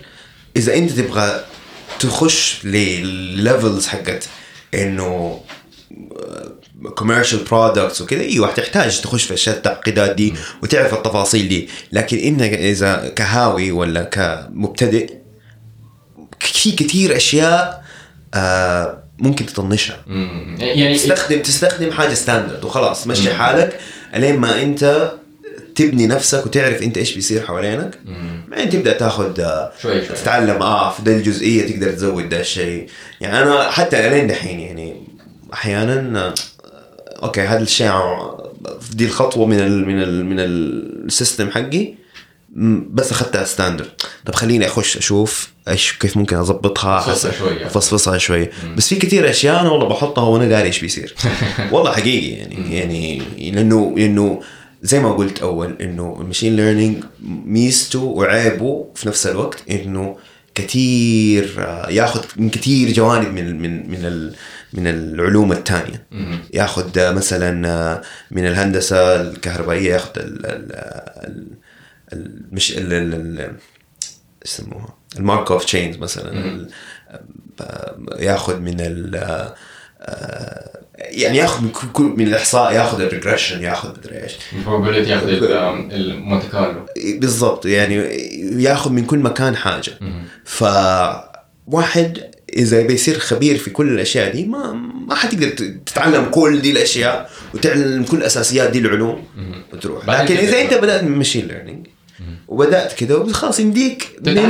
إذا 0.58 0.76
أنت 0.76 0.92
تبغى 0.92 1.44
تخش 2.00 2.66
لل 2.66 2.96
levels 2.96 3.88
حقت 3.88 4.28
إنه 4.74 5.42
commercial 6.96 7.40
products 7.44 8.02
وكذا. 8.02 8.22
أيوه 8.22 8.52
تحتاج 8.52 9.02
تخش 9.02 9.24
في 9.24 9.34
أشياء 9.34 9.58
التعقيدات 9.58 10.16
دي 10.16 10.34
وتعرف 10.64 10.94
التفاصيل 10.94 11.48
دي. 11.48 11.70
لكن 11.92 12.18
إنك 12.18 12.54
إذا 12.54 13.14
كهاوي 13.16 13.72
ولا 13.72 14.04
كمبتدئ 14.04 15.14
في 16.40 16.72
كثير 16.72 17.16
أشياء 17.16 17.86
آه 18.34 19.04
ممكن 19.20 19.46
تطنشها. 19.46 20.06
يعني 20.60 20.98
تستخدم 20.98 21.42
تستخدم 21.42 21.92
حاجة 21.92 22.14
standard 22.14 22.64
وخلاص 22.66 23.08
مشي 23.08 23.34
حالك. 23.34 23.80
ألين 24.16 24.38
ما 24.38 24.62
أنت 24.62 25.12
تبني 25.76 26.08
نفسك 26.08 26.46
وتعرف 26.46 26.82
انت 26.82 26.98
إيش 26.98 27.14
بيصير 27.16 27.42
حوالينك. 27.46 28.00
بعدين 28.52 28.70
تبدأ 28.70 28.94
تاخذ 28.94 29.34
شوي 29.82 30.06
شوي. 30.06 30.16
تتعلم 30.16 30.62
آه 30.62 30.92
في 30.92 31.02
ده 31.02 31.16
الجزئيه 31.16 31.68
تقدر 31.72 31.92
تزود 31.92 32.30
ده 32.30 32.40
الشيء. 32.40 32.88
يعني 33.22 33.44
أنا 33.44 33.72
حتى 33.72 34.08
الين 34.08 34.28
دحين 34.28 34.60
يعني 34.60 34.96
أحيانا 35.54 36.28
آه، 36.28 36.34
okay 37.24 37.42
هذا 37.42 37.62
الشيء 37.64 37.92
دي 38.94 39.06
الخطوة 39.06 39.46
من 39.46 39.60
ال 39.60 39.86
من 39.86 40.02
ال 40.02 40.26
من 40.26 40.36
ال 40.40 40.56
system 40.56 41.52
حقي. 41.52 41.94
بس 42.92 43.12
أخذتها 43.12 43.44
standard 43.44 43.90
طب 44.26 44.36
خليني 44.36 44.66
أخش 44.66 44.98
أشوف 44.98 45.50
إيش 45.68 45.94
كيف 46.00 46.18
ممكن 46.18 46.38
أحس- 47.02 47.38
شوية. 47.40 47.66
أفصفصها 47.66 48.18
شوي. 48.18 48.50
بس 48.78 48.88
في 48.88 48.96
كثير 48.96 49.30
أشياء 49.30 49.62
أنا 49.62 49.70
والله 49.70 49.88
بحطها 49.88 50.24
وأنا 50.24 50.48
داري 50.48 50.68
إيش 50.68 50.80
بيصير. 50.82 51.16
والله 51.72 51.92
حقيقي 51.92 52.28
يعني 52.28 52.76
يعني 52.78 53.52
لأنه 53.52 53.94
لأنه 53.98 54.42
زي 54.86 55.00
ما 55.00 55.14
قلت 55.14 55.42
أول 55.42 55.76
إنه 55.82 56.18
ال 56.22 56.26
machine 56.26 56.56
learning 56.56 57.04
ميزته 57.46 58.00
وعيبه 58.00 58.88
في 58.96 59.08
نفس 59.08 59.28
الوقت 59.28 59.64
إنه 59.70 60.18
كثير 60.56 61.56
آه، 61.60 61.90
ياخذ 61.90 62.26
من 62.38 62.50
كثير 62.50 62.92
جوانب 62.92 63.34
من 63.34 63.62
من 63.62 63.90
من 63.90 64.32
من 64.74 64.88
العلوم 64.88 65.52
الثانية 65.52 66.08
ياخذ 66.54 67.00
آه، 67.00 67.12
مثلا 67.12 67.68
آه، 67.68 68.02
من 68.32 68.48
الهندسة 68.48 69.22
الكهربائية 69.22 69.94
ياخذ 69.94 70.12
ال 70.18 70.46
ال 70.46 70.72
ال 71.28 71.48
المش 72.14 72.78
ال 72.78 72.94
ال 72.94 73.52
يسموها؟ 74.46 74.96
ال 75.18 75.25
Markov 75.25 75.66
chains 75.66 75.98
مثلا. 75.98 76.68
ياخذ 78.20 78.60
من 78.60 78.76
ال 78.80 79.16
يعني 80.98 81.38
ياخذ 81.38 81.64
من 81.64 81.70
كل- 81.70 82.04
من 82.18 82.28
الإحصاء 82.28 82.74
ياخذ 82.74 83.02
ال 83.02 83.07
regression 83.07 83.62
ياخذ 83.64 83.90
مدري 83.98 84.24
إيش. 84.24 84.32
Probability 84.66 85.10
ياخذ 85.10 85.28
ال 85.92 86.01
Monte 86.01 86.48
Carlo 86.48 86.86
بالضبط. 87.20 87.66
يعني 87.66 87.96
ياخذ 88.64 88.92
من 88.92 89.06
كل 89.06 89.20
مكان 89.20 89.56
حاجة. 89.56 89.92
فواحد 91.68 92.20
إذا 92.58 92.82
بيصير 92.82 93.20
خبير 93.20 93.58
في 93.58 93.70
كل 93.70 93.90
الأشياء 93.90 94.32
دي 94.32 94.46
ما 94.46 94.74
ما 95.08 95.16
حتقدر 95.16 95.50
تتعلم 95.86 96.26
كل 96.26 96.62
دي 96.62 96.72
الأشياء 96.72 97.30
وتعلم 97.54 98.04
كل 98.04 98.24
أساسيات 98.24 98.70
دي 98.72 98.80
العلوم 98.80 99.24
وتروح. 99.74 100.10
لكن 100.10 100.36
إذا 100.38 100.62
أنت 100.62 100.74
بدأت 100.74 101.04
من 101.04 101.12
machine 101.12 101.48
learning 101.48 101.88
وبدأت 102.48 102.94
كده 102.94 103.28
خلاص 103.34 103.60
يمديك 103.60 104.08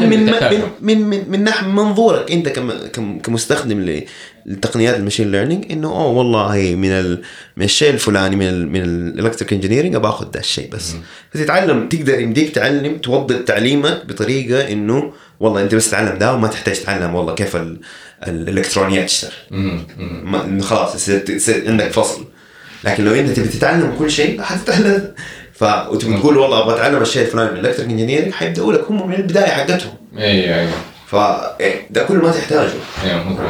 من 0.09 0.19
من. 0.19 0.25
من 0.81 0.97
من 0.97 1.01
من, 1.09 1.23
من 1.29 1.43
ناحية 1.43 1.67
منظورك 1.67 2.31
أنت 2.31 2.49
كم 2.49 2.71
كم 2.93 3.19
كمستخدم 3.19 4.01
لتقنيات 4.45 4.95
ال 4.95 5.00
machine 5.00 5.31
learning 5.31 5.71
إنه 5.71 5.87
أوه 5.87 6.07
والله 6.07 6.75
من 6.77 6.89
ال 6.91 7.21
من 7.57 7.63
الشيء 7.65 7.89
الفلاني 7.89 8.35
من 8.35 8.47
ال 8.49 8.69
من 8.71 8.81
ال 8.83 8.91
electric 8.91 9.53
engineering 9.53 9.95
أبى 9.95 10.07
آخذ 10.07 10.31
ده 10.31 10.39
الشيء 10.39 10.69
بس. 10.71 10.93
فتتعلم 11.33 11.89
تقدر 11.89 12.19
يمديك 12.19 12.55
تعلم 12.55 12.97
توضب 12.97 13.45
تعليمك 13.45 14.05
بطريقة 14.05 14.71
إنه 14.71 15.13
والله 15.39 15.63
أنت 15.63 15.75
بس 15.75 15.89
تتعلم 15.89 16.17
ده 16.17 16.33
وما 16.33 16.47
تحتاج 16.47 16.75
تتعلم 16.75 17.15
والله 17.15 17.35
كيف 17.35 17.55
ال- 17.55 17.79
الالكترونيات 18.27 19.05
تشتغل 19.09 19.31
ما- 20.23 20.61
خلاص 20.61 21.09
عندك 21.49 21.91
فصل. 21.91 22.25
لكن 22.83 23.05
لو 23.05 23.13
أنت 23.13 23.29
تبي 23.29 23.47
تتعلم 23.47 23.95
كل 23.99 24.11
شيء 24.11 24.41
حتتعلم 24.41 25.13
ف 25.55 25.63
وتبي 25.63 26.17
تقول 26.17 26.37
والله 26.37 26.63
أبغى 26.63 26.75
أتعلم 26.75 27.01
الشيء 27.01 27.21
الفلاني 27.25 27.51
من 27.51 27.57
ال 27.59 27.62
electric 27.62 27.89
engineering 27.89 28.33
حيبداوا 28.33 28.73
لك 28.73 28.83
هم 28.91 29.07
من 29.09 29.15
البداية 29.15 29.45
حقتهم. 29.45 29.93
أيوه 30.17 30.55
أيوه 30.59 30.71
ف 31.07 31.15
إيه، 31.59 31.87
ده 31.89 32.03
كل 32.03 32.15
ما 32.17 32.31
تحتاجه. 32.31 32.69
أيوه 33.03 33.23
مظبوط 33.29 33.47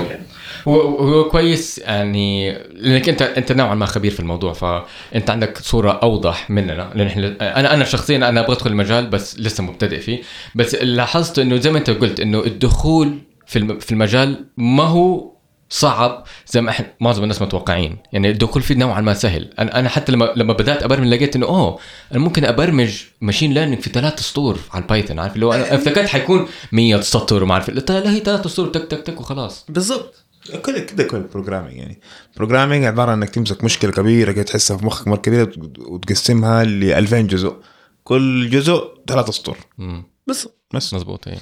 هو 0.67 0.81
هو 0.81 1.29
كويس 1.29 1.77
يعني 1.77 2.57
لأنك 2.73 3.09
أنت 3.09 3.21
أنت 3.21 3.51
نوعا 3.51 3.75
ما 3.75 3.85
خبير 3.85 4.11
في 4.11 4.19
الموضوع 4.19 4.53
فأنت 4.53 5.29
عندك 5.29 5.57
صورة 5.57 5.91
أوضح 6.03 6.49
مننا. 6.49 6.91
لأن 6.95 7.07
إحنا 7.07 7.35
أنا 7.41 7.73
أنا 7.73 7.85
شخصيا 7.85 8.17
أنا 8.17 8.39
أبغى 8.39 8.53
أدخل 8.53 8.69
المجال 8.69 9.07
بس 9.07 9.39
لسه 9.39 9.63
مبتدئ 9.63 9.99
فيه. 9.99 10.21
بس 10.55 10.75
لاحظت 10.75 11.39
إنه 11.39 11.55
زي 11.57 11.71
ما 11.71 11.77
أنت 11.77 11.89
قلت 11.89 12.19
إنه 12.19 12.39
الدخول 12.39 13.17
في 13.47 13.59
الم- 13.59 13.79
في 13.79 13.91
المجال 13.91 14.45
ما 14.57 14.83
هو 14.83 15.34
صعب. 15.75 16.23
زي 16.47 16.61
ما 16.61 16.69
إحنا 16.69 16.87
معظم 17.01 17.23
الناس 17.23 17.41
متوقعين. 17.41 17.97
يعني 18.13 18.29
الدخول 18.29 18.61
فيه 18.61 18.75
نوعا 18.75 19.01
ما 19.01 19.13
سهل. 19.13 19.53
أنا 19.59 19.79
أنا 19.79 19.89
حتى 19.89 20.11
لما 20.11 20.33
لما 20.35 20.53
بدأت 20.53 20.83
أبرمج 20.83 21.07
لقيت 21.07 21.35
إنه 21.35 21.45
أوه 21.45 21.79
أنا 22.11 22.19
ممكن 22.19 22.45
أبرمج 22.45 23.03
machine 23.21 23.53
learning 23.53 23.81
في 23.81 23.89
ثلاث 23.89 24.19
سطور 24.19 24.59
على 24.71 24.81
ال 24.81 24.87
Python 24.87 25.19
عارف؟ 25.19 25.35
اللي 25.35 25.45
هو 25.45 25.53
أنا 25.53 25.63
افتكرت 25.75 26.07
حيكون 26.07 26.47
100 26.71 27.01
سطر 27.01 27.43
وما 27.43 27.53
أعرف. 27.53 27.69
لا 27.69 28.11
هي 28.11 28.19
ثلاث 28.19 28.47
سطور 28.47 28.67
تك 28.67 28.85
تك 28.85 29.01
تك 29.01 29.19
وخلاص. 29.19 29.65
بالضبط. 29.69 30.25
كده 30.65 30.79
كده 30.79 31.03
كل 31.03 31.19
programming 31.19 31.77
يعني. 31.77 32.01
programming 32.37 32.85
عبارة 32.85 33.11
عن 33.11 33.17
إنك 33.17 33.29
تمسك 33.29 33.63
مشكلة 33.63 33.91
كبيرة 33.91 34.31
كده 34.31 34.43
تحسها 34.43 34.77
في 34.77 34.85
مخك 34.85 35.07
مرة 35.07 35.17
كبيرة 35.17 35.51
وتقسمها 35.79 36.63
ل 36.63 36.83
2000 36.83 37.21
جزء. 37.21 37.55
كل 38.03 38.49
جزء 38.49 38.83
ثلاث 39.07 39.49
مم. 39.77 40.03
بس. 40.27 40.47
بس. 40.73 40.93
مظبوط 40.93 41.27
إيه. 41.27 41.39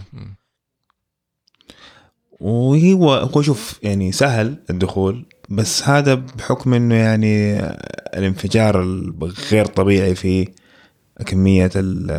وهو 2.43 3.13
هو 3.13 3.41
شوف 3.41 3.79
يعني 3.83 4.11
سهل 4.11 4.55
الدخول 4.69 5.25
بس 5.49 5.83
هذا 5.89 6.13
بحكم 6.15 6.73
إنه 6.73 6.95
يعني 6.95 7.59
الانفجار 8.17 8.81
الغير 8.83 9.65
طبيعي 9.65 10.15
في 10.15 10.47
كمية 11.25 11.71
ال- 11.75 12.11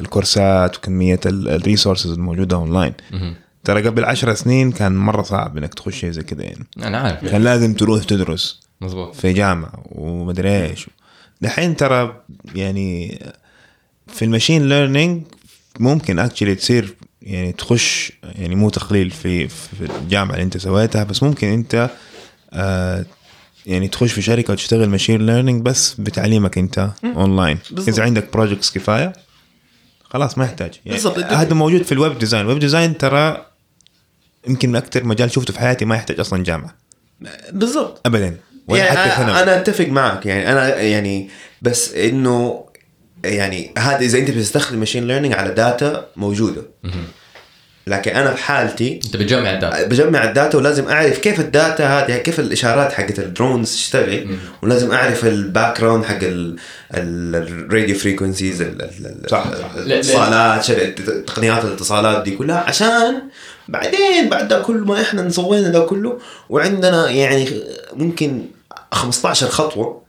الكورسات 0.00 0.76
وكمية 0.76 1.20
ال 1.26 1.34
resources 1.34 2.10
الموجودة 2.10 2.56
اونلاين. 2.56 2.92
ترى 3.64 3.82
قبل 3.88 4.04
عشر 4.04 4.34
سنين 4.34 4.72
كان 4.72 4.96
مرة 4.96 5.22
صعب 5.22 5.56
إنك 5.56 5.74
تخش 5.74 5.96
شيء 6.00 6.10
زي 6.10 6.22
كذا 6.22 6.42
يعني. 6.42 6.66
أنا 6.78 6.98
عارف. 6.98 7.24
كان 7.24 7.42
لازم 7.44 7.74
تروح 7.74 8.04
تدرس 8.04 8.60
مظبوط. 8.80 9.14
في 9.14 9.32
جامعة 9.32 9.82
ومدري 9.92 10.62
إيش. 10.66 10.86
دحين 11.40 11.76
ترى 11.76 12.22
يعني 12.54 13.18
في 14.06 14.24
ال 14.24 14.29
machine 14.29 14.68
learning 14.68 15.22
ممكن 15.80 16.18
actually 16.18 16.54
تصير 16.54 16.94
يعني 17.22 17.52
تخش 17.52 18.12
يعني 18.22 18.54
مو 18.54 18.70
تقليل 18.70 19.10
في 19.10 19.48
في 19.48 19.88
الجامعة 20.02 20.32
اللي 20.32 20.42
انت 20.42 20.56
سويتها 20.56 21.04
بس 21.04 21.22
ممكن 21.22 21.46
انت 21.46 21.90
آه 22.52 23.04
يعني 23.66 23.88
تخش 23.88 24.12
في 24.12 24.22
شركة 24.22 24.52
وتشتغل 24.52 24.88
machine 24.88 25.26
learning 25.26 25.62
بس 25.62 25.94
بتعليمك 25.98 26.58
انت 26.58 26.90
اونلاين. 27.04 27.58
إذا 27.88 28.02
عندك 28.02 28.32
projects 28.32 28.70
كفاية 28.70 29.12
خلاص 30.02 30.38
ما 30.38 30.44
يحتاج. 30.44 30.80
يعني. 30.86 31.00
هذا 31.24 31.54
موجود 31.54 31.82
في 31.82 31.92
ال 31.92 31.98
web 31.98 32.18
design 32.18 32.42
ال 32.42 32.46
web 32.46 32.58
design 32.58 32.98
ترى 32.98 33.46
يمكن 34.48 34.68
من 34.68 34.76
أكثر 34.76 35.04
مجال 35.04 35.30
شفته 35.30 35.52
في 35.52 35.58
حياتي 35.58 35.84
ما 35.84 35.94
يحتاج 35.94 36.20
أصلا 36.20 36.44
جامعة. 36.44 36.74
بالضبط. 37.52 38.06
ابدا. 38.06 38.36
ولا 38.68 38.84
يعني 38.84 38.98
حتى 38.98 39.16
ثانوي. 39.16 39.42
أنا 39.42 39.60
أتفق 39.60 39.86
معك. 39.86 40.26
يعني 40.26 40.52
أنا 40.52 40.76
يعني 40.76 41.30
بس 41.62 41.94
إنه 41.94 42.64
يعني 43.24 43.72
هذا 43.78 43.98
إذا 43.98 44.18
أنت 44.18 44.30
بتستخدم 44.30 44.78
machine 44.78 45.08
learning 45.08 45.34
على 45.34 45.54
data 45.54 46.06
موجودة. 46.16 46.62
لكن 47.86 48.10
أنا 48.10 48.34
في 48.34 48.42
حالتي 48.42 49.00
أنت 49.04 49.16
بتجمع 49.16 49.54
ال 49.54 49.59
data. 49.59 49.86
بجمع 49.86 50.24
ال 50.24 50.31
data 50.31 50.58
ولازم 50.58 50.88
أعرف 50.88 51.18
كيف 51.18 51.40
ال 51.40 51.49
data 51.49 51.86
هذه 51.86 52.16
كيف 52.16 52.40
الإشارات 52.40 52.92
حقت 52.92 53.18
ال 53.18 53.26
drones 53.26 53.72
تشتغل. 53.72 54.36
ولازم 54.62 54.92
أعرف 54.92 55.24
ال 55.24 55.80
background 55.80 56.04
حق 56.04 56.18
ال 56.94 57.11
radio 57.11 57.96
frequencies 57.96 58.64
صح. 59.26 59.44
الاتصالات 59.76 60.70
تقنيات 61.26 61.64
الاتصالات 61.64 62.24
دي 62.24 62.36
كلها. 62.36 62.56
عشان 62.56 63.22
بعدين 63.68 64.28
بعد 64.30 64.48
ده 64.48 64.62
كل 64.62 64.76
ما 64.76 65.02
إحنا 65.02 65.30
سوينا 65.30 65.68
ده 65.68 65.80
كله 65.80 66.18
وعندنا 66.48 67.10
يعني 67.10 67.48
ممكن 67.92 68.44
15 68.92 69.48
خطوة 69.48 70.07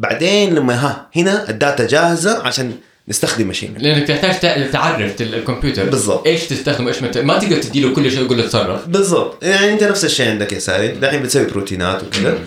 بعدين 0.00 0.54
لما 0.54 0.74
ها 0.74 1.06
هنا 1.16 1.50
ال 1.50 1.57
data 1.57 1.86
جاهزة 1.86 2.42
عشان 2.42 2.72
نستخدم 3.08 3.46
machine 3.46 3.74
لأنك 3.78 4.08
تحتاج 4.08 4.40
تع- 4.40 4.66
تعرف 4.70 5.20
ال- 5.22 5.34
الكمبيوتر. 5.34 5.84
بالضبط. 5.84 6.26
إيش 6.26 6.44
تستخدم 6.44 6.88
إيش 6.88 7.02
ما 7.02 7.08
ت- 7.08 7.18
ما 7.18 7.38
تقدر 7.38 7.56
تدي 7.62 7.80
له 7.80 7.94
كل 7.94 8.10
شيء 8.10 8.20
ويقول 8.20 8.38
له 8.38 8.46
تصرف. 8.46 8.88
بالضبط. 8.88 9.44
يعني 9.44 9.72
أنت 9.72 9.84
نفس 9.84 10.04
الشيء 10.04 10.28
عندك 10.30 10.52
يا 10.52 10.58
سالم 10.58 11.00
دحين 11.00 11.22
بتسوي 11.22 11.44
بروتينات 11.44 12.02
وكذا. 12.02 12.38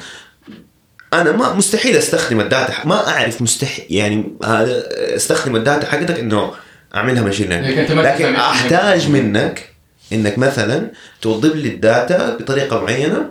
أنا 1.13 1.31
ما 1.31 1.53
مستحيل 1.53 1.97
أستخدم 1.97 2.39
ال 2.39 2.46
data 2.46 2.73
ما 2.85 3.07
أعرف 3.07 3.41
مستحيل 3.41 3.85
يعني 3.89 4.23
هذا 4.45 4.83
أستخدم 5.15 5.55
ال 5.55 5.62
data 5.62 5.87
حقتك 5.87 6.19
إنه 6.19 6.51
أعملها 6.95 7.23
machine 7.23 7.49
لكن 7.63 7.97
لكن 7.99 8.35
أحتاج 8.35 9.09
منك 9.09 9.69
إنك 10.13 10.37
مثلا 10.37 10.91
توظف 11.21 11.55
لي 11.55 11.67
ال 11.69 11.81
data 11.81 12.29
بطريقة 12.37 12.81
معينة 12.81 13.29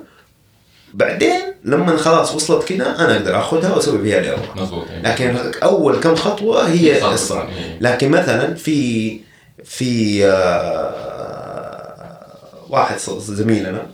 بعدين 0.95 1.41
لما 1.65 1.97
خلاص 1.97 2.35
وصلت 2.35 2.69
كده 2.69 3.05
أنا 3.05 3.17
أقدر 3.17 3.39
آخذها 3.39 3.75
وأسوي 3.75 3.99
بها 3.99 4.19
اللي 4.19 4.33
أبغى 4.33 4.49
مظبوط 4.57 4.87
يعني. 4.91 5.03
لكن 5.03 5.37
أول 5.63 6.01
كم 6.01 6.15
خطوة 6.15 6.69
هي 6.69 7.17
صح، 7.17 7.37
إيه. 7.37 7.79
لكن 7.81 8.11
مثلا 8.11 8.55
في 8.55 9.21
في 9.65 10.25
آه، 10.27 11.13
واحد 12.69 12.99
زميلنا 13.35 13.87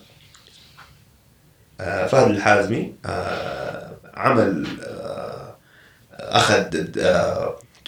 آه، 1.81 2.07
فهد 2.07 2.31
الحازمي 2.31 2.95
آه، 3.07 3.91
عمل 4.15 4.67
أخذ 6.13 6.65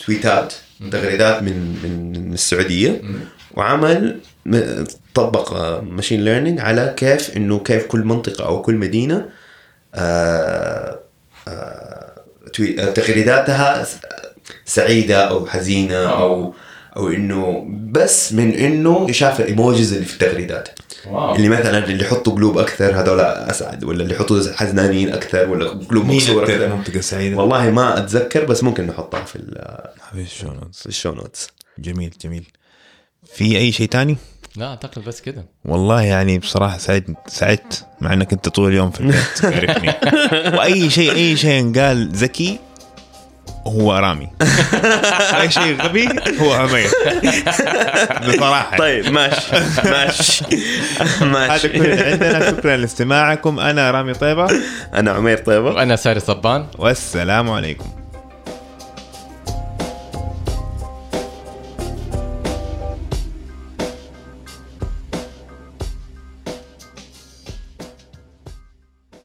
تويتات 0.07 0.55
تغريدات 0.93 1.43
من 1.43 1.77
من 1.83 2.33
السعودية 2.33 3.03
وعمل 3.55 4.21
طبق 5.15 5.53
ماشين 5.83 6.25
ليرنينج 6.25 6.61
على 6.61 6.95
كيف 6.97 7.37
إنه 7.37 7.59
كيف 7.59 7.87
كل 7.87 8.01
منطقة 8.05 8.47
أو 8.47 8.63
كل 8.63 8.75
مدينة 8.75 9.29
آه، 9.95 11.01
آه، 11.49 12.13
آه، 12.79 12.91
تغريداتها 12.91 13.87
سعيدة 14.65 15.29
أو 15.29 15.47
حزينة 15.47 15.97
أو 15.97 16.55
أو 16.97 17.09
إنه 17.09 17.67
بس 17.93 18.33
من 18.33 18.55
إنه 18.55 19.13
شاف 19.13 19.41
ال 19.41 19.48
emojis 19.48 19.93
اللي 19.93 20.05
في 20.05 20.13
التغريدات 20.15 20.69
wow. 21.07 21.35
اللي 21.35 21.49
مثلا 21.49 21.85
اللي 21.85 22.05
يحطوا 22.05 22.33
قلوب 22.35 22.59
أكثر 22.59 23.01
هذول 23.01 23.21
أسعد 23.21 23.85
ولا 23.85 24.03
اللي 24.03 24.15
يحطوا 24.15 24.53
حزنانين 24.53 25.13
أكثر 25.13 25.49
ولا 25.51 25.69
قلوب 25.69 26.05
مكسورة 26.07 26.45
أكثر؟ 26.45 26.55
أكثر. 26.65 26.77
منطقة 26.77 27.01
سعيدة. 27.01 27.37
والله 27.37 27.71
ما 27.71 27.99
أتذكر 27.99 28.45
بس 28.45 28.65
ممكن 28.65 28.87
نحطها 28.87 29.25
في 29.25 29.37
ال- 29.37 29.89
في 30.13 30.21
ال 30.21 30.26
show 30.26 30.47
notes 30.53 30.81
في 30.81 30.87
ال 30.87 30.92
show 30.92 31.13
notes 31.15 31.49
جميل 31.79 32.13
جميل. 32.25 32.45
في 33.35 33.59
أي 33.59 33.73
شيء 33.73 33.89
تاني؟ 33.89 34.17
لا 34.57 34.67
أعتقد 34.67 35.05
بس 35.05 35.21
كده. 35.21 35.45
والله 35.65 36.03
يعني 36.03 36.39
بصراحة 36.39 36.79
سعدت 36.79 37.17
سعدت 37.27 37.87
مع 38.01 38.13
إنك 38.13 38.33
أنت 38.33 38.49
طول 38.49 38.69
اليوم 38.69 38.91
في 38.91 39.01
البيت 39.01 39.25
تعرفني. 39.37 39.95
وأي 40.59 40.91
شيء 40.91 41.13
أي 41.13 41.37
شيء 41.37 41.81
قال 41.81 42.09
ذكي 42.09 42.59
هو 43.67 43.97
رامي. 43.97 44.29
أي 45.41 45.51
شيء 45.51 45.83
غبي 45.83 46.09
هو 46.41 46.53
عمير 46.53 46.89
بصراحة. 48.29 48.77
طيب 48.77 49.07
ماشي 49.09 49.41
ماشي 49.85 50.45
هذا 51.01 51.27
ماشي. 51.27 51.69
كل 51.69 51.87
اللي 51.87 52.03
عندنا. 52.03 52.51
شكرا 52.51 52.77
لاستماعكم. 52.77 53.61
أنا 53.61 53.91
رامي 53.91 54.15
طيبة. 54.15 54.49
أنا 54.95 55.11
عمير 55.11 55.39
طيبة. 55.39 55.71
وأنا 55.71 55.97
ساري 55.97 56.21
صبان. 56.21 56.67
والسلام 56.79 57.51
عليكم. 57.51 58.00